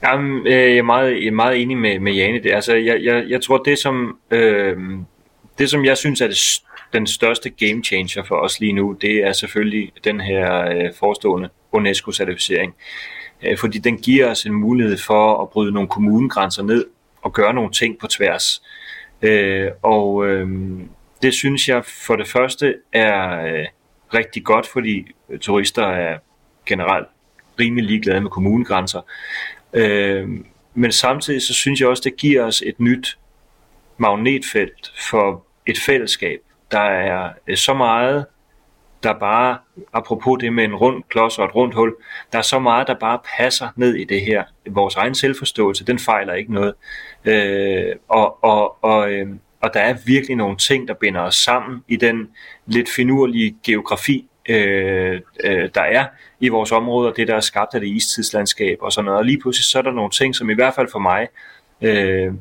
Jamen, 0.04 0.48
øh, 0.48 0.54
jeg 0.54 0.78
er 0.78 0.84
meget, 0.84 1.12
jeg 1.12 1.28
er 1.28 1.32
meget 1.32 1.62
enig 1.62 1.78
med, 1.78 2.00
med 2.00 2.14
Jane. 2.14 2.44
Det. 2.44 2.52
Altså, 2.52 2.74
jeg, 2.74 3.04
jeg, 3.04 3.24
jeg 3.30 3.42
tror, 3.42 3.58
det 3.58 3.80
som, 3.80 4.18
øh, 4.32 4.78
det 5.58 5.70
som 5.70 5.86
jeg 5.86 5.98
synes 5.98 6.22
er 6.22 6.28
det, 6.28 6.38
den 6.94 7.08
største 7.08 7.50
game 7.50 7.84
changer 7.84 8.24
for 8.24 8.36
os 8.36 8.60
lige 8.60 8.74
nu, 8.74 8.98
det 9.02 9.16
er 9.16 9.34
selvfølgelig 9.34 9.92
den 10.04 10.22
her 10.22 10.70
øh, 10.70 10.94
forestående 11.00 11.50
UNESCO-certificering. 11.72 12.76
Øh, 13.44 13.58
fordi 13.58 13.78
den 13.78 13.98
giver 13.98 14.32
os 14.32 14.46
en 14.46 14.54
mulighed 14.54 14.98
for 14.98 15.42
at 15.42 15.50
bryde 15.50 15.72
nogle 15.72 15.90
kommunegrænser 15.90 16.64
ned 16.64 16.86
og 17.22 17.34
gøre 17.34 17.54
nogle 17.54 17.72
ting 17.72 18.00
på 18.00 18.08
tværs. 18.08 18.64
Øh, 19.22 19.72
og 19.82 20.28
øh, 20.28 20.50
det 21.22 21.34
synes 21.34 21.70
jeg 21.70 21.86
for 21.86 22.16
det 22.16 22.28
første 22.28 22.76
er 22.94 23.46
øh, 23.46 23.66
rigtig 24.14 24.44
godt, 24.44 24.68
fordi 24.68 25.06
turister 25.42 25.86
er 25.86 26.18
generelt 26.66 27.08
rimelig 27.60 27.86
ligeglade 27.86 28.22
med 28.22 28.30
kommunegrænser. 28.30 29.02
Øh, 29.74 30.30
men 30.74 30.92
samtidig 30.92 31.42
så 31.42 31.54
synes 31.54 31.80
jeg 31.80 31.90
også, 31.90 32.02
det 32.06 32.18
giver 32.18 32.44
os 32.44 32.64
et 32.66 32.80
nyt 32.80 33.18
magnetfelt 33.98 34.94
for 35.10 35.46
et 35.68 35.80
fællesskab. 35.80 36.40
Der 36.72 36.80
er 36.80 37.30
øh, 37.48 37.58
så 37.58 37.74
meget, 37.74 38.26
der 39.04 39.14
bare, 39.14 39.58
apropos 39.94 40.40
det 40.40 40.54
med 40.54 40.64
en 40.64 40.76
rund 40.76 41.04
klods 41.10 41.40
og 41.40 41.46
et 41.46 41.56
rundt 41.56 41.76
hul, 41.76 41.96
der 42.32 42.38
er 42.38 42.42
så 42.42 42.60
meget, 42.60 42.88
der 42.88 42.94
bare 42.94 43.20
passer 43.38 43.68
ned 43.76 43.96
i 43.96 44.04
det 44.04 44.22
her. 44.22 44.44
Vores 44.70 44.96
egen 44.96 45.16
selvforståelse, 45.16 45.86
den 45.86 46.00
fejler 46.00 46.34
ikke 46.34 46.54
noget. 46.54 46.74
Øh, 47.26 47.96
og, 48.08 48.44
og, 48.44 48.84
og, 48.84 49.12
øh, 49.12 49.28
og 49.62 49.74
der 49.74 49.80
er 49.80 49.98
virkelig 50.06 50.36
nogle 50.36 50.58
ting, 50.58 50.88
der 50.88 50.94
binder 50.94 51.22
os 51.22 51.36
sammen 51.36 51.84
i 51.88 51.96
den 51.96 52.30
lidt 52.66 52.90
finurlige 52.90 53.56
geografi, 53.64 54.28
øh, 54.50 55.22
øh, 55.44 55.70
der 55.76 55.82
er 55.82 56.06
i 56.40 56.50
vores 56.50 56.72
område, 56.72 57.10
og 57.10 57.18
det 57.18 57.28
der 57.28 57.36
er 57.36 57.40
skabt 57.40 57.74
af 57.74 57.82
det 57.82 57.88
istidslandskab 57.88 58.78
og 58.82 58.92
sådan 58.92 59.06
noget. 59.06 59.20
Og 59.20 59.26
lige 59.26 59.42
pludselig 59.42 59.66
så 59.66 59.78
er 59.78 59.82
der 59.82 59.92
nogle 59.92 60.12
ting, 60.12 60.36
som 60.36 60.50
i 60.50 60.54
hvert 60.54 60.76
fald 60.76 60.88
for 60.92 61.00
mig 61.00 61.28
øh, 61.82 62.34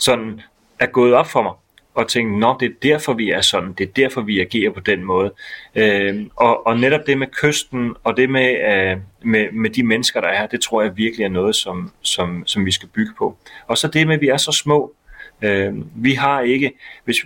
sådan 0.00 0.40
er 0.78 0.86
gået 0.86 1.14
op 1.14 1.26
for 1.26 1.42
mig 1.42 1.52
og 1.96 2.08
tænke, 2.08 2.38
nå, 2.38 2.56
det 2.60 2.66
er 2.66 2.74
derfor, 2.82 3.12
vi 3.12 3.30
er 3.30 3.40
sådan, 3.40 3.72
det 3.72 3.88
er 3.88 3.92
derfor, 3.92 4.20
vi 4.20 4.40
agerer 4.40 4.70
på 4.70 4.80
den 4.80 5.04
måde. 5.04 5.32
Øh, 5.74 6.26
og, 6.36 6.66
og 6.66 6.78
netop 6.78 7.06
det 7.06 7.18
med 7.18 7.26
kysten, 7.26 7.94
og 8.04 8.16
det 8.16 8.30
med, 8.30 8.56
øh, 8.72 8.96
med, 9.22 9.52
med 9.52 9.70
de 9.70 9.82
mennesker, 9.82 10.20
der 10.20 10.28
er 10.28 10.38
her, 10.38 10.46
det 10.46 10.60
tror 10.60 10.82
jeg 10.82 10.96
virkelig 10.96 11.24
er 11.24 11.28
noget, 11.28 11.56
som, 11.56 11.92
som, 12.02 12.46
som 12.46 12.66
vi 12.66 12.70
skal 12.70 12.88
bygge 12.88 13.12
på. 13.18 13.36
Og 13.66 13.78
så 13.78 13.88
det 13.88 14.06
med, 14.06 14.14
at 14.14 14.20
vi 14.20 14.28
er 14.28 14.36
så 14.36 14.52
små. 14.52 14.92
Øh, 15.42 15.74
vi 15.94 16.12
har 16.12 16.40
ikke, 16.40 16.72
hvis 17.04 17.16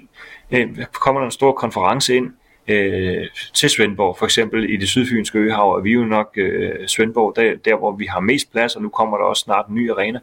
øh, 0.50 0.68
kommer 0.92 1.20
der 1.20 1.26
en 1.26 1.32
stor 1.32 1.52
konference 1.52 2.16
ind, 2.16 2.32
øh, 2.68 3.26
til 3.54 3.70
Svendborg, 3.70 4.16
for 4.18 4.26
eksempel 4.26 4.70
i 4.70 4.76
det 4.76 4.88
sydfynske 4.88 5.38
øhav, 5.38 5.74
og 5.74 5.84
vi 5.84 5.90
er 5.90 5.94
jo 5.94 6.04
nok 6.04 6.32
øh, 6.36 6.86
Svendborg, 6.86 7.36
der, 7.36 7.56
der 7.64 7.76
hvor 7.76 7.92
vi 7.92 8.06
har 8.06 8.20
mest 8.20 8.52
plads, 8.52 8.76
og 8.76 8.82
nu 8.82 8.88
kommer 8.88 9.16
der 9.16 9.24
også 9.24 9.40
snart 9.40 9.66
en 9.66 9.74
ny 9.74 9.90
arena. 9.90 10.20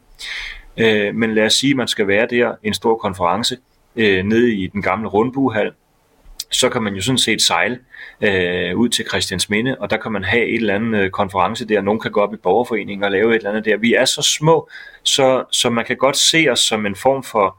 Øh, 0.78 1.16
men 1.16 1.34
lad 1.34 1.46
os 1.46 1.54
sige, 1.54 1.72
at 1.72 1.78
man 1.78 1.88
skal 1.88 2.08
være 2.08 2.28
der 2.30 2.56
en 2.64 2.74
stor 2.74 2.98
konference 2.98 3.58
øh, 3.98 4.24
nede 4.24 4.54
i 4.54 4.68
den 4.68 4.82
gamle 4.82 5.08
rundbuehal, 5.08 5.72
så 6.52 6.70
kan 6.70 6.84
man 6.84 6.96
jo 6.96 7.02
sådan 7.02 7.18
set 7.18 7.42
sejle 7.42 7.80
øh, 8.22 8.78
ud 8.78 8.90
til 8.90 9.06
Christiansminde, 9.08 9.76
og 9.80 9.90
der 9.90 9.98
kan 9.98 10.12
man 10.12 10.24
have 10.24 10.46
et 10.46 10.56
eller 10.56 10.76
andet 10.76 11.00
øh, 11.00 11.10
konference 11.10 11.68
der. 11.68 11.82
Nogen 11.82 12.00
kan 12.00 12.12
gå 12.12 12.22
op 12.22 12.34
i 12.34 12.38
borgerforeningen 12.38 13.04
og 13.04 13.12
lave 13.12 13.30
et 13.30 13.36
eller 13.36 13.50
andet 13.50 13.66
der. 13.66 13.78
Vi 13.78 13.94
er 13.94 14.06
så 14.06 14.22
små, 14.22 14.70
så, 15.04 15.44
så 15.52 15.70
man 15.70 15.86
kan 15.86 15.98
godt 15.98 16.18
se 16.18 16.48
os 16.52 16.60
som 16.60 16.86
en 16.86 16.96
form 16.96 17.24
for 17.24 17.58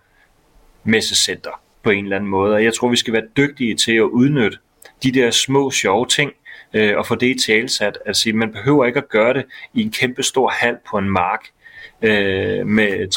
messecenter 0.84 1.60
på 1.82 1.90
en 1.90 2.04
eller 2.04 2.16
anden 2.16 2.30
måde. 2.30 2.54
Og 2.54 2.64
jeg 2.64 2.74
tror, 2.74 2.88
vi 2.88 2.96
skal 2.96 3.12
være 3.12 3.26
dygtige 3.36 3.74
til 3.74 3.92
at 3.92 4.02
udnytte 4.02 4.58
de 5.02 5.12
der 5.12 5.30
små 5.30 5.70
sjove 5.70 6.06
ting, 6.06 6.32
øh, 6.74 6.96
og 6.96 7.06
få 7.06 7.14
det 7.14 7.26
i 7.26 7.46
talsat. 7.46 7.98
Altså, 8.06 8.30
man 8.34 8.52
behøver 8.52 8.86
ikke 8.86 8.98
at 8.98 9.08
gøre 9.08 9.34
det 9.34 9.44
i 9.74 9.82
en 9.82 9.90
kæmpe 9.90 10.22
stor 10.22 10.48
hal 10.48 10.76
på 10.90 10.98
en 10.98 11.10
mark 11.10 11.40
øh, 12.02 12.66
med 12.66 13.08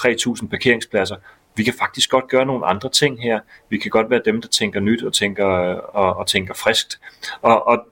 3.000 0.42 0.48
parkeringspladser. 0.48 1.16
Vi 1.56 1.64
kan 1.64 1.74
faktisk 1.80 2.10
godt 2.10 2.28
gøre 2.28 2.46
nogle 2.46 2.66
andre 2.66 2.90
ting 2.90 3.22
her. 3.22 3.40
Vi 3.70 3.78
kan 3.78 3.92
godt 3.92 4.10
være 4.10 4.22
dem, 4.26 4.42
der 4.42 4.48
tænker 4.48 4.80
nyt 4.80 5.04
og 5.04 5.14
tænker, 5.14 5.50
øh, 5.50 5.78
og, 5.94 6.18
og 6.18 6.28
tænker 6.28 6.54
friskt. 6.54 7.00
Og, 7.42 7.68
og, 7.68 7.86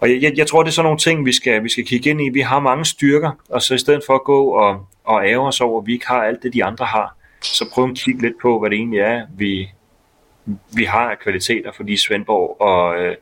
og 0.00 0.22
jeg, 0.22 0.32
jeg 0.36 0.46
tror, 0.46 0.62
det 0.62 0.70
er 0.70 0.72
sådan 0.72 0.86
nogle 0.86 0.98
ting, 0.98 1.26
vi 1.26 1.32
skal, 1.32 1.64
vi 1.64 1.68
skal 1.68 1.86
kigge 1.86 2.10
ind 2.10 2.20
i. 2.20 2.28
Vi 2.28 2.40
har 2.40 2.60
mange 2.60 2.84
styrker, 2.84 3.30
og 3.48 3.62
så 3.62 3.74
i 3.74 3.78
stedet 3.78 4.02
for 4.06 4.14
at 4.14 4.24
gå 4.24 4.44
og, 4.44 4.86
og 5.04 5.26
ære 5.26 5.38
os 5.38 5.60
over, 5.60 5.80
at 5.80 5.86
vi 5.86 5.92
ikke 5.92 6.06
har 6.06 6.22
alt 6.22 6.42
det, 6.42 6.52
de 6.52 6.64
andre 6.64 6.84
har, 6.84 7.16
så 7.42 7.70
prøv 7.72 7.84
at 7.90 7.96
kigge 7.96 8.22
lidt 8.22 8.34
på, 8.42 8.60
hvad 8.60 8.70
det 8.70 8.76
egentlig 8.76 9.00
er, 9.00 9.26
vi, 9.36 9.68
vi 10.74 10.84
har 10.84 11.10
af 11.10 11.18
kvaliteter, 11.18 11.72
fordi 11.72 11.96
Svendborg 11.96 12.60
og, 12.60 12.98
øh, 12.98 13.16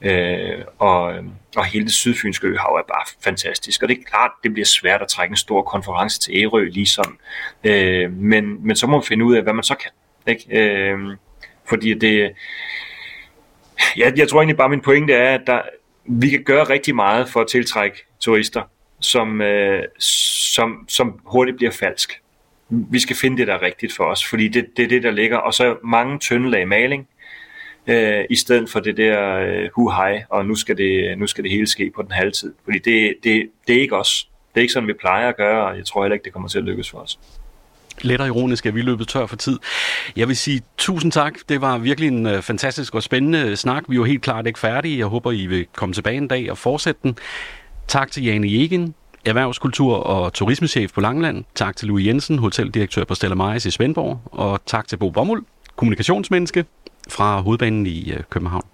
øh, 0.00 0.64
og, 0.78 1.14
og 1.56 1.64
hele 1.64 1.84
det 1.84 1.92
sydfynske 1.92 2.46
øhav 2.46 2.74
er 2.74 2.82
bare 2.88 3.06
fantastisk. 3.24 3.82
Og 3.82 3.88
det 3.88 3.98
er 3.98 4.02
klart, 4.02 4.30
det 4.42 4.52
bliver 4.52 4.66
svært 4.66 5.02
at 5.02 5.08
trække 5.08 5.32
en 5.32 5.36
stor 5.36 5.62
konference 5.62 6.20
til 6.20 6.42
Ærø 6.42 6.64
ligesom. 6.64 7.18
Øh, 7.64 8.12
men, 8.12 8.66
men 8.66 8.76
så 8.76 8.86
må 8.86 8.96
man 8.96 9.04
finde 9.04 9.24
ud 9.24 9.36
af, 9.36 9.42
hvad 9.42 9.52
man 9.52 9.64
så 9.64 9.74
kan. 9.74 9.90
Ikke? 10.26 10.60
Øh, 10.60 10.98
fordi 11.68 11.94
det... 11.94 12.32
Ja, 13.96 14.10
jeg 14.16 14.28
tror 14.28 14.40
egentlig 14.40 14.56
bare, 14.56 14.68
min 14.68 14.80
pointe 14.80 15.12
er, 15.12 15.34
at 15.34 15.42
der, 15.46 15.62
vi 16.04 16.28
kan 16.28 16.42
gøre 16.42 16.64
rigtig 16.64 16.94
meget 16.94 17.28
for 17.28 17.40
at 17.40 17.46
tiltrække 17.46 18.06
turister, 18.20 18.62
som, 19.00 19.40
øh, 19.40 19.84
som, 19.98 20.84
som 20.88 21.20
hurtigt 21.24 21.56
bliver 21.56 21.72
falsk 21.72 22.20
vi 22.68 22.98
skal 22.98 23.16
finde 23.16 23.36
det, 23.36 23.46
der 23.46 23.54
er 23.54 23.62
rigtigt 23.62 23.96
for 23.96 24.04
os, 24.04 24.26
fordi 24.26 24.48
det, 24.48 24.66
det 24.76 24.84
er 24.84 24.88
det, 24.88 25.02
der 25.02 25.10
ligger. 25.10 25.36
Og 25.36 25.54
så 25.54 25.76
mange 25.82 26.18
tynde 26.18 26.50
lag 26.50 26.68
maling, 26.68 27.08
øh, 27.86 28.24
i 28.30 28.36
stedet 28.36 28.70
for 28.70 28.80
det 28.80 28.96
der 28.96 29.36
øh, 29.36 29.68
hu 29.74 29.90
hej, 29.90 30.24
og 30.30 30.46
nu 30.46 30.54
skal, 30.54 30.76
det, 30.76 31.18
nu 31.18 31.26
skal 31.26 31.44
det 31.44 31.52
hele 31.52 31.66
ske 31.66 31.92
på 31.96 32.02
den 32.02 32.10
halve 32.10 32.30
tid. 32.30 32.52
Fordi 32.64 32.78
det, 32.78 33.14
det, 33.24 33.48
det 33.66 33.76
er 33.76 33.80
ikke 33.80 33.96
os. 33.96 34.28
Det 34.54 34.60
er 34.60 34.62
ikke 34.62 34.72
sådan, 34.72 34.88
vi 34.88 34.92
plejer 34.92 35.28
at 35.28 35.36
gøre, 35.36 35.66
og 35.66 35.76
jeg 35.76 35.84
tror 35.86 36.02
heller 36.02 36.14
ikke, 36.14 36.24
det 36.24 36.32
kommer 36.32 36.48
til 36.48 36.58
at 36.58 36.64
lykkes 36.64 36.90
for 36.90 36.98
os. 36.98 37.18
Let 38.00 38.20
og 38.20 38.26
ironisk 38.26 38.66
er 38.66 38.70
vi 38.70 38.82
løbet 38.82 39.08
tør 39.08 39.26
for 39.26 39.36
tid. 39.36 39.58
Jeg 40.16 40.28
vil 40.28 40.36
sige 40.36 40.62
tusind 40.78 41.12
tak. 41.12 41.34
Det 41.48 41.60
var 41.60 41.78
virkelig 41.78 42.08
en 42.08 42.26
øh, 42.26 42.42
fantastisk 42.42 42.94
og 42.94 43.02
spændende 43.02 43.38
øh, 43.38 43.56
snak. 43.56 43.84
Vi 43.88 43.94
er 43.94 43.96
jo 43.96 44.04
helt 44.04 44.22
klart 44.22 44.46
ikke 44.46 44.58
færdige. 44.58 44.98
Jeg 44.98 45.06
håber, 45.06 45.32
I 45.32 45.46
vil 45.46 45.66
komme 45.74 45.92
tilbage 45.92 46.16
en 46.16 46.28
dag 46.28 46.50
og 46.50 46.58
fortsætte 46.58 47.00
den. 47.02 47.18
Tak 47.88 48.10
til 48.10 48.24
Jane 48.24 48.48
Jegen, 48.50 48.94
erhvervskultur- 49.26 49.96
og 49.96 50.32
turismechef 50.32 50.92
på 50.92 51.00
Langland. 51.00 51.44
Tak 51.54 51.76
til 51.76 51.88
Louis 51.88 52.06
Jensen, 52.06 52.38
hoteldirektør 52.38 53.04
på 53.04 53.14
Stella 53.14 53.34
Maris 53.34 53.66
i 53.66 53.70
Svendborg. 53.70 54.20
Og 54.24 54.60
tak 54.66 54.88
til 54.88 54.96
Bo 54.96 55.10
Bommel, 55.10 55.40
kommunikationsmenneske 55.76 56.64
fra 57.08 57.40
hovedbanen 57.40 57.86
i 57.86 58.12
øh, 58.12 58.20
København. 58.30 58.66